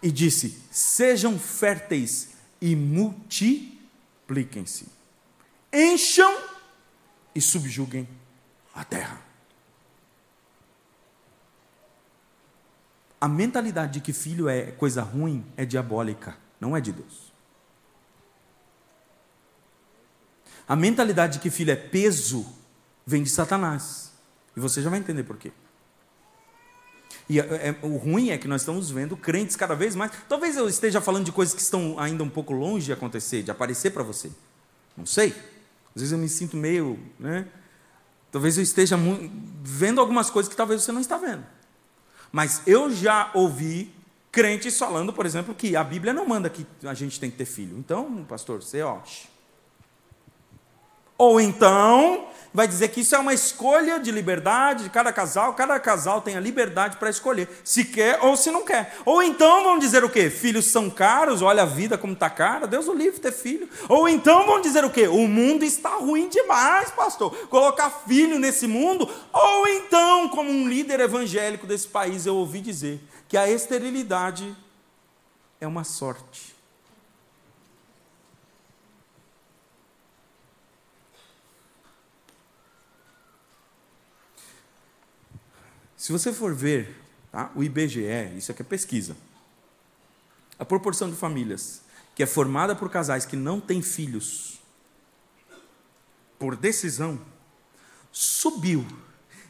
e 0.01 0.11
disse: 0.11 0.61
Sejam 0.71 1.37
férteis 1.39 2.35
e 2.61 2.75
multipliquem-se, 2.75 4.87
encham 5.71 6.43
e 7.33 7.41
subjuguem 7.41 8.07
a 8.73 8.83
terra. 8.83 9.21
A 13.19 13.27
mentalidade 13.27 13.93
de 13.93 14.01
que 14.01 14.13
filho 14.13 14.47
é 14.47 14.71
coisa 14.71 15.01
ruim 15.01 15.43
é 15.55 15.65
diabólica, 15.65 16.37
não 16.59 16.77
é 16.77 16.81
de 16.81 16.91
Deus. 16.91 17.33
A 20.67 20.75
mentalidade 20.75 21.33
de 21.33 21.39
que 21.39 21.49
filho 21.49 21.71
é 21.71 21.75
peso 21.75 22.45
vem 23.05 23.23
de 23.23 23.29
Satanás. 23.29 24.11
E 24.55 24.59
você 24.59 24.81
já 24.81 24.89
vai 24.89 24.99
entender 24.99 25.23
por 25.23 25.37
quê. 25.37 25.51
E 27.29 27.39
é, 27.39 27.43
é, 27.43 27.75
o 27.81 27.97
ruim 27.97 28.29
é 28.29 28.37
que 28.37 28.47
nós 28.47 28.61
estamos 28.61 28.89
vendo 28.89 29.17
crentes 29.17 29.55
cada 29.55 29.75
vez 29.75 29.95
mais. 29.95 30.11
Talvez 30.29 30.55
eu 30.55 30.67
esteja 30.67 31.01
falando 31.01 31.25
de 31.25 31.31
coisas 31.31 31.53
que 31.53 31.61
estão 31.61 31.99
ainda 31.99 32.23
um 32.23 32.29
pouco 32.29 32.53
longe 32.53 32.85
de 32.85 32.93
acontecer, 32.93 33.43
de 33.43 33.51
aparecer 33.51 33.91
para 33.91 34.03
você. 34.03 34.31
Não 34.95 35.05
sei. 35.05 35.35
Às 35.95 36.01
vezes 36.01 36.11
eu 36.11 36.17
me 36.17 36.29
sinto 36.29 36.55
meio. 36.55 36.97
Né? 37.19 37.47
Talvez 38.31 38.57
eu 38.57 38.63
esteja 38.63 38.97
vendo 39.61 39.99
algumas 39.99 40.29
coisas 40.29 40.49
que 40.49 40.55
talvez 40.55 40.83
você 40.83 40.91
não 40.91 41.01
está 41.01 41.17
vendo. 41.17 41.43
Mas 42.31 42.61
eu 42.65 42.93
já 42.93 43.31
ouvi 43.33 43.93
crentes 44.31 44.77
falando, 44.77 45.11
por 45.11 45.25
exemplo, 45.25 45.53
que 45.53 45.75
a 45.75 45.83
Bíblia 45.83 46.13
não 46.13 46.25
manda 46.25 46.49
que 46.49 46.65
a 46.83 46.93
gente 46.93 47.19
tem 47.19 47.29
que 47.29 47.37
ter 47.37 47.45
filho. 47.45 47.77
Então, 47.77 48.23
pastor, 48.25 48.61
você, 48.61 48.81
ó. 48.81 48.99
Ou 51.17 51.41
então, 51.41 52.27
vai 52.57 52.67
dizer 52.67 52.87
que 52.87 53.01
isso 53.01 53.15
é 53.15 53.19
uma 53.19 53.35
escolha 53.35 53.99
de 53.99 54.11
liberdade 54.11 54.85
de 54.85 54.89
cada 54.89 55.13
casal, 55.13 55.53
cada 55.53 55.79
casal 55.79 56.21
tem 56.21 56.35
a 56.35 56.39
liberdade 56.39 56.97
para 56.97 57.07
escolher 57.07 57.47
se 57.63 57.85
quer 57.85 58.19
ou 58.23 58.35
se 58.35 58.49
não 58.49 58.63
quer. 58.63 58.97
Ou 59.05 59.21
então 59.21 59.63
vão 59.63 59.77
dizer 59.77 60.03
o 60.03 60.09
quê? 60.09 60.29
Filhos 60.29 60.65
são 60.65 60.89
caros, 60.89 61.43
olha 61.43 61.61
a 61.61 61.67
vida 61.67 61.99
como 61.99 62.13
está 62.13 62.31
cara, 62.31 62.65
Deus 62.65 62.87
o 62.87 62.93
livre 62.93 63.19
ter 63.19 63.31
filho. 63.31 63.69
Ou 63.87 64.09
então 64.09 64.45
vão 64.47 64.59
dizer 64.59 64.83
o 64.83 64.89
quê? 64.89 65.07
O 65.07 65.27
mundo 65.27 65.63
está 65.63 65.97
ruim 65.97 66.29
demais, 66.29 66.89
pastor, 66.89 67.31
colocar 67.47 67.91
filho 67.91 68.39
nesse 68.39 68.65
mundo. 68.65 69.07
Ou 69.31 69.67
então, 69.67 70.29
como 70.29 70.49
um 70.49 70.67
líder 70.67 70.99
evangélico 70.99 71.67
desse 71.67 71.87
país, 71.87 72.25
eu 72.25 72.35
ouvi 72.35 72.59
dizer 72.59 72.99
que 73.27 73.37
a 73.37 73.47
esterilidade 73.47 74.55
é 75.61 75.67
uma 75.67 75.83
sorte. 75.83 76.56
Se 86.07 86.13
você 86.13 86.31
for 86.31 86.55
ver 86.55 86.95
tá, 87.33 87.51
o 87.53 87.61
IBGE, 87.61 88.31
isso 88.37 88.49
aqui 88.49 88.61
é 88.61 88.65
pesquisa, 88.65 89.17
a 90.57 90.63
proporção 90.63 91.09
de 91.09 91.17
famílias 91.17 91.81
que 92.15 92.23
é 92.23 92.25
formada 92.25 92.73
por 92.73 92.89
casais 92.89 93.25
que 93.25 93.35
não 93.35 93.59
têm 93.59 93.81
filhos 93.81 94.57
por 96.39 96.55
decisão 96.55 97.19
subiu 98.09 98.87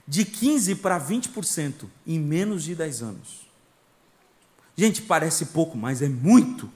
de 0.08 0.26
15 0.26 0.78
para 0.78 1.00
20% 1.00 1.88
em 2.08 2.20
menos 2.20 2.64
de 2.64 2.74
10 2.74 3.04
anos. 3.04 3.48
Gente, 4.76 5.04
parece 5.04 5.46
pouco, 5.46 5.78
mas 5.78 6.02
é 6.02 6.10
muito. 6.10 6.72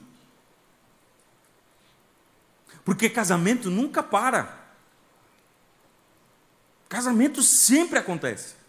Porque 2.84 3.10
casamento 3.10 3.68
nunca 3.68 4.00
para. 4.00 4.64
Casamento 6.88 7.42
sempre 7.42 7.98
acontece. 7.98 8.61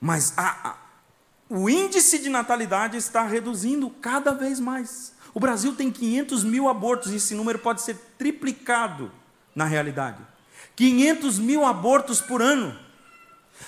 Mas 0.00 0.32
a, 0.36 0.70
a, 0.70 0.76
o 1.48 1.68
índice 1.68 2.18
de 2.18 2.30
natalidade 2.30 2.96
está 2.96 3.22
reduzindo 3.22 3.90
cada 3.90 4.32
vez 4.32 4.58
mais. 4.58 5.12
O 5.34 5.40
Brasil 5.40 5.74
tem 5.74 5.90
500 5.90 6.42
mil 6.42 6.68
abortos, 6.68 7.12
e 7.12 7.16
esse 7.16 7.34
número 7.34 7.58
pode 7.58 7.82
ser 7.82 7.96
triplicado 8.16 9.12
na 9.54 9.64
realidade. 9.64 10.18
500 10.74 11.38
mil 11.38 11.64
abortos 11.64 12.20
por 12.20 12.40
ano. 12.40 12.78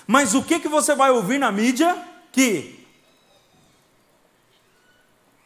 Mas 0.07 0.35
o 0.35 0.43
que, 0.43 0.59
que 0.59 0.69
você 0.69 0.95
vai 0.95 1.11
ouvir 1.11 1.39
na 1.39 1.53
mídia? 1.53 1.95
Que 2.33 2.83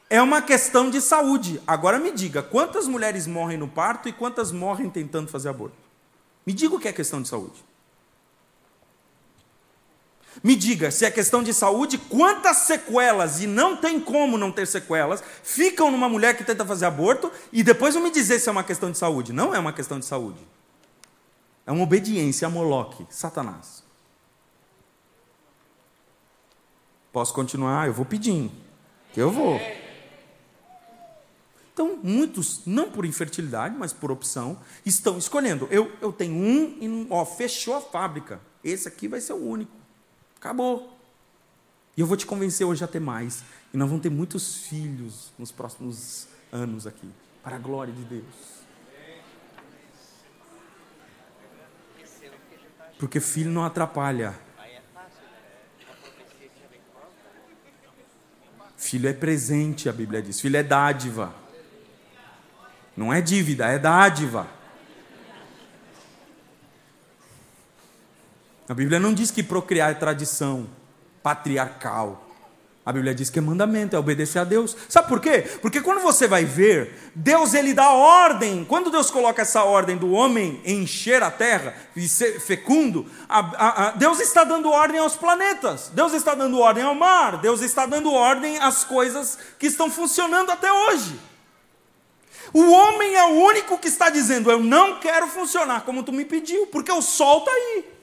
é 0.08 0.22
uma 0.22 0.40
questão 0.40 0.88
de 0.88 1.00
saúde. 1.00 1.60
Agora 1.66 1.98
me 1.98 2.12
diga, 2.12 2.42
quantas 2.42 2.86
mulheres 2.86 3.26
morrem 3.26 3.58
no 3.58 3.68
parto 3.68 4.08
e 4.08 4.12
quantas 4.12 4.52
morrem 4.52 4.88
tentando 4.88 5.28
fazer 5.28 5.48
aborto? 5.48 5.76
Me 6.46 6.52
diga 6.52 6.76
o 6.76 6.78
que 6.78 6.88
é 6.88 6.92
questão 6.92 7.20
de 7.20 7.28
saúde. 7.28 7.64
Me 10.42 10.54
diga, 10.54 10.90
se 10.90 11.04
é 11.04 11.10
questão 11.10 11.42
de 11.42 11.52
saúde, 11.52 11.98
quantas 11.98 12.58
sequelas, 12.58 13.40
e 13.40 13.46
não 13.46 13.76
tem 13.76 13.98
como 13.98 14.36
não 14.36 14.52
ter 14.52 14.66
sequelas, 14.66 15.22
ficam 15.42 15.90
numa 15.90 16.08
mulher 16.08 16.36
que 16.36 16.44
tenta 16.44 16.64
fazer 16.64 16.86
aborto, 16.86 17.30
e 17.52 17.62
depois 17.62 17.94
vão 17.94 18.02
me 18.02 18.10
dizer 18.10 18.38
se 18.38 18.48
é 18.48 18.52
uma 18.52 18.64
questão 18.64 18.90
de 18.90 18.98
saúde. 18.98 19.32
Não 19.32 19.54
é 19.54 19.58
uma 19.58 19.72
questão 19.72 19.98
de 19.98 20.04
saúde. 20.04 20.40
É 21.66 21.72
uma 21.72 21.82
obediência 21.82 22.46
a 22.46 22.50
Moloque, 22.50 23.06
Satanás. 23.10 23.82
Posso 27.12 27.32
continuar? 27.32 27.86
Eu 27.86 27.94
vou 27.94 28.04
pedindo. 28.04 28.52
Que 29.12 29.20
eu 29.20 29.30
vou. 29.30 29.58
Então, 31.72 31.98
muitos, 32.02 32.62
não 32.64 32.90
por 32.90 33.04
infertilidade, 33.04 33.76
mas 33.76 33.92
por 33.92 34.10
opção, 34.10 34.58
estão 34.84 35.18
escolhendo. 35.18 35.68
Eu, 35.70 35.92
eu 36.00 36.12
tenho 36.12 36.34
um 36.34 36.76
e 36.80 37.06
ó, 37.10 37.24
fechou 37.26 37.74
a 37.74 37.80
fábrica. 37.80 38.40
Esse 38.64 38.88
aqui 38.88 39.08
vai 39.08 39.20
ser 39.20 39.34
o 39.34 39.46
único. 39.46 39.75
Acabou. 40.46 40.96
E 41.96 42.00
eu 42.00 42.06
vou 42.06 42.16
te 42.16 42.24
convencer 42.24 42.64
hoje 42.64 42.84
a 42.84 42.86
ter 42.86 43.00
mais. 43.00 43.42
E 43.74 43.76
nós 43.76 43.88
vamos 43.88 44.00
ter 44.00 44.10
muitos 44.10 44.58
filhos 44.58 45.32
nos 45.36 45.50
próximos 45.50 46.28
anos 46.52 46.86
aqui, 46.86 47.10
para 47.42 47.56
a 47.56 47.58
glória 47.58 47.92
de 47.92 48.04
Deus. 48.04 48.24
Porque 52.96 53.18
filho 53.18 53.50
não 53.50 53.64
atrapalha. 53.64 54.38
Filho 58.76 59.08
é 59.08 59.12
presente, 59.12 59.88
a 59.88 59.92
Bíblia 59.92 60.22
diz. 60.22 60.40
Filho 60.40 60.58
é 60.58 60.62
dádiva. 60.62 61.34
Não 62.96 63.12
é 63.12 63.20
dívida, 63.20 63.66
é 63.66 63.80
dádiva. 63.80 64.48
A 68.68 68.74
Bíblia 68.74 68.98
não 68.98 69.14
diz 69.14 69.30
que 69.30 69.42
procriar 69.42 69.92
é 69.92 69.94
tradição 69.94 70.68
patriarcal. 71.22 72.26
A 72.86 72.92
Bíblia 72.92 73.12
diz 73.12 73.28
que 73.28 73.40
é 73.40 73.42
mandamento, 73.42 73.96
é 73.96 73.98
obedecer 73.98 74.38
a 74.38 74.44
Deus. 74.44 74.76
Sabe 74.88 75.08
por 75.08 75.20
quê? 75.20 75.44
Porque 75.60 75.80
quando 75.80 76.00
você 76.00 76.28
vai 76.28 76.44
ver, 76.44 77.10
Deus 77.16 77.52
ele 77.52 77.74
dá 77.74 77.90
ordem. 77.90 78.64
Quando 78.64 78.92
Deus 78.92 79.10
coloca 79.10 79.42
essa 79.42 79.64
ordem 79.64 79.96
do 79.96 80.12
homem 80.12 80.60
encher 80.64 81.20
a 81.20 81.28
terra 81.28 81.74
e 81.96 82.08
ser 82.08 82.40
fecundo, 82.40 83.04
a, 83.28 83.40
a, 83.40 83.88
a, 83.88 83.90
Deus 83.90 84.20
está 84.20 84.44
dando 84.44 84.70
ordem 84.70 85.00
aos 85.00 85.16
planetas. 85.16 85.90
Deus 85.92 86.12
está 86.12 86.36
dando 86.36 86.60
ordem 86.60 86.84
ao 86.84 86.94
mar. 86.94 87.38
Deus 87.38 87.60
está 87.60 87.86
dando 87.86 88.12
ordem 88.12 88.56
às 88.58 88.84
coisas 88.84 89.36
que 89.58 89.66
estão 89.66 89.90
funcionando 89.90 90.52
até 90.52 90.72
hoje. 90.72 91.18
O 92.52 92.70
homem 92.70 93.16
é 93.16 93.24
o 93.24 93.34
único 93.46 93.78
que 93.78 93.88
está 93.88 94.10
dizendo: 94.10 94.48
Eu 94.48 94.60
não 94.60 95.00
quero 95.00 95.26
funcionar 95.26 95.80
como 95.80 96.04
tu 96.04 96.12
me 96.12 96.24
pediu, 96.24 96.68
porque 96.68 96.92
o 96.92 97.02
sol 97.02 97.40
está 97.40 97.50
aí, 97.50 97.95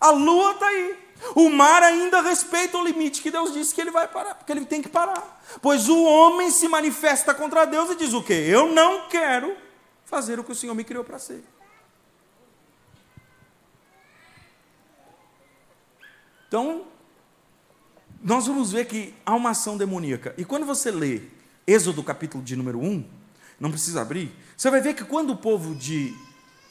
a 0.00 0.10
lua 0.10 0.52
está 0.52 0.66
aí. 0.66 1.08
O 1.34 1.50
mar 1.50 1.82
ainda 1.82 2.20
respeita 2.20 2.78
o 2.78 2.84
limite 2.84 3.20
que 3.20 3.30
Deus 3.30 3.52
disse 3.52 3.74
que 3.74 3.80
ele 3.80 3.90
vai 3.90 4.06
parar, 4.06 4.36
porque 4.36 4.52
ele 4.52 4.64
tem 4.64 4.80
que 4.80 4.88
parar. 4.88 5.42
Pois 5.60 5.88
o 5.88 6.04
homem 6.04 6.50
se 6.50 6.68
manifesta 6.68 7.34
contra 7.34 7.64
Deus 7.64 7.90
e 7.90 7.96
diz 7.96 8.14
o 8.14 8.22
quê? 8.22 8.34
Eu 8.48 8.72
não 8.72 9.08
quero 9.08 9.56
fazer 10.04 10.38
o 10.38 10.44
que 10.44 10.52
o 10.52 10.54
Senhor 10.54 10.74
me 10.74 10.84
criou 10.84 11.04
para 11.04 11.18
ser. 11.18 11.42
Então, 16.46 16.86
nós 18.22 18.46
vamos 18.46 18.72
ver 18.72 18.86
que 18.86 19.14
há 19.26 19.34
uma 19.34 19.50
ação 19.50 19.76
demoníaca. 19.76 20.34
E 20.38 20.44
quando 20.44 20.64
você 20.64 20.90
lê 20.90 21.22
Êxodo 21.66 22.02
capítulo 22.02 22.42
de 22.42 22.56
número 22.56 22.80
1, 22.80 23.04
não 23.60 23.70
precisa 23.70 24.00
abrir, 24.00 24.32
você 24.56 24.70
vai 24.70 24.80
ver 24.80 24.94
que 24.94 25.04
quando 25.04 25.30
o 25.30 25.36
povo 25.36 25.74
de 25.74 26.14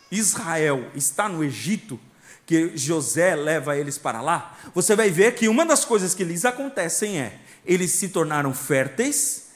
Israel 0.10 0.90
está 0.96 1.30
no 1.30 1.44
Egito, 1.44 2.00
que 2.48 2.78
José 2.78 3.36
leva 3.36 3.78
eles 3.78 3.98
para 3.98 4.22
lá, 4.22 4.58
você 4.74 4.96
vai 4.96 5.12
ver 5.12 5.36
que 5.36 5.50
uma 5.50 5.66
das 5.66 5.84
coisas 5.84 6.16
que 6.16 6.24
lhes 6.24 6.46
acontecem 6.46 7.20
é 7.20 7.40
eles 7.66 7.92
se 7.92 8.08
tornaram 8.08 8.54
férteis 8.54 9.50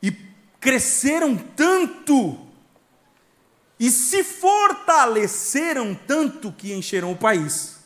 e 0.00 0.12
cresceram 0.60 1.36
tanto 1.36 2.46
e 3.78 3.90
se 3.90 4.22
fortaleceram 4.22 5.92
tanto 5.92 6.52
que 6.52 6.72
encheram 6.72 7.10
o 7.10 7.16
país. 7.16 7.80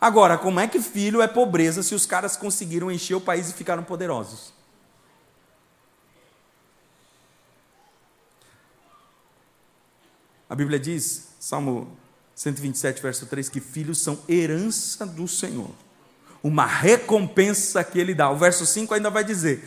Agora, 0.00 0.38
como 0.38 0.60
é 0.60 0.68
que 0.68 0.80
filho 0.80 1.20
é 1.20 1.26
pobreza 1.26 1.82
se 1.82 1.96
os 1.96 2.06
caras 2.06 2.36
conseguiram 2.36 2.92
encher 2.92 3.16
o 3.16 3.20
país 3.20 3.50
e 3.50 3.54
ficaram 3.54 3.82
poderosos? 3.82 4.52
A 10.48 10.54
Bíblia 10.54 10.78
diz, 10.78 11.30
Salmo 11.40 12.03
127, 12.34 13.00
verso 13.00 13.26
3, 13.26 13.48
que 13.48 13.60
filhos 13.60 13.98
são 13.98 14.18
herança 14.28 15.06
do 15.06 15.28
Senhor, 15.28 15.70
uma 16.42 16.66
recompensa 16.66 17.84
que 17.84 17.98
Ele 17.98 18.14
dá. 18.14 18.30
O 18.30 18.36
verso 18.36 18.66
5 18.66 18.92
ainda 18.94 19.10
vai 19.10 19.22
dizer: 19.22 19.62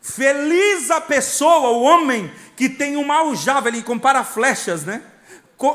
Feliz 0.00 0.90
a 0.90 1.00
pessoa, 1.00 1.70
o 1.70 1.82
homem 1.82 2.30
que 2.56 2.68
tem 2.68 2.94
uma 2.96 3.20
aljava, 3.20 3.68
ele 3.68 3.82
compara 3.82 4.22
flechas, 4.22 4.84
né? 4.84 5.02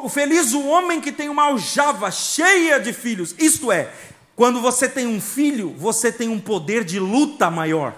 Feliz 0.10 0.54
o 0.54 0.68
homem 0.68 1.02
que 1.02 1.12
tem 1.12 1.30
uma 1.30 1.46
aljava 1.46 2.12
cheia 2.12 2.80
de 2.80 2.94
filhos. 2.94 3.34
Isto 3.40 3.72
é, 3.72 3.92
quando 4.36 4.62
você 4.62 4.88
tem 4.88 5.08
um 5.08 5.20
filho, 5.20 5.74
você 5.76 6.12
tem 6.12 6.30
um 6.30 6.40
poder 6.40 6.84
de 6.84 7.00
luta 7.00 7.50
maior. 7.50 7.96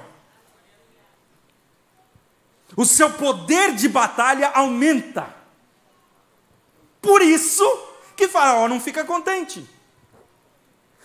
O 2.78 2.86
seu 2.86 3.10
poder 3.10 3.76
de 3.76 3.90
batalha 3.90 4.52
aumenta. 4.54 5.36
Por 7.02 7.22
isso, 7.22 7.66
que 8.22 8.28
Faraó 8.28 8.68
não 8.68 8.80
fica 8.80 9.04
contente. 9.04 9.68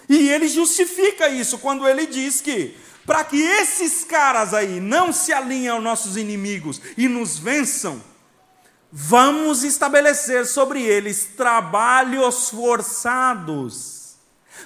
E 0.07 0.29
ele 0.29 0.47
justifica 0.49 1.31
isso 1.31 1.57
quando 1.59 1.89
ele 1.89 2.07
diz 2.07 2.43
que, 2.43 2.77
para 3.07 3.25
que 3.25 3.41
esses 3.41 4.05
caras 4.05 4.53
aí 4.53 4.81
não 4.81 5.15
se 5.15 5.33
alinhem 5.33 5.69
aos 5.69 5.83
nossos 5.83 6.19
inimigos 6.19 6.79
e 6.95 7.09
nos 7.09 7.39
vençam, 7.39 8.03
vamos 8.93 9.65
estabelecer 9.65 10.45
sobre 10.45 10.83
eles 10.83 11.31
trabalhos 11.35 12.51
forçados, 12.51 14.17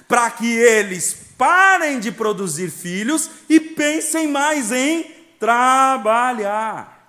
para 0.05 0.29
que 0.29 0.53
eles 0.53 1.15
parem 1.37 2.01
de 2.01 2.11
produzir 2.11 2.69
filhos 2.69 3.29
e 3.47 3.61
pensem 3.61 4.27
mais 4.27 4.73
em 4.73 5.03
trabalhar. 5.39 7.00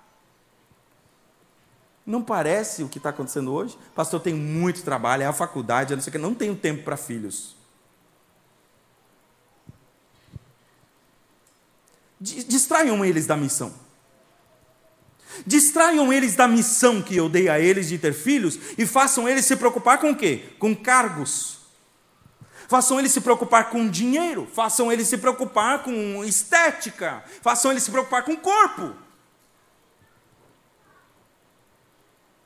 Não 2.05 2.21
parece 2.21 2.83
o 2.83 2.89
que 2.89 2.97
está 2.97 3.09
acontecendo 3.09 3.53
hoje? 3.53 3.77
Pastor, 3.95 4.19
tem 4.19 4.33
muito 4.33 4.83
trabalho, 4.83 5.23
é 5.23 5.25
a 5.25 5.33
faculdade, 5.33 5.93
é 5.93 5.95
não 5.95 6.03
sei 6.03 6.09
o 6.09 6.11
que, 6.11 6.17
não 6.17 6.35
tenho 6.35 6.55
tempo 6.55 6.83
para 6.83 6.97
filhos. 6.97 7.55
Distraiam 12.19 13.03
eles 13.03 13.25
da 13.25 13.35
missão. 13.35 13.73
Distraiam 15.45 16.13
eles 16.13 16.35
da 16.35 16.47
missão 16.47 17.01
que 17.01 17.15
eu 17.15 17.27
dei 17.27 17.49
a 17.49 17.59
eles 17.59 17.87
de 17.87 17.97
ter 17.97 18.13
filhos 18.13 18.57
e 18.77 18.85
façam 18.85 19.27
eles 19.27 19.45
se 19.45 19.55
preocupar 19.55 19.97
com 19.97 20.11
o 20.11 20.15
quê? 20.15 20.53
Com 20.59 20.75
cargos. 20.75 21.59
Façam 22.67 22.99
eles 22.99 23.11
se 23.11 23.21
preocupar 23.21 23.69
com 23.69 23.89
dinheiro, 23.89 24.47
façam 24.51 24.91
eles 24.91 25.07
se 25.07 25.17
preocupar 25.17 25.83
com 25.83 26.23
estética, 26.23 27.23
façam 27.41 27.71
eles 27.71 27.83
se 27.83 27.91
preocupar 27.91 28.23
com 28.23 28.35
corpo. 28.37 29.02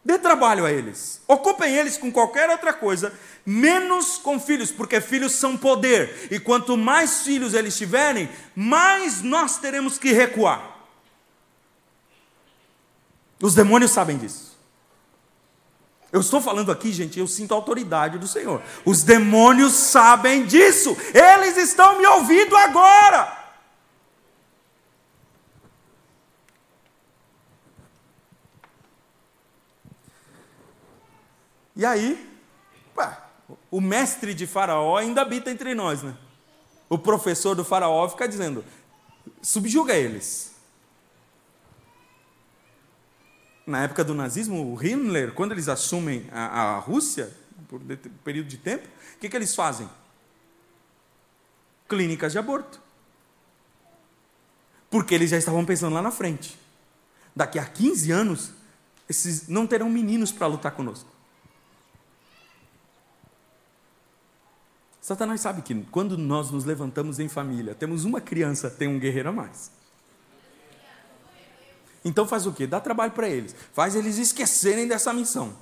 Dê 0.07 0.17
trabalho 0.17 0.65
a 0.65 0.71
eles. 0.71 1.19
Ocupem 1.27 1.75
eles 1.75 1.97
com 1.97 2.09
qualquer 2.09 2.49
outra 2.49 2.71
coisa, 2.71 3.11
menos 3.45 4.17
com 4.17 4.39
filhos, 4.39 4.71
porque 4.71 5.01
filhos 5.01 5.33
são 5.33 5.57
poder. 5.57 6.29
E 6.31 6.39
quanto 6.39 6.77
mais 6.77 7.23
filhos 7.23 7.53
eles 7.53 7.77
tiverem, 7.77 8.29
mais 8.55 9.21
nós 9.21 9.57
teremos 9.57 9.97
que 9.97 10.13
recuar. 10.13 10.77
Os 13.41 13.53
demônios 13.53 13.91
sabem 13.91 14.17
disso. 14.17 14.57
Eu 16.09 16.21
estou 16.21 16.39
falando 16.39 16.71
aqui, 16.71 16.93
gente, 16.93 17.19
eu 17.19 17.27
sinto 17.27 17.53
a 17.53 17.57
autoridade 17.57 18.17
do 18.17 18.29
Senhor. 18.29 18.61
Os 18.85 19.03
demônios 19.03 19.73
sabem 19.73 20.45
disso. 20.45 20.95
Eles 21.13 21.57
estão 21.57 21.97
me 21.97 22.07
ouvindo 22.07 22.55
agora. 22.55 23.36
E 31.77 31.85
aí, 31.85 32.27
o 33.69 33.79
mestre 33.79 34.33
de 34.33 34.47
Faraó 34.47 34.97
ainda 34.97 35.21
habita 35.21 35.51
entre 35.51 35.75
nós, 35.75 36.01
né? 36.01 36.17
O 36.89 36.97
professor 36.97 37.55
do 37.55 37.63
Faraó 37.63 38.09
fica 38.09 38.27
dizendo: 38.27 38.65
subjuga 39.43 39.93
eles. 39.93 40.55
Na 43.65 43.83
época 43.83 44.03
do 44.03 44.15
nazismo, 44.15 44.73
o 44.73 44.83
Himmler, 44.83 45.33
quando 45.33 45.51
eles 45.51 45.69
assumem 45.69 46.27
a, 46.31 46.45
a 46.45 46.79
Rússia, 46.79 47.31
por 47.67 47.79
um 47.79 47.95
período 48.23 48.47
de 48.47 48.57
tempo, 48.57 48.87
o 49.15 49.19
que, 49.19 49.29
que 49.29 49.35
eles 49.35 49.53
fazem? 49.53 49.87
Clínicas 51.87 52.31
de 52.31 52.39
aborto. 52.39 52.81
Porque 54.89 55.13
eles 55.13 55.29
já 55.29 55.37
estavam 55.37 55.63
pensando 55.63 55.93
lá 55.93 56.01
na 56.01 56.11
frente. 56.11 56.57
Daqui 57.35 57.59
a 57.59 57.65
15 57.65 58.11
anos, 58.11 58.51
esses 59.07 59.47
não 59.47 59.67
terão 59.67 59.89
meninos 59.89 60.31
para 60.31 60.47
lutar 60.47 60.71
conosco. 60.71 61.16
Satanás 65.07 65.39
sabe 65.39 65.61
que 65.61 65.73
quando 65.85 66.17
nós 66.17 66.51
nos 66.51 66.65
levantamos 66.65 67.17
em 67.17 67.29
família, 67.29 67.73
temos 67.73 68.03
uma 68.03 68.19
criança, 68.19 68.69
tem 68.69 68.89
um 68.89 68.99
guerreiro 68.99 69.29
a 69.29 69.31
mais. 69.31 69.71
Então 72.03 72.27
faz 72.27 72.45
o 72.45 72.51
quê? 72.51 72.67
Dá 72.67 72.81
trabalho 72.81 73.13
para 73.13 73.29
eles. 73.29 73.55
Faz 73.71 73.95
eles 73.95 74.17
esquecerem 74.17 74.85
dessa 74.85 75.13
missão. 75.13 75.55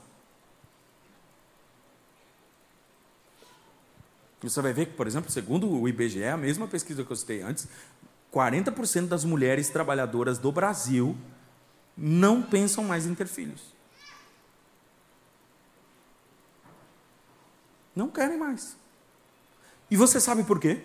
Você 4.42 4.60
vai 4.64 4.74
ver 4.74 4.88
que, 4.88 4.94
por 4.94 5.06
exemplo, 5.06 5.30
segundo 5.30 5.70
o 5.70 5.88
IBGE, 5.88 6.24
a 6.24 6.38
mesma 6.38 6.68
pesquisa 6.68 7.04
que 7.04 7.12
eu 7.12 7.16
citei 7.16 7.44
antes, 7.44 7.68
40% 8.34 9.08
das 9.08 9.24
mulheres 9.24 9.70
trabalhadoras 9.70 10.40
do 10.40 10.52
Brasil 10.52 11.16
não 11.96 12.42
pensam 12.42 12.84
mais 12.84 13.06
em 13.06 13.14
ter 13.14 13.28
filhos. 13.28 13.62
Não 17.96 18.10
querem 18.10 18.40
mais. 18.40 18.84
E 19.90 19.96
você 19.96 20.20
sabe 20.20 20.44
por 20.44 20.60
quê? 20.60 20.82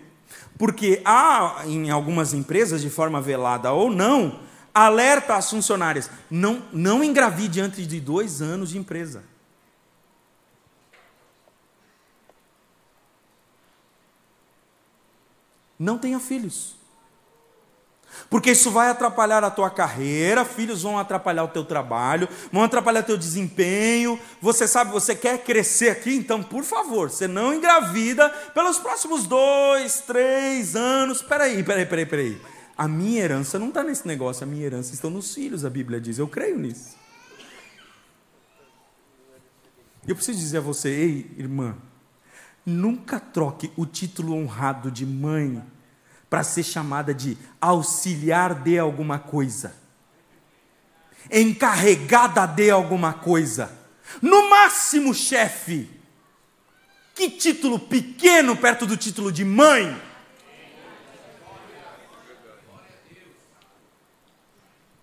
Porque 0.58 1.00
há, 1.04 1.62
em 1.66 1.90
algumas 1.90 2.34
empresas, 2.34 2.82
de 2.82 2.90
forma 2.90 3.20
velada 3.20 3.72
ou 3.72 3.90
não, 3.90 4.40
alerta 4.74 5.34
às 5.36 5.50
funcionárias: 5.50 6.10
não, 6.30 6.62
não 6.72 7.02
engravide 7.02 7.60
antes 7.60 7.86
de 7.86 8.00
dois 8.00 8.42
anos 8.42 8.70
de 8.70 8.78
empresa. 8.78 9.24
Não 15.78 15.96
tenha 15.96 16.20
filhos. 16.20 16.79
Porque 18.28 18.50
isso 18.50 18.70
vai 18.70 18.88
atrapalhar 18.88 19.42
a 19.42 19.50
tua 19.50 19.70
carreira, 19.70 20.44
filhos 20.44 20.82
vão 20.82 20.98
atrapalhar 20.98 21.44
o 21.44 21.48
teu 21.48 21.64
trabalho, 21.64 22.28
vão 22.52 22.62
atrapalhar 22.62 23.00
o 23.00 23.06
teu 23.06 23.16
desempenho. 23.16 24.18
Você 24.40 24.68
sabe, 24.68 24.92
você 24.92 25.14
quer 25.14 25.42
crescer 25.44 25.90
aqui, 25.90 26.14
então, 26.14 26.42
por 26.42 26.64
favor, 26.64 27.10
você 27.10 27.26
não 27.26 27.54
engravida 27.54 28.28
pelos 28.54 28.78
próximos 28.78 29.26
dois, 29.26 30.00
três 30.00 30.76
anos. 30.76 31.22
Peraí, 31.22 31.62
peraí, 31.62 31.86
peraí, 31.86 32.06
peraí. 32.06 32.40
A 32.76 32.88
minha 32.88 33.22
herança 33.22 33.58
não 33.58 33.68
está 33.68 33.82
nesse 33.82 34.06
negócio, 34.06 34.44
a 34.44 34.46
minha 34.46 34.64
herança 34.64 34.94
está 34.94 35.08
nos 35.08 35.34
filhos, 35.34 35.64
a 35.64 35.70
Bíblia 35.70 36.00
diz. 36.00 36.18
Eu 36.18 36.28
creio 36.28 36.58
nisso. 36.58 36.96
Eu 40.06 40.14
preciso 40.14 40.38
dizer 40.38 40.58
a 40.58 40.62
você, 40.62 40.88
ei, 40.88 41.30
irmã, 41.36 41.76
Nunca 42.64 43.18
troque 43.18 43.72
o 43.76 43.86
título 43.86 44.34
honrado 44.34 44.90
de 44.90 45.06
mãe 45.06 45.62
para 46.30 46.44
ser 46.44 46.62
chamada 46.62 47.12
de 47.12 47.36
auxiliar 47.60 48.54
de 48.54 48.78
alguma 48.78 49.18
coisa, 49.18 49.74
encarregada 51.28 52.46
de 52.46 52.70
alguma 52.70 53.12
coisa, 53.12 53.76
no 54.22 54.48
máximo 54.48 55.12
chefe. 55.12 55.90
Que 57.16 57.28
título 57.28 57.78
pequeno 57.80 58.56
perto 58.56 58.86
do 58.86 58.96
título 58.96 59.30
de 59.30 59.44
mãe. 59.44 60.00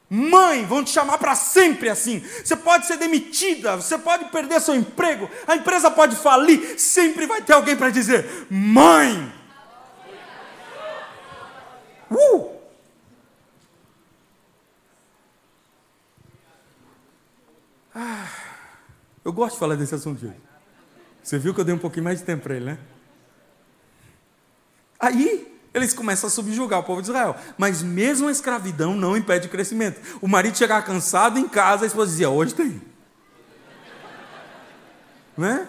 Mãe, 0.09 0.65
vão 0.65 0.84
te 0.84 0.89
chamar 0.89 1.17
para 1.17 1.36
sempre 1.36 1.89
assim. 1.89 2.25
Você 2.43 2.55
pode 2.55 2.88
ser 2.88 2.97
demitida, 2.97 3.75
você 3.75 3.97
pode 3.97 4.32
perder 4.32 4.61
seu 4.61 4.73
emprego, 4.73 5.30
a 5.45 5.57
empresa 5.57 5.91
pode 5.91 6.15
falir, 6.15 6.80
sempre 6.80 7.28
vai 7.28 7.41
ter 7.41 7.51
alguém 7.53 7.75
para 7.75 7.89
dizer: 7.89 8.47
Mãe! 8.49 9.36
Uh! 12.11 12.57
Ah, 17.93 18.29
eu 19.25 19.33
gosto 19.33 19.55
de 19.55 19.59
falar 19.59 19.75
desse 19.75 19.95
assunto 19.95 20.23
hoje. 20.25 20.35
Você 21.23 21.37
viu 21.37 21.53
que 21.53 21.59
eu 21.59 21.65
dei 21.65 21.73
um 21.73 21.79
pouquinho 21.79 22.03
mais 22.03 22.19
de 22.19 22.25
tempo 22.25 22.43
para 22.43 22.55
ele, 22.55 22.65
né? 22.65 22.79
Aí, 24.99 25.59
eles 25.73 25.93
começam 25.93 26.27
a 26.27 26.31
subjugar 26.31 26.79
o 26.79 26.83
povo 26.83 27.01
de 27.01 27.09
Israel. 27.09 27.35
Mas 27.57 27.81
mesmo 27.81 28.27
a 28.27 28.31
escravidão 28.31 28.95
não 28.95 29.17
impede 29.17 29.47
o 29.47 29.49
crescimento. 29.49 29.99
O 30.21 30.27
marido 30.27 30.57
chegar 30.57 30.83
cansado 30.83 31.37
em 31.37 31.47
casa, 31.47 31.83
a 31.83 31.87
esposa 31.87 32.11
dizia: 32.11 32.29
Hoje 32.29 32.53
tem. 32.53 32.81
Né? 35.37 35.67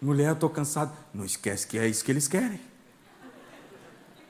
Mulher, 0.00 0.28
eu 0.28 0.32
estou 0.34 0.50
cansado. 0.50 0.96
Não 1.12 1.24
esquece 1.24 1.66
que 1.66 1.78
é 1.78 1.86
isso 1.86 2.04
que 2.04 2.10
eles 2.10 2.26
querem. 2.26 2.60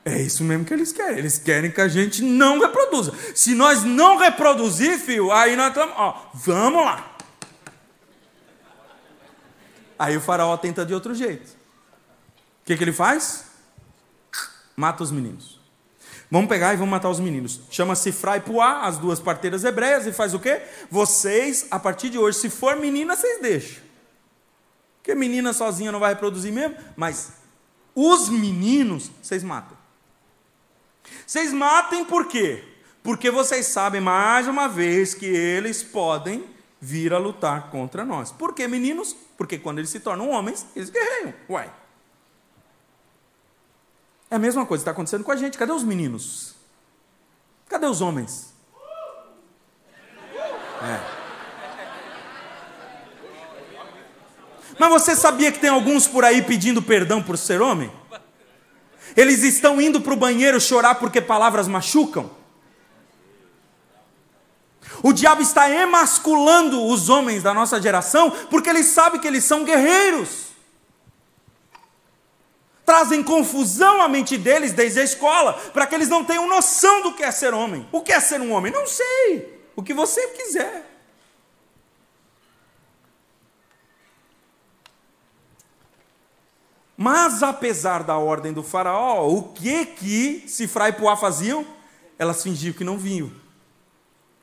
É 0.07 0.21
isso 0.21 0.43
mesmo 0.43 0.63
que 0.63 0.73
eles 0.73 0.93
querem. 0.93 1.17
Eles 1.17 1.37
querem 1.37 1.69
que 1.69 1.81
a 1.81 1.87
gente 1.87 2.21
não 2.21 2.59
reproduza. 2.59 3.13
Se 3.35 3.53
nós 3.53 3.83
não 3.83 4.17
reproduzir, 4.17 4.97
filho, 4.99 5.31
aí 5.31 5.55
nós 5.55 5.69
estamos. 5.69 5.93
Ó, 5.97 6.29
vamos 6.33 6.85
lá. 6.85 7.17
Aí 9.99 10.15
o 10.15 10.21
faraó 10.21 10.55
tenta 10.55 10.85
de 10.85 10.93
outro 10.93 11.13
jeito. 11.13 11.49
O 12.61 12.65
que, 12.65 12.77
que 12.77 12.83
ele 12.83 12.93
faz? 12.93 13.47
mata 14.77 15.03
os 15.03 15.11
meninos. 15.11 15.59
Vamos 16.29 16.47
pegar 16.47 16.73
e 16.73 16.77
vamos 16.77 16.91
matar 16.91 17.09
os 17.09 17.19
meninos. 17.19 17.61
Chama-se 17.71 18.11
Fra 18.11 18.37
e 18.37 18.41
Puá, 18.41 18.81
as 18.81 18.97
duas 18.97 19.19
parteiras 19.19 19.63
hebreias, 19.63 20.05
e 20.05 20.11
faz 20.11 20.33
o 20.33 20.39
quê? 20.39 20.61
Vocês, 20.91 21.65
a 21.71 21.79
partir 21.79 22.09
de 22.09 22.19
hoje, 22.19 22.37
se 22.37 22.49
for 22.49 22.75
menina, 22.75 23.15
vocês 23.15 23.41
deixam. 23.41 23.81
Porque 24.97 25.15
menina 25.15 25.51
sozinha 25.51 25.91
não 25.91 25.99
vai 25.99 26.13
reproduzir 26.13 26.53
mesmo, 26.53 26.75
mas 26.95 27.31
os 27.95 28.29
meninos, 28.29 29.09
vocês 29.21 29.41
matam. 29.41 29.76
Vocês 31.25 31.51
matem 31.53 32.05
por 32.05 32.27
quê? 32.27 32.63
Porque 33.03 33.31
vocês 33.31 33.67
sabem, 33.67 34.01
mais 34.01 34.47
uma 34.47 34.67
vez, 34.67 35.13
que 35.13 35.25
eles 35.25 35.83
podem 35.83 36.43
vir 36.79 37.13
a 37.13 37.17
lutar 37.17 37.69
contra 37.69 38.05
nós. 38.05 38.31
Por 38.31 38.53
que 38.53 38.67
meninos? 38.67 39.15
Porque 39.37 39.57
quando 39.57 39.79
eles 39.79 39.89
se 39.89 39.99
tornam 39.99 40.29
homens, 40.29 40.65
eles 40.75 40.89
guerreiam. 40.89 41.33
Uai. 41.49 41.71
É 44.29 44.35
a 44.35 44.39
mesma 44.39 44.65
coisa 44.65 44.81
que 44.81 44.83
está 44.83 44.91
acontecendo 44.91 45.23
com 45.23 45.31
a 45.31 45.35
gente. 45.35 45.57
Cadê 45.57 45.71
os 45.71 45.83
meninos? 45.83 46.55
Cadê 47.69 47.85
os 47.85 48.01
homens? 48.01 48.53
É. 50.83 51.17
Mas 54.79 54.89
você 54.89 55.15
sabia 55.15 55.51
que 55.51 55.59
tem 55.59 55.69
alguns 55.69 56.07
por 56.07 56.23
aí 56.23 56.41
pedindo 56.41 56.81
perdão 56.81 57.21
por 57.21 57.37
ser 57.37 57.61
homem? 57.61 57.91
Eles 59.17 59.43
estão 59.43 59.81
indo 59.81 59.99
para 59.99 60.13
o 60.13 60.17
banheiro 60.17 60.61
chorar 60.61 60.95
porque 60.95 61.19
palavras 61.19 61.67
machucam? 61.67 62.29
O 65.03 65.11
diabo 65.11 65.41
está 65.41 65.69
emasculando 65.69 66.85
os 66.85 67.09
homens 67.09 67.43
da 67.43 67.53
nossa 67.53 67.81
geração 67.81 68.29
porque 68.49 68.69
ele 68.69 68.83
sabe 68.83 69.19
que 69.19 69.27
eles 69.27 69.43
são 69.43 69.65
guerreiros 69.65 70.47
trazem 72.87 73.21
confusão 73.21 74.01
à 74.01 74.07
mente 74.07 74.37
deles 74.37 74.71
desde 74.71 75.01
a 75.01 75.03
escola, 75.03 75.53
para 75.73 75.85
que 75.85 75.93
eles 75.93 76.07
não 76.07 76.23
tenham 76.23 76.47
noção 76.47 77.01
do 77.01 77.13
que 77.13 77.21
é 77.21 77.29
ser 77.31 77.53
homem. 77.53 77.85
O 77.91 77.99
que 77.99 78.13
é 78.13 78.19
ser 78.21 78.39
um 78.39 78.53
homem? 78.53 78.71
Não 78.71 78.87
sei. 78.87 79.61
O 79.75 79.83
que 79.83 79.93
você 79.93 80.25
quiser. 80.29 80.86
Mas 86.97 87.43
apesar 87.43 88.01
da 88.01 88.17
ordem 88.17 88.51
do 88.51 88.63
faraó, 88.63 89.29
o 89.29 89.53
que 89.53 89.85
que 89.85 90.43
Sifra 90.47 90.89
e 90.89 90.93
Puá 90.93 91.15
faziam? 91.15 91.63
Elas 92.17 92.41
fingiam 92.41 92.73
que 92.73 92.83
não 92.83 92.97
vinham. 92.97 93.31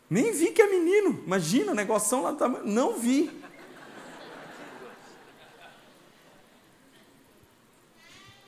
Nem 0.09 0.31
vi 0.33 0.53
que 0.53 0.63
é 0.63 0.69
menino. 0.69 1.21
Imagina, 1.27 1.75
negócio 1.75 2.23
lá 2.23 2.31
do 2.31 2.37
tamanho. 2.37 2.65
Não 2.65 2.97
vi. 2.97 3.29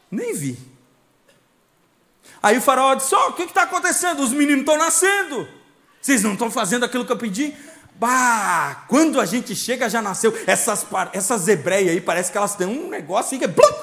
Nem 0.08 0.32
vi. 0.32 0.56
Aí 2.40 2.58
o 2.58 2.62
faraó 2.62 2.94
disse: 2.94 3.12
oh, 3.12 3.30
o 3.30 3.32
que 3.32 3.42
está 3.42 3.64
acontecendo? 3.64 4.22
Os 4.22 4.30
meninos 4.30 4.60
estão 4.60 4.78
nascendo. 4.78 5.48
Vocês 6.00 6.22
não 6.22 6.34
estão 6.34 6.48
fazendo 6.48 6.84
aquilo 6.84 7.04
que 7.04 7.10
eu 7.10 7.16
pedi? 7.16 7.52
Bah, 7.96 8.84
quando 8.88 9.20
a 9.20 9.26
gente 9.26 9.56
chega 9.56 9.88
já 9.88 10.00
nasceu. 10.00 10.32
Essas, 10.46 10.86
essas 11.12 11.48
hebreias 11.48 11.90
aí 11.90 12.00
parece 12.00 12.30
que 12.30 12.38
elas 12.38 12.54
têm 12.54 12.66
um 12.66 12.88
negócio 12.88 13.36
que 13.38 13.46
blum, 13.46 13.74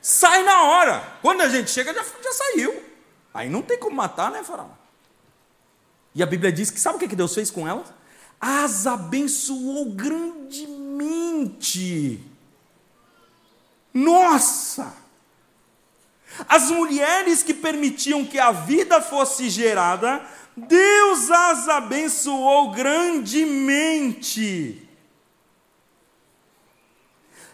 sai 0.00 0.42
na 0.42 0.64
hora. 0.64 1.18
Quando 1.22 1.42
a 1.42 1.48
gente 1.48 1.70
chega 1.70 1.94
já, 1.94 2.02
já 2.02 2.32
saiu. 2.32 2.82
Aí 3.32 3.48
não 3.48 3.62
tem 3.62 3.78
como 3.78 3.96
matar, 3.96 4.30
né, 4.30 4.42
faraó? 4.42 4.70
E 6.14 6.22
a 6.22 6.26
Bíblia 6.26 6.50
diz 6.50 6.70
que 6.70 6.80
sabe 6.80 6.96
o 6.96 6.98
que 6.98 7.14
Deus 7.14 7.34
fez 7.34 7.50
com 7.50 7.68
elas? 7.68 7.86
As 8.40 8.86
abençoou 8.86 9.84
grandemente. 9.86 12.24
Nossa! 13.92 14.94
As 16.48 16.70
mulheres 16.70 17.42
que 17.42 17.52
permitiam 17.54 18.24
que 18.24 18.38
a 18.38 18.52
vida 18.52 19.00
fosse 19.00 19.50
gerada, 19.50 20.24
Deus 20.56 21.28
as 21.30 21.68
abençoou 21.68 22.70
grandemente. 22.72 24.88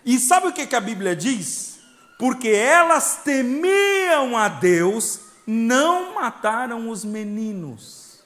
E 0.04 0.18
sabe 0.18 0.48
o 0.48 0.52
que, 0.52 0.74
a 0.74 0.80
Bíblia 0.80 1.16
diz? 1.16 1.73
Porque 2.18 2.48
elas 2.48 3.20
temiam 3.24 4.36
a 4.36 4.48
Deus, 4.48 5.20
não 5.46 6.14
mataram 6.14 6.88
os 6.88 7.04
meninos. 7.04 8.22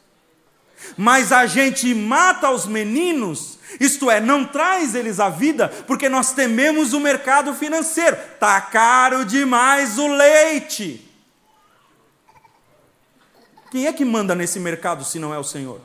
Mas 0.97 1.32
a 1.32 1.47
gente 1.47 1.95
mata 1.95 2.51
os 2.51 2.66
meninos 2.66 3.59
isto 3.78 4.11
é, 4.11 4.20
não 4.20 4.45
traz 4.45 4.95
eles 4.95 5.20
a 5.20 5.28
vida, 5.28 5.68
porque 5.86 6.09
nós 6.09 6.32
tememos 6.32 6.93
o 6.93 7.01
mercado 7.01 7.55
financeiro. 7.55 8.16
Está 8.16 8.61
caro 8.61 9.24
demais 9.24 9.99
o 9.99 10.09
leite. 10.09 11.05
Quem 13.70 13.86
é 13.86 13.93
que 13.93 14.05
manda 14.05 14.34
nesse 14.34 14.59
mercado 14.59 15.05
se 15.05 15.18
não 15.18 15.34
é 15.34 15.39
o 15.39 15.45
Senhor? 15.45 15.80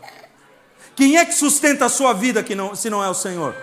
Quem 0.96 1.18
é 1.18 1.26
que 1.26 1.34
sustenta 1.34 1.86
a 1.86 1.90
sua 1.90 2.14
vida 2.14 2.46
se 2.76 2.90
não 2.90 3.04
é 3.04 3.10
o 3.10 3.14
Senhor? 3.14 3.54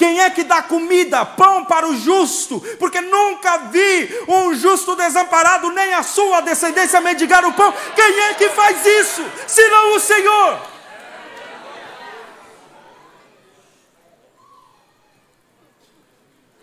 Quem 0.00 0.18
é 0.18 0.30
que 0.30 0.42
dá 0.44 0.62
comida, 0.62 1.26
pão 1.26 1.62
para 1.62 1.86
o 1.86 1.94
justo? 1.94 2.58
Porque 2.78 3.02
nunca 3.02 3.58
vi 3.68 4.08
um 4.26 4.54
justo 4.54 4.96
desamparado, 4.96 5.70
nem 5.72 5.92
a 5.92 6.02
sua 6.02 6.40
descendência 6.40 7.02
mendigar 7.02 7.44
o 7.44 7.52
pão. 7.52 7.70
Quem 7.94 8.20
é 8.20 8.32
que 8.32 8.48
faz 8.48 8.82
isso, 8.86 9.22
se 9.46 9.68
não 9.68 9.96
o 9.96 10.00
Senhor? 10.00 10.62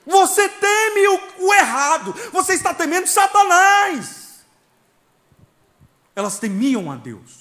Você 0.04 0.50
teme 0.50 1.08
o, 1.08 1.20
o 1.38 1.54
errado, 1.54 2.16
você 2.32 2.54
está 2.54 2.74
temendo 2.74 3.06
Satanás. 3.06 4.44
Elas 6.16 6.40
temiam 6.40 6.92
a 6.92 6.96
Deus. 6.96 7.37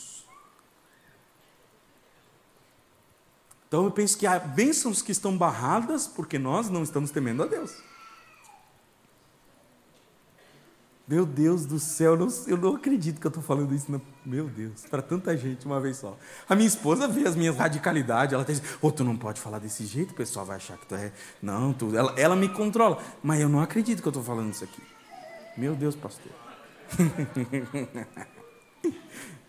Então 3.68 3.84
eu 3.84 3.90
penso 3.90 4.16
que 4.16 4.26
há 4.26 4.38
bênçãos 4.38 5.02
que 5.02 5.12
estão 5.12 5.36
barradas 5.36 6.06
porque 6.06 6.38
nós 6.38 6.70
não 6.70 6.82
estamos 6.82 7.10
temendo 7.10 7.42
a 7.42 7.46
Deus. 7.46 7.72
Meu 11.08 11.24
Deus 11.24 11.64
do 11.64 11.78
céu, 11.78 12.14
eu 12.14 12.18
não, 12.18 12.26
eu 12.48 12.56
não 12.56 12.74
acredito 12.74 13.20
que 13.20 13.26
eu 13.26 13.28
estou 13.28 13.42
falando 13.42 13.72
isso. 13.72 13.86
Meu 14.24 14.48
Deus, 14.48 14.86
para 14.90 15.00
tanta 15.00 15.36
gente 15.36 15.64
uma 15.64 15.80
vez 15.80 15.98
só. 15.98 16.18
A 16.48 16.56
minha 16.56 16.66
esposa 16.66 17.06
vê 17.06 17.28
as 17.28 17.36
minhas 17.36 17.56
radicalidades, 17.56 18.32
ela 18.32 18.44
diz: 18.44 18.60
Ô, 18.82 18.88
oh, 18.88 18.92
tu 18.92 19.04
não 19.04 19.16
pode 19.16 19.40
falar 19.40 19.60
desse 19.60 19.86
jeito, 19.86 20.10
o 20.10 20.14
pessoal 20.14 20.44
vai 20.44 20.56
achar 20.56 20.76
que 20.76 20.84
tu 20.84 20.96
é. 20.96 21.12
Não, 21.40 21.72
tu... 21.72 21.96
ela, 21.96 22.12
ela 22.18 22.34
me 22.34 22.48
controla. 22.48 22.98
Mas 23.22 23.40
eu 23.40 23.48
não 23.48 23.60
acredito 23.60 24.02
que 24.02 24.08
eu 24.08 24.10
estou 24.10 24.24
falando 24.24 24.52
isso 24.52 24.64
aqui. 24.64 24.82
Meu 25.56 25.76
Deus, 25.76 25.94
pastor. 25.94 26.32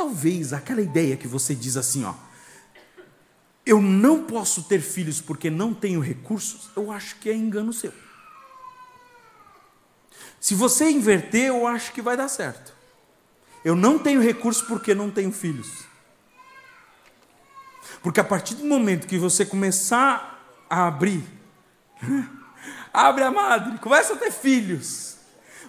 talvez 0.00 0.54
aquela 0.54 0.80
ideia 0.80 1.14
que 1.14 1.28
você 1.28 1.54
diz 1.54 1.76
assim, 1.76 2.04
ó. 2.04 2.14
Eu 3.66 3.82
não 3.82 4.24
posso 4.24 4.62
ter 4.62 4.80
filhos 4.80 5.20
porque 5.20 5.50
não 5.50 5.74
tenho 5.74 6.00
recursos, 6.00 6.70
eu 6.74 6.90
acho 6.90 7.16
que 7.16 7.28
é 7.28 7.34
engano 7.34 7.70
seu. 7.70 7.92
Se 10.40 10.54
você 10.54 10.90
inverter, 10.90 11.48
eu 11.48 11.66
acho 11.66 11.92
que 11.92 12.00
vai 12.00 12.16
dar 12.16 12.28
certo. 12.28 12.72
Eu 13.62 13.76
não 13.76 13.98
tenho 13.98 14.22
recurso 14.22 14.64
porque 14.64 14.94
não 14.94 15.10
tenho 15.10 15.30
filhos. 15.30 15.84
Porque 18.02 18.20
a 18.20 18.24
partir 18.24 18.54
do 18.54 18.64
momento 18.64 19.06
que 19.06 19.18
você 19.18 19.44
começar 19.44 20.64
a 20.70 20.86
abrir, 20.86 21.22
abre 22.90 23.22
a 23.22 23.30
madre, 23.30 23.78
começa 23.80 24.14
a 24.14 24.16
ter 24.16 24.32
filhos, 24.32 25.18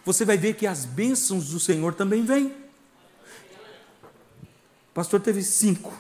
você 0.06 0.24
vai 0.24 0.38
ver 0.38 0.54
que 0.54 0.66
as 0.66 0.86
bênçãos 0.86 1.50
do 1.50 1.60
Senhor 1.60 1.94
também 1.94 2.24
vêm. 2.24 2.61
O 4.92 4.94
pastor 4.94 5.22
teve 5.22 5.42
cinco, 5.42 5.94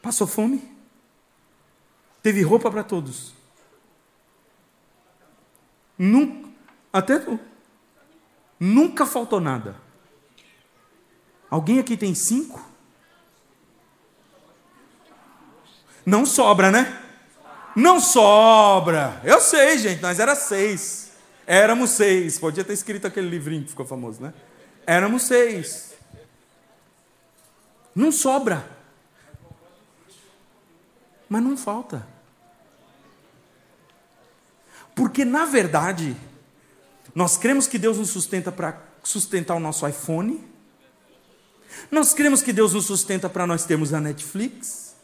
passou 0.00 0.26
fome, 0.26 0.66
teve 2.22 2.42
roupa 2.42 2.70
para 2.70 2.82
todos. 2.82 3.34
Nunca, 5.98 6.48
até. 6.92 7.22
Nunca 8.58 9.04
faltou 9.04 9.40
nada. 9.40 9.76
Alguém 11.50 11.78
aqui 11.78 11.96
tem 11.96 12.14
cinco? 12.14 12.66
Não 16.04 16.24
sobra, 16.24 16.70
né? 16.70 17.00
Não 17.76 18.00
sobra. 18.00 19.20
Eu 19.22 19.40
sei, 19.40 19.78
gente, 19.78 20.00
nós 20.00 20.18
era 20.18 20.34
seis. 20.34 21.12
Éramos 21.46 21.90
seis. 21.90 22.38
Podia 22.38 22.64
ter 22.64 22.72
escrito 22.72 23.06
aquele 23.06 23.28
livrinho 23.28 23.64
que 23.64 23.70
ficou 23.70 23.86
famoso, 23.86 24.22
né? 24.22 24.32
Éramos 24.86 25.24
seis. 25.24 25.93
Não 27.94 28.10
sobra. 28.10 28.68
Mas 31.28 31.42
não 31.42 31.56
falta. 31.56 32.06
Porque, 34.94 35.24
na 35.24 35.44
verdade, 35.44 36.16
nós 37.14 37.36
cremos 37.36 37.66
que 37.66 37.78
Deus 37.78 37.98
nos 37.98 38.10
sustenta 38.10 38.52
para 38.52 38.80
sustentar 39.02 39.54
o 39.54 39.60
nosso 39.60 39.86
iPhone. 39.86 40.44
Nós 41.90 42.14
cremos 42.14 42.42
que 42.42 42.52
Deus 42.52 42.72
nos 42.72 42.86
sustenta 42.86 43.28
para 43.28 43.46
nós 43.46 43.64
termos 43.64 43.92
a 43.92 44.00
Netflix. 44.00 44.94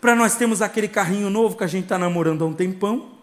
Para 0.00 0.14
nós 0.14 0.34
termos 0.34 0.62
aquele 0.62 0.88
carrinho 0.88 1.30
novo 1.30 1.56
que 1.56 1.64
a 1.64 1.68
gente 1.68 1.84
está 1.84 1.98
namorando 1.98 2.42
há 2.42 2.46
um 2.46 2.54
tempão. 2.54 3.15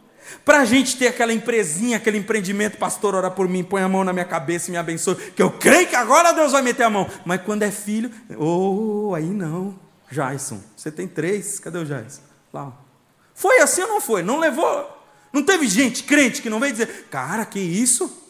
Para 0.44 0.62
a 0.62 0.66
gente 0.66 0.98
ter 0.98 1.08
aquela 1.08 1.34
empresinha, 1.34 1.98
aquele 1.98 2.18
empreendimento, 2.18 2.78
pastor, 2.78 3.16
ora 3.16 3.32
por 3.32 3.48
mim, 3.48 3.64
põe 3.64 3.82
a 3.82 3.90
mão 3.90 4.04
na 4.04 4.14
minha 4.14 4.26
cabeça 4.26 4.70
e 4.70 4.72
me 4.72 4.78
abençoe, 4.78 5.16
que 5.16 5.42
eu 5.42 5.52
creio 5.52 5.88
que 5.88 5.96
agora 5.96 6.32
Deus 6.32 6.52
vai 6.52 6.62
meter 6.62 6.84
a 6.84 6.90
mão. 6.90 7.10
Mas 7.26 7.42
quando 7.42 7.64
é 7.64 7.72
filho, 7.72 8.12
oh, 8.38 9.14
aí 9.16 9.26
não. 9.26 9.80
Jason, 10.12 10.62
você 10.76 10.92
tem 10.92 11.08
três, 11.08 11.60
cadê 11.60 11.80
o 11.80 11.86
Jason? 11.86 12.22
Lá. 12.52 12.72
Foi 13.34 13.60
assim 13.60 13.82
ou 13.82 13.88
não 13.88 14.02
foi? 14.02 14.22
Não 14.22 14.40
levou? 14.40 15.04
Não 15.32 15.44
teve 15.44 15.68
gente 15.68 16.04
crente 16.04 16.42
que 16.42 16.50
não 16.50 16.60
veio 16.60 16.74
dizer, 16.74 17.08
cara, 17.10 17.46
que 17.46 17.60
isso? 17.60 18.22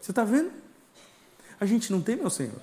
Você 0.00 0.10
está 0.10 0.24
vendo? 0.24 0.50
A 1.60 1.66
gente 1.66 1.92
não 1.92 2.00
teme 2.00 2.22
ao 2.22 2.30
Senhor. 2.30 2.60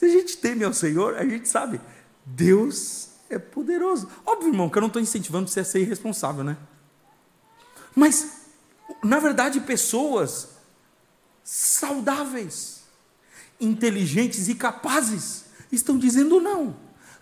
Se 0.00 0.06
a 0.06 0.08
gente 0.08 0.38
teme 0.38 0.64
ao 0.64 0.72
Senhor, 0.72 1.14
a 1.18 1.26
gente 1.26 1.46
sabe, 1.46 1.78
Deus 2.24 3.10
é 3.28 3.38
poderoso. 3.38 4.10
Óbvio, 4.24 4.48
irmão, 4.48 4.70
que 4.70 4.78
eu 4.78 4.80
não 4.80 4.86
estou 4.86 5.02
incentivando 5.02 5.50
você 5.50 5.60
a 5.60 5.64
ser 5.64 5.80
irresponsável, 5.80 6.42
né? 6.42 6.56
Mas, 7.94 8.46
na 9.04 9.20
verdade, 9.20 9.60
pessoas 9.60 10.56
saudáveis, 11.44 12.84
inteligentes 13.60 14.48
e 14.48 14.54
capazes 14.54 15.44
estão 15.70 15.98
dizendo 15.98 16.40
não 16.40 16.74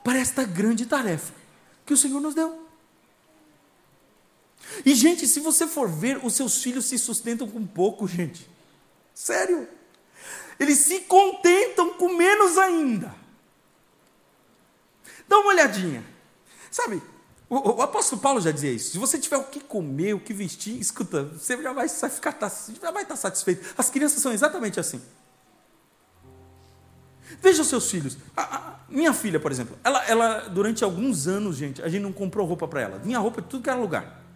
para 0.05 0.20
esta 0.20 0.45
grande 0.45 0.87
tarefa 0.87 1.33
que 1.85 1.93
o 1.93 1.97
Senhor 1.97 2.20
nos 2.20 2.37
deu. 2.37 2.64
E, 4.87 4.95
gente, 4.95 5.26
se 5.26 5.41
você 5.41 5.66
for 5.66 5.89
ver, 5.89 6.24
os 6.24 6.35
seus 6.35 6.62
filhos 6.62 6.85
se 6.85 6.97
sustentam 6.97 7.49
com 7.49 7.66
pouco, 7.66 8.07
gente. 8.07 8.49
Sério. 9.12 9.68
Eles 10.59 10.78
se 10.78 11.00
contentam 11.00 11.94
com 11.94 12.14
menos 12.14 12.59
ainda. 12.59 13.14
Dá 15.28 15.38
uma 15.38 15.50
olhadinha. 15.50 16.04
Sabe, 16.70 17.02
o, 17.48 17.76
o, 17.76 17.82
apóstolo 17.82 18.20
Paulo 18.20 18.40
já 18.40 18.50
dizia 18.50 18.72
isso. 18.72 18.92
Se 18.92 18.98
você 18.98 19.18
tiver 19.18 19.36
o 19.36 19.44
que 19.44 19.61
comer, 19.61 20.14
o 20.14 20.20
que 20.20 20.32
vestir, 20.32 20.78
escuta, 20.80 21.24
você 21.24 21.61
já 21.62 21.72
vai, 21.72 21.88
ficar 21.88 22.36
já 22.80 22.90
vai 22.90 23.02
estar 23.02 23.16
satisfeito. 23.16 23.74
As 23.76 23.88
crianças 23.88 24.20
são 24.20 24.32
exatamente 24.32 24.80
assim. 24.80 25.00
Veja 27.40 27.62
os 27.62 27.68
seus 27.68 27.90
filhos. 27.90 28.16
A, 28.36 28.42
a, 28.42 28.76
minha 28.88 29.12
filha, 29.12 29.38
por 29.38 29.52
exemplo, 29.52 29.78
ela, 29.84 30.04
ela, 30.06 30.48
durante 30.48 30.82
alguns 30.82 31.26
anos, 31.28 31.56
gente, 31.56 31.82
a 31.82 31.88
gente 31.88 32.02
não 32.02 32.12
comprou 32.12 32.46
roupa 32.46 32.66
para 32.66 32.80
ela. 32.80 32.98
Vinha 32.98 33.18
roupa 33.18 33.42
de 33.42 33.48
tudo 33.48 33.62
que 33.62 33.70
era 33.70 33.78
lugar 33.78 34.28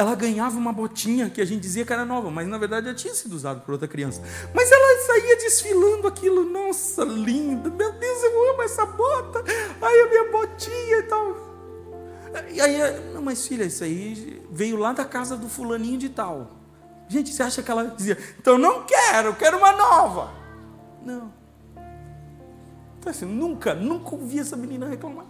ela 0.00 0.14
ganhava 0.14 0.56
uma 0.56 0.72
botinha 0.72 1.28
que 1.28 1.42
a 1.42 1.44
gente 1.44 1.60
dizia 1.60 1.84
que 1.84 1.92
era 1.92 2.06
nova, 2.06 2.30
mas 2.30 2.48
na 2.48 2.56
verdade 2.56 2.86
já 2.86 2.94
tinha 2.94 3.14
sido 3.14 3.34
usado 3.34 3.60
por 3.60 3.72
outra 3.72 3.86
criança. 3.86 4.22
Mas 4.54 4.72
ela 4.72 4.98
saía 5.02 5.36
desfilando 5.36 6.08
aquilo, 6.08 6.42
nossa, 6.42 7.04
linda, 7.04 7.68
meu 7.68 7.92
Deus, 7.92 8.22
eu 8.22 8.50
amo 8.50 8.62
essa 8.62 8.86
bota, 8.86 9.44
ai 9.82 10.00
a 10.00 10.08
minha 10.08 10.30
botinha 10.32 10.96
e 10.96 11.02
tal. 11.02 11.36
E 12.50 12.60
aí, 12.62 13.12
não, 13.12 13.20
mas 13.20 13.46
filha, 13.46 13.64
isso 13.64 13.84
aí 13.84 14.42
veio 14.50 14.78
lá 14.78 14.94
da 14.94 15.04
casa 15.04 15.36
do 15.36 15.50
fulaninho 15.50 15.98
de 15.98 16.08
tal. 16.08 16.50
Gente, 17.06 17.30
você 17.34 17.42
acha 17.42 17.62
que 17.62 17.70
ela 17.70 17.84
dizia, 17.88 18.16
então 18.38 18.56
não 18.56 18.84
quero, 18.84 19.28
eu 19.28 19.36
quero 19.36 19.58
uma 19.58 19.72
nova? 19.72 20.32
Não. 21.04 21.30
Então, 22.98 23.10
assim, 23.10 23.26
nunca, 23.26 23.74
nunca 23.74 24.14
ouvi 24.14 24.38
essa 24.38 24.56
menina 24.56 24.88
reclamar. 24.88 25.26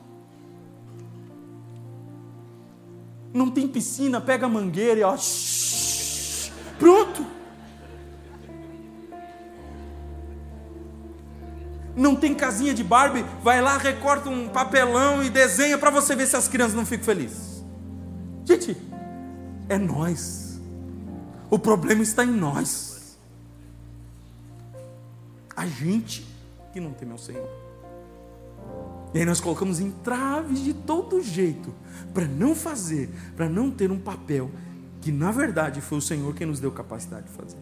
Não 3.32 3.50
tem 3.50 3.68
piscina, 3.68 4.20
pega 4.20 4.46
a 4.46 4.48
mangueira 4.48 5.00
e 5.00 5.02
ó. 5.02 5.16
Shh, 5.16 6.50
pronto. 6.78 7.24
Não 11.96 12.16
tem 12.16 12.34
casinha 12.34 12.72
de 12.72 12.82
Barbie, 12.82 13.24
vai 13.42 13.60
lá, 13.60 13.76
recorta 13.76 14.28
um 14.28 14.48
papelão 14.48 15.22
e 15.22 15.28
desenha 15.28 15.76
para 15.76 15.90
você 15.90 16.14
ver 16.14 16.26
se 16.26 16.36
as 16.36 16.48
crianças 16.48 16.74
não 16.74 16.86
ficam 16.86 17.04
felizes. 17.04 17.64
Gente, 18.44 18.76
é 19.68 19.76
nós. 19.76 20.60
O 21.50 21.58
problema 21.58 22.02
está 22.02 22.24
em 22.24 22.30
nós. 22.30 23.18
A 25.54 25.66
gente 25.66 26.26
que 26.72 26.80
não 26.80 26.92
teme 26.92 27.12
ao 27.12 27.18
Senhor. 27.18 27.48
E 29.12 29.18
aí 29.18 29.24
nós 29.24 29.40
colocamos 29.40 29.80
entraves 29.80 30.60
de 30.60 30.72
todo 30.72 31.20
jeito 31.20 31.74
para 32.14 32.26
não 32.26 32.54
fazer, 32.54 33.10
para 33.36 33.48
não 33.48 33.70
ter 33.70 33.90
um 33.90 33.98
papel 33.98 34.50
que 35.00 35.10
na 35.10 35.32
verdade 35.32 35.80
foi 35.80 35.98
o 35.98 36.00
Senhor 36.00 36.34
quem 36.34 36.46
nos 36.46 36.60
deu 36.60 36.70
capacidade 36.70 37.26
de 37.26 37.32
fazer. 37.32 37.58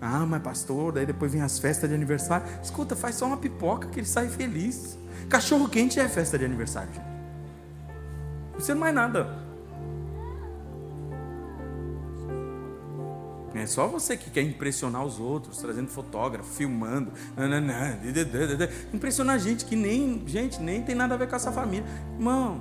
Ah, 0.00 0.24
mas 0.24 0.42
pastor, 0.42 0.92
daí 0.92 1.04
depois 1.04 1.32
vem 1.32 1.42
as 1.42 1.58
festas 1.58 1.88
de 1.88 1.94
aniversário. 1.94 2.46
Escuta, 2.62 2.94
faz 2.94 3.16
só 3.16 3.26
uma 3.26 3.36
pipoca 3.36 3.88
que 3.88 3.98
ele 3.98 4.06
sai 4.06 4.28
feliz. 4.28 4.96
Cachorro 5.28 5.68
quente 5.68 5.98
é 5.98 6.08
festa 6.08 6.38
de 6.38 6.44
aniversário, 6.44 6.92
gente. 6.94 7.04
Não 7.04 8.52
precisa 8.52 8.74
mais 8.76 8.94
nada. 8.94 9.47
É 13.54 13.66
só 13.66 13.86
você 13.86 14.16
que 14.16 14.30
quer 14.30 14.42
impressionar 14.42 15.04
os 15.04 15.18
outros, 15.18 15.58
trazendo 15.58 15.88
fotógrafo, 15.88 16.48
filmando. 16.50 17.10
Impressionar 18.92 19.38
gente 19.38 19.64
que 19.64 19.74
nem, 19.74 20.22
gente, 20.26 20.60
nem 20.60 20.82
tem 20.82 20.94
nada 20.94 21.14
a 21.14 21.18
ver 21.18 21.28
com 21.28 21.36
essa 21.36 21.50
família. 21.50 21.86
Irmão, 22.14 22.60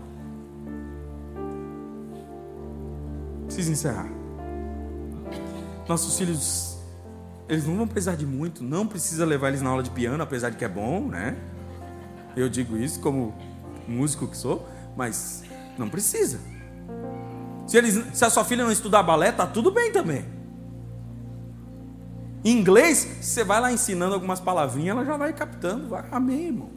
preciso 3.46 3.72
encerrar. 3.72 4.10
Nossos 5.88 6.18
filhos, 6.18 6.78
eles 7.48 7.66
não 7.66 7.78
vão 7.78 7.88
precisar 7.88 8.16
de 8.16 8.26
muito, 8.26 8.64
não 8.64 8.88
precisa 8.88 9.26
levar 9.26 9.50
eles 9.50 9.62
na 9.62 9.70
aula 9.70 9.84
de 9.84 9.90
piano, 9.90 10.22
apesar 10.22 10.50
de 10.50 10.58
que 10.58 10.66
é 10.66 10.70
bom, 10.70 11.08
né? 11.08 11.38
Eu 12.36 12.50
digo 12.50 12.78
isso 12.78 13.00
como 13.00 13.34
músico 13.88 14.28
que 14.28 14.38
sou, 14.38 14.68
mas 14.96 15.44
não 15.78 15.90
precisa. 15.90 16.40
Se, 17.66 17.78
eles, 17.78 18.02
se 18.14 18.24
a 18.24 18.30
sua 18.30 18.46
filha 18.46 18.64
não 18.64 18.72
estudar 18.72 19.04
balé, 19.04 19.32
tá 19.32 19.46
tudo 19.46 19.72
bem 19.72 19.92
também. 19.92 20.37
Em 22.44 22.52
inglês, 22.52 23.08
você 23.22 23.44
vai 23.44 23.60
lá 23.60 23.72
ensinando 23.72 24.14
algumas 24.14 24.40
palavrinhas, 24.40 24.96
ela 24.96 25.06
já 25.06 25.18
vai 25.18 25.34
captando. 25.34 25.90
Vai. 25.90 26.06
Amém, 26.12 26.48
irmão. 26.48 26.70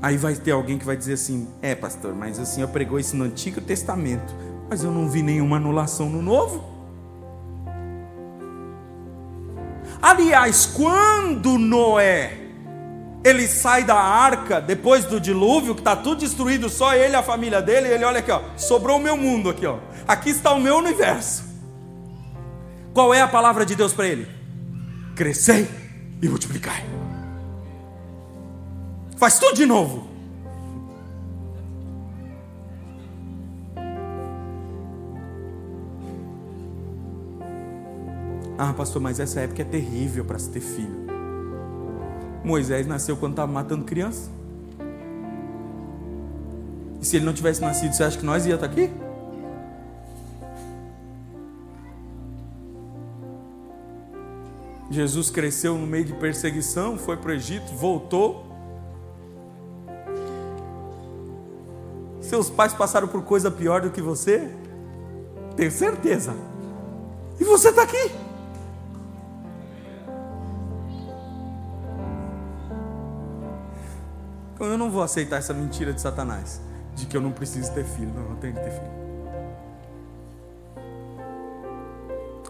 Aí 0.00 0.16
vai 0.16 0.34
ter 0.34 0.52
alguém 0.52 0.78
que 0.78 0.84
vai 0.84 0.96
dizer 0.96 1.14
assim: 1.14 1.48
É, 1.60 1.74
pastor, 1.74 2.14
mas 2.14 2.38
assim 2.38 2.60
eu 2.60 2.68
pregou 2.68 2.98
isso 2.98 3.16
no 3.16 3.24
Antigo 3.24 3.60
Testamento, 3.60 4.34
mas 4.68 4.84
eu 4.84 4.90
não 4.90 5.08
vi 5.08 5.22
nenhuma 5.22 5.56
anulação 5.56 6.08
no 6.08 6.22
Novo. 6.22 6.76
Aliás, 10.00 10.66
quando 10.66 11.58
Noé 11.58 12.45
ele 13.26 13.48
sai 13.48 13.82
da 13.82 13.96
arca 13.96 14.60
depois 14.60 15.04
do 15.04 15.20
dilúvio, 15.20 15.74
que 15.74 15.80
está 15.80 15.96
tudo 15.96 16.20
destruído, 16.20 16.70
só 16.70 16.94
ele 16.94 17.14
e 17.14 17.16
a 17.16 17.22
família 17.24 17.60
dele, 17.60 17.88
e 17.88 17.90
ele 17.90 18.04
olha 18.04 18.20
aqui, 18.20 18.30
ó, 18.30 18.40
sobrou 18.56 18.98
o 18.98 19.02
meu 19.02 19.16
mundo 19.16 19.50
aqui, 19.50 19.66
ó. 19.66 19.78
Aqui 20.06 20.30
está 20.30 20.52
o 20.52 20.60
meu 20.60 20.76
universo. 20.76 21.44
Qual 22.94 23.12
é 23.12 23.20
a 23.20 23.26
palavra 23.26 23.66
de 23.66 23.74
Deus 23.74 23.92
para 23.92 24.06
ele? 24.06 24.28
Crescei 25.16 25.68
e 26.22 26.28
multiplicai. 26.28 26.84
Faz 29.16 29.40
tudo 29.40 29.56
de 29.56 29.66
novo. 29.66 30.06
Ah, 38.56 38.72
pastor, 38.72 39.02
mas 39.02 39.18
essa 39.18 39.40
época 39.40 39.62
é 39.62 39.64
terrível 39.64 40.24
para 40.24 40.38
se 40.38 40.48
ter 40.48 40.60
filho. 40.60 41.15
Moisés 42.46 42.86
nasceu 42.86 43.16
quando 43.16 43.32
estava 43.32 43.50
matando 43.50 43.84
criança. 43.84 44.30
E 47.00 47.04
se 47.04 47.16
ele 47.16 47.24
não 47.24 47.34
tivesse 47.34 47.60
nascido, 47.60 47.92
você 47.92 48.04
acha 48.04 48.16
que 48.16 48.24
nós 48.24 48.46
ia 48.46 48.54
estar 48.54 48.66
aqui? 48.66 48.88
Jesus 54.88 55.28
cresceu 55.28 55.76
no 55.76 55.88
meio 55.88 56.04
de 56.04 56.12
perseguição, 56.12 56.96
foi 56.96 57.16
para 57.16 57.30
o 57.30 57.34
Egito, 57.34 57.74
voltou. 57.74 58.46
Seus 62.20 62.48
pais 62.48 62.72
passaram 62.72 63.08
por 63.08 63.22
coisa 63.22 63.50
pior 63.50 63.80
do 63.80 63.90
que 63.90 64.00
você? 64.00 64.48
Tenho 65.56 65.72
certeza. 65.72 66.32
E 67.40 67.44
você 67.44 67.70
está 67.70 67.82
aqui. 67.82 68.25
Eu 74.66 74.78
não 74.78 74.90
vou 74.90 75.02
aceitar 75.02 75.36
essa 75.36 75.54
mentira 75.54 75.92
de 75.92 76.00
Satanás, 76.00 76.60
de 76.94 77.06
que 77.06 77.16
eu 77.16 77.20
não 77.20 77.32
preciso 77.32 77.72
ter 77.72 77.84
filho. 77.84 78.12
Não, 78.12 78.30
eu 78.30 78.36
tenho 78.36 78.54
que 78.54 78.60
ter 78.60 78.70
filho. 78.70 79.06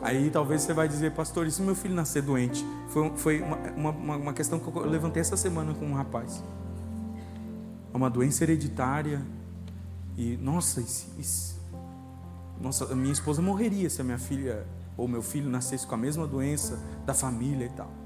Aí 0.02 0.30
talvez 0.30 0.62
você 0.62 0.72
vai 0.72 0.86
dizer, 0.86 1.12
pastor, 1.12 1.46
e 1.46 1.50
se 1.50 1.60
meu 1.60 1.74
filho 1.74 1.94
nascer 1.94 2.22
doente? 2.22 2.64
Foi, 2.88 3.12
foi 3.16 3.42
uma, 3.42 3.90
uma, 3.90 4.16
uma 4.16 4.32
questão 4.32 4.58
que 4.58 4.66
eu 4.68 4.86
levantei 4.86 5.20
essa 5.20 5.36
semana 5.36 5.74
com 5.74 5.84
um 5.84 5.94
rapaz. 5.94 6.42
É 7.92 7.96
uma 7.96 8.08
doença 8.08 8.44
hereditária. 8.44 9.20
E, 10.16 10.36
nossa, 10.36 10.80
isso, 10.80 11.12
isso, 11.18 11.60
nossa, 12.60 12.94
minha 12.94 13.12
esposa 13.12 13.42
morreria 13.42 13.90
se 13.90 14.00
a 14.00 14.04
minha 14.04 14.18
filha 14.18 14.66
ou 14.96 15.06
meu 15.06 15.22
filho 15.22 15.50
nascesse 15.50 15.86
com 15.86 15.94
a 15.94 15.98
mesma 15.98 16.26
doença 16.26 16.78
da 17.04 17.12
família 17.12 17.66
e 17.66 17.70
tal. 17.70 18.05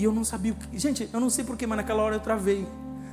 E 0.00 0.04
eu 0.04 0.12
não 0.12 0.24
sabia. 0.24 0.56
Gente, 0.72 1.10
eu 1.12 1.20
não 1.20 1.28
sei 1.28 1.44
porquê, 1.44 1.66
mas 1.66 1.76
naquela 1.76 2.02
hora 2.02 2.16
eu 2.16 2.20
travei. 2.20 2.66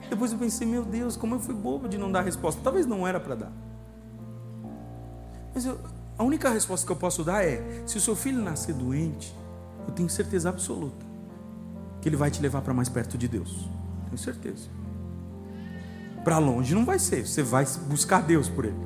Depois 0.09 0.31
eu 0.31 0.37
pensei, 0.37 0.65
meu 0.65 0.85
Deus, 0.85 1.17
como 1.17 1.35
eu 1.35 1.39
fui 1.41 1.53
bobo 1.53 1.89
de 1.89 1.97
não 1.97 2.09
dar 2.09 2.21
resposta. 2.21 2.61
Talvez 2.63 2.85
não 2.85 3.05
era 3.05 3.19
para 3.19 3.35
dar. 3.35 3.51
Mas 5.53 5.65
eu, 5.65 5.77
a 6.17 6.23
única 6.23 6.49
resposta 6.49 6.85
que 6.85 6.91
eu 6.93 6.95
posso 6.95 7.25
dar 7.25 7.43
é: 7.43 7.83
se 7.85 7.97
o 7.97 7.99
seu 7.99 8.15
filho 8.15 8.41
nascer 8.41 8.73
doente, 8.73 9.35
eu 9.85 9.93
tenho 9.93 10.09
certeza 10.09 10.47
absoluta 10.47 11.05
que 12.01 12.07
ele 12.07 12.15
vai 12.15 12.31
te 12.31 12.41
levar 12.41 12.61
para 12.61 12.73
mais 12.73 12.87
perto 12.87 13.17
de 13.17 13.27
Deus. 13.27 13.67
Tenho 14.05 14.17
certeza. 14.17 14.69
Para 16.23 16.37
longe 16.37 16.73
não 16.73 16.85
vai 16.85 16.99
ser, 16.99 17.27
você 17.27 17.43
vai 17.43 17.65
buscar 17.89 18.21
Deus 18.21 18.47
por 18.47 18.63
ele. 18.63 18.79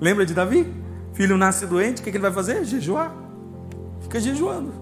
Lembra 0.00 0.24
de 0.24 0.32
Davi? 0.32 0.72
Filho 1.12 1.36
nasce 1.36 1.66
doente, 1.66 2.00
o 2.00 2.02
que 2.02 2.08
ele 2.08 2.18
vai 2.18 2.32
fazer? 2.32 2.64
Jejuar. 2.64 3.14
Fica 4.00 4.18
jejuando. 4.18 4.81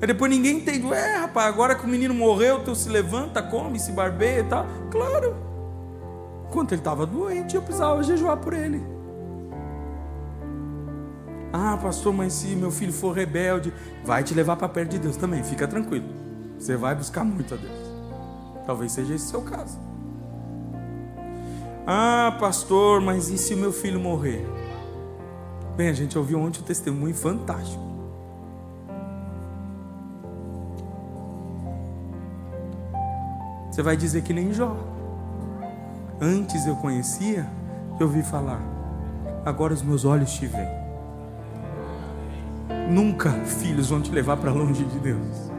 Aí 0.00 0.06
depois 0.06 0.30
ninguém 0.30 0.58
entende. 0.58 0.92
É, 0.92 1.16
rapaz, 1.18 1.46
agora 1.46 1.74
que 1.74 1.84
o 1.84 1.88
menino 1.88 2.14
morreu, 2.14 2.64
tu 2.64 2.74
se 2.74 2.88
levanta, 2.88 3.42
come, 3.42 3.78
se 3.78 3.92
barbeia 3.92 4.40
e 4.40 4.44
tal. 4.44 4.66
Claro. 4.90 5.36
Enquanto 6.48 6.72
ele 6.72 6.80
estava 6.80 7.06
doente, 7.06 7.54
eu 7.54 7.62
precisava 7.62 8.02
jejuar 8.02 8.38
por 8.38 8.54
ele. 8.54 8.82
Ah, 11.52 11.76
pastor, 11.76 12.12
mas 12.12 12.32
se 12.32 12.54
meu 12.54 12.70
filho 12.70 12.92
for 12.92 13.12
rebelde, 13.12 13.72
vai 14.04 14.22
te 14.22 14.32
levar 14.34 14.56
para 14.56 14.68
perto 14.68 14.92
de 14.92 14.98
Deus 14.98 15.16
também. 15.16 15.42
Fica 15.42 15.68
tranquilo. 15.68 16.08
Você 16.58 16.76
vai 16.76 16.94
buscar 16.94 17.24
muito 17.24 17.54
a 17.54 17.56
Deus. 17.56 17.90
Talvez 18.66 18.92
seja 18.92 19.14
esse 19.14 19.26
o 19.26 19.28
seu 19.28 19.42
caso. 19.42 19.78
Ah, 21.86 22.36
pastor, 22.38 23.00
mas 23.00 23.28
e 23.28 23.36
se 23.36 23.56
meu 23.56 23.72
filho 23.72 23.98
morrer? 23.98 24.46
Bem, 25.76 25.88
a 25.88 25.92
gente 25.92 26.16
ouviu 26.16 26.38
ontem 26.38 26.60
um 26.60 26.64
testemunho 26.64 27.14
fantástico. 27.14 27.89
Você 33.70 33.82
vai 33.82 33.96
dizer 33.96 34.22
que 34.22 34.32
nem 34.32 34.52
Jó. 34.52 34.76
Antes 36.20 36.66
eu 36.66 36.76
conhecia, 36.76 37.46
eu 37.98 38.06
ouvi 38.06 38.22
falar. 38.22 38.60
Agora 39.44 39.72
os 39.72 39.82
meus 39.82 40.04
olhos 40.04 40.32
te 40.32 40.46
veem. 40.46 40.80
Nunca 42.90 43.30
filhos 43.30 43.88
vão 43.88 44.00
te 44.00 44.10
levar 44.10 44.36
para 44.36 44.52
longe 44.52 44.84
de 44.84 44.98
Deus. 44.98 45.50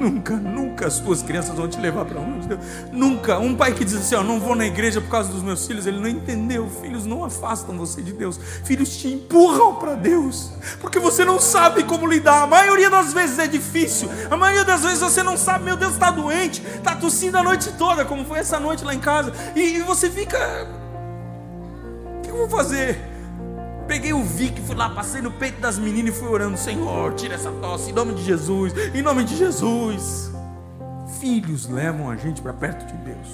Nunca, 0.00 0.34
nunca 0.34 0.86
as 0.86 0.98
tuas 0.98 1.22
crianças 1.22 1.54
vão 1.54 1.68
te 1.68 1.78
levar 1.78 2.06
para 2.06 2.18
onde 2.18 2.48
Deus. 2.48 2.60
Nunca. 2.90 3.38
Um 3.38 3.54
pai 3.54 3.74
que 3.74 3.84
diz 3.84 3.94
assim: 3.94 4.14
ó, 4.14 4.22
não 4.22 4.40
vou 4.40 4.56
na 4.56 4.64
igreja 4.64 4.98
por 4.98 5.10
causa 5.10 5.30
dos 5.30 5.42
meus 5.42 5.66
filhos, 5.66 5.86
ele 5.86 6.00
não 6.00 6.08
entendeu. 6.08 6.70
Filhos 6.80 7.04
não 7.04 7.22
afastam 7.22 7.76
você 7.76 8.00
de 8.00 8.14
Deus. 8.14 8.40
Filhos 8.64 8.96
te 8.96 9.08
empurram 9.08 9.74
para 9.74 9.94
Deus, 9.94 10.52
porque 10.80 10.98
você 10.98 11.22
não 11.22 11.38
sabe 11.38 11.84
como 11.84 12.06
lidar. 12.06 12.44
A 12.44 12.46
maioria 12.46 12.88
das 12.88 13.12
vezes 13.12 13.38
é 13.38 13.46
difícil. 13.46 14.08
A 14.30 14.38
maioria 14.38 14.64
das 14.64 14.82
vezes 14.82 15.00
você 15.00 15.22
não 15.22 15.36
sabe. 15.36 15.66
Meu 15.66 15.76
Deus, 15.76 15.92
está 15.92 16.10
doente, 16.10 16.62
está 16.76 16.96
tossindo 16.96 17.36
a 17.36 17.42
noite 17.42 17.70
toda, 17.76 18.02
como 18.02 18.24
foi 18.24 18.38
essa 18.38 18.58
noite 18.58 18.82
lá 18.82 18.94
em 18.94 19.00
casa, 19.00 19.34
e, 19.54 19.76
e 19.76 19.82
você 19.82 20.08
fica. 20.08 20.66
O 22.16 22.22
que 22.22 22.30
eu 22.30 22.36
vou 22.38 22.48
fazer? 22.48 23.09
Peguei 23.90 24.12
o 24.12 24.22
Vic, 24.22 24.60
fui 24.60 24.76
lá, 24.76 24.88
passei 24.88 25.20
no 25.20 25.32
peito 25.32 25.60
das 25.60 25.76
meninas 25.76 26.14
e 26.14 26.20
fui 26.20 26.28
orando: 26.28 26.56
Senhor, 26.56 27.12
tira 27.14 27.34
essa 27.34 27.50
tosse, 27.50 27.90
em 27.90 27.92
nome 27.92 28.14
de 28.14 28.22
Jesus, 28.22 28.72
em 28.94 29.02
nome 29.02 29.24
de 29.24 29.36
Jesus. 29.36 30.30
Filhos 31.18 31.68
levam 31.68 32.08
a 32.08 32.14
gente 32.14 32.40
para 32.40 32.52
perto 32.52 32.86
de 32.86 32.96
Deus. 32.98 33.28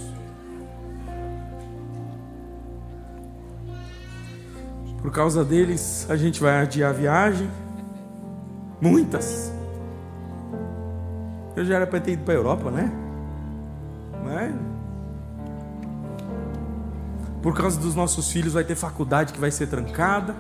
Por 5.03 5.13
causa 5.13 5.45
deles, 5.45 6.07
a 6.09 6.17
gente 6.17 6.41
vai 6.41 6.63
adiar 6.63 6.89
a 6.89 6.95
viagem. 6.95 7.51
Muitas. 8.81 9.53
Eu 11.55 11.67
já 11.67 11.77
era 11.77 11.87
para 11.87 12.01
ter 12.01 12.13
ido 12.13 12.25
para 12.25 12.33
a 12.33 12.37
Europa, 12.39 12.71
né? 12.71 12.91
Mas 14.25 14.55
por 17.47 17.55
causa 17.55 17.79
dos 17.79 17.95
nossos 17.95 18.33
filhos, 18.33 18.55
vai 18.55 18.65
ter 18.65 18.75
faculdade 18.75 19.33
que 19.33 19.39
vai 19.39 19.53
ser 19.53 19.69
trancada. 19.69 20.35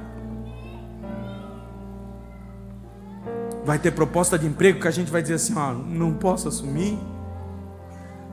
Vai 3.66 3.80
ter 3.80 3.90
proposta 3.90 4.38
de 4.38 4.46
emprego 4.46 4.80
que 4.80 4.86
a 4.86 4.92
gente 4.92 5.10
vai 5.10 5.20
dizer 5.20 5.34
assim: 5.34 5.54
ó, 5.56 5.72
não 5.74 6.14
posso 6.14 6.46
assumir. 6.46 6.96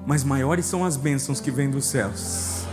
Mas 0.05 0.23
maiores 0.23 0.63
são 0.63 0.85
as 0.85 0.95
bênçãos 0.95 1.41
que 1.41 1.49
vêm 1.49 1.71
dos 1.71 1.85
céus. 1.85 2.67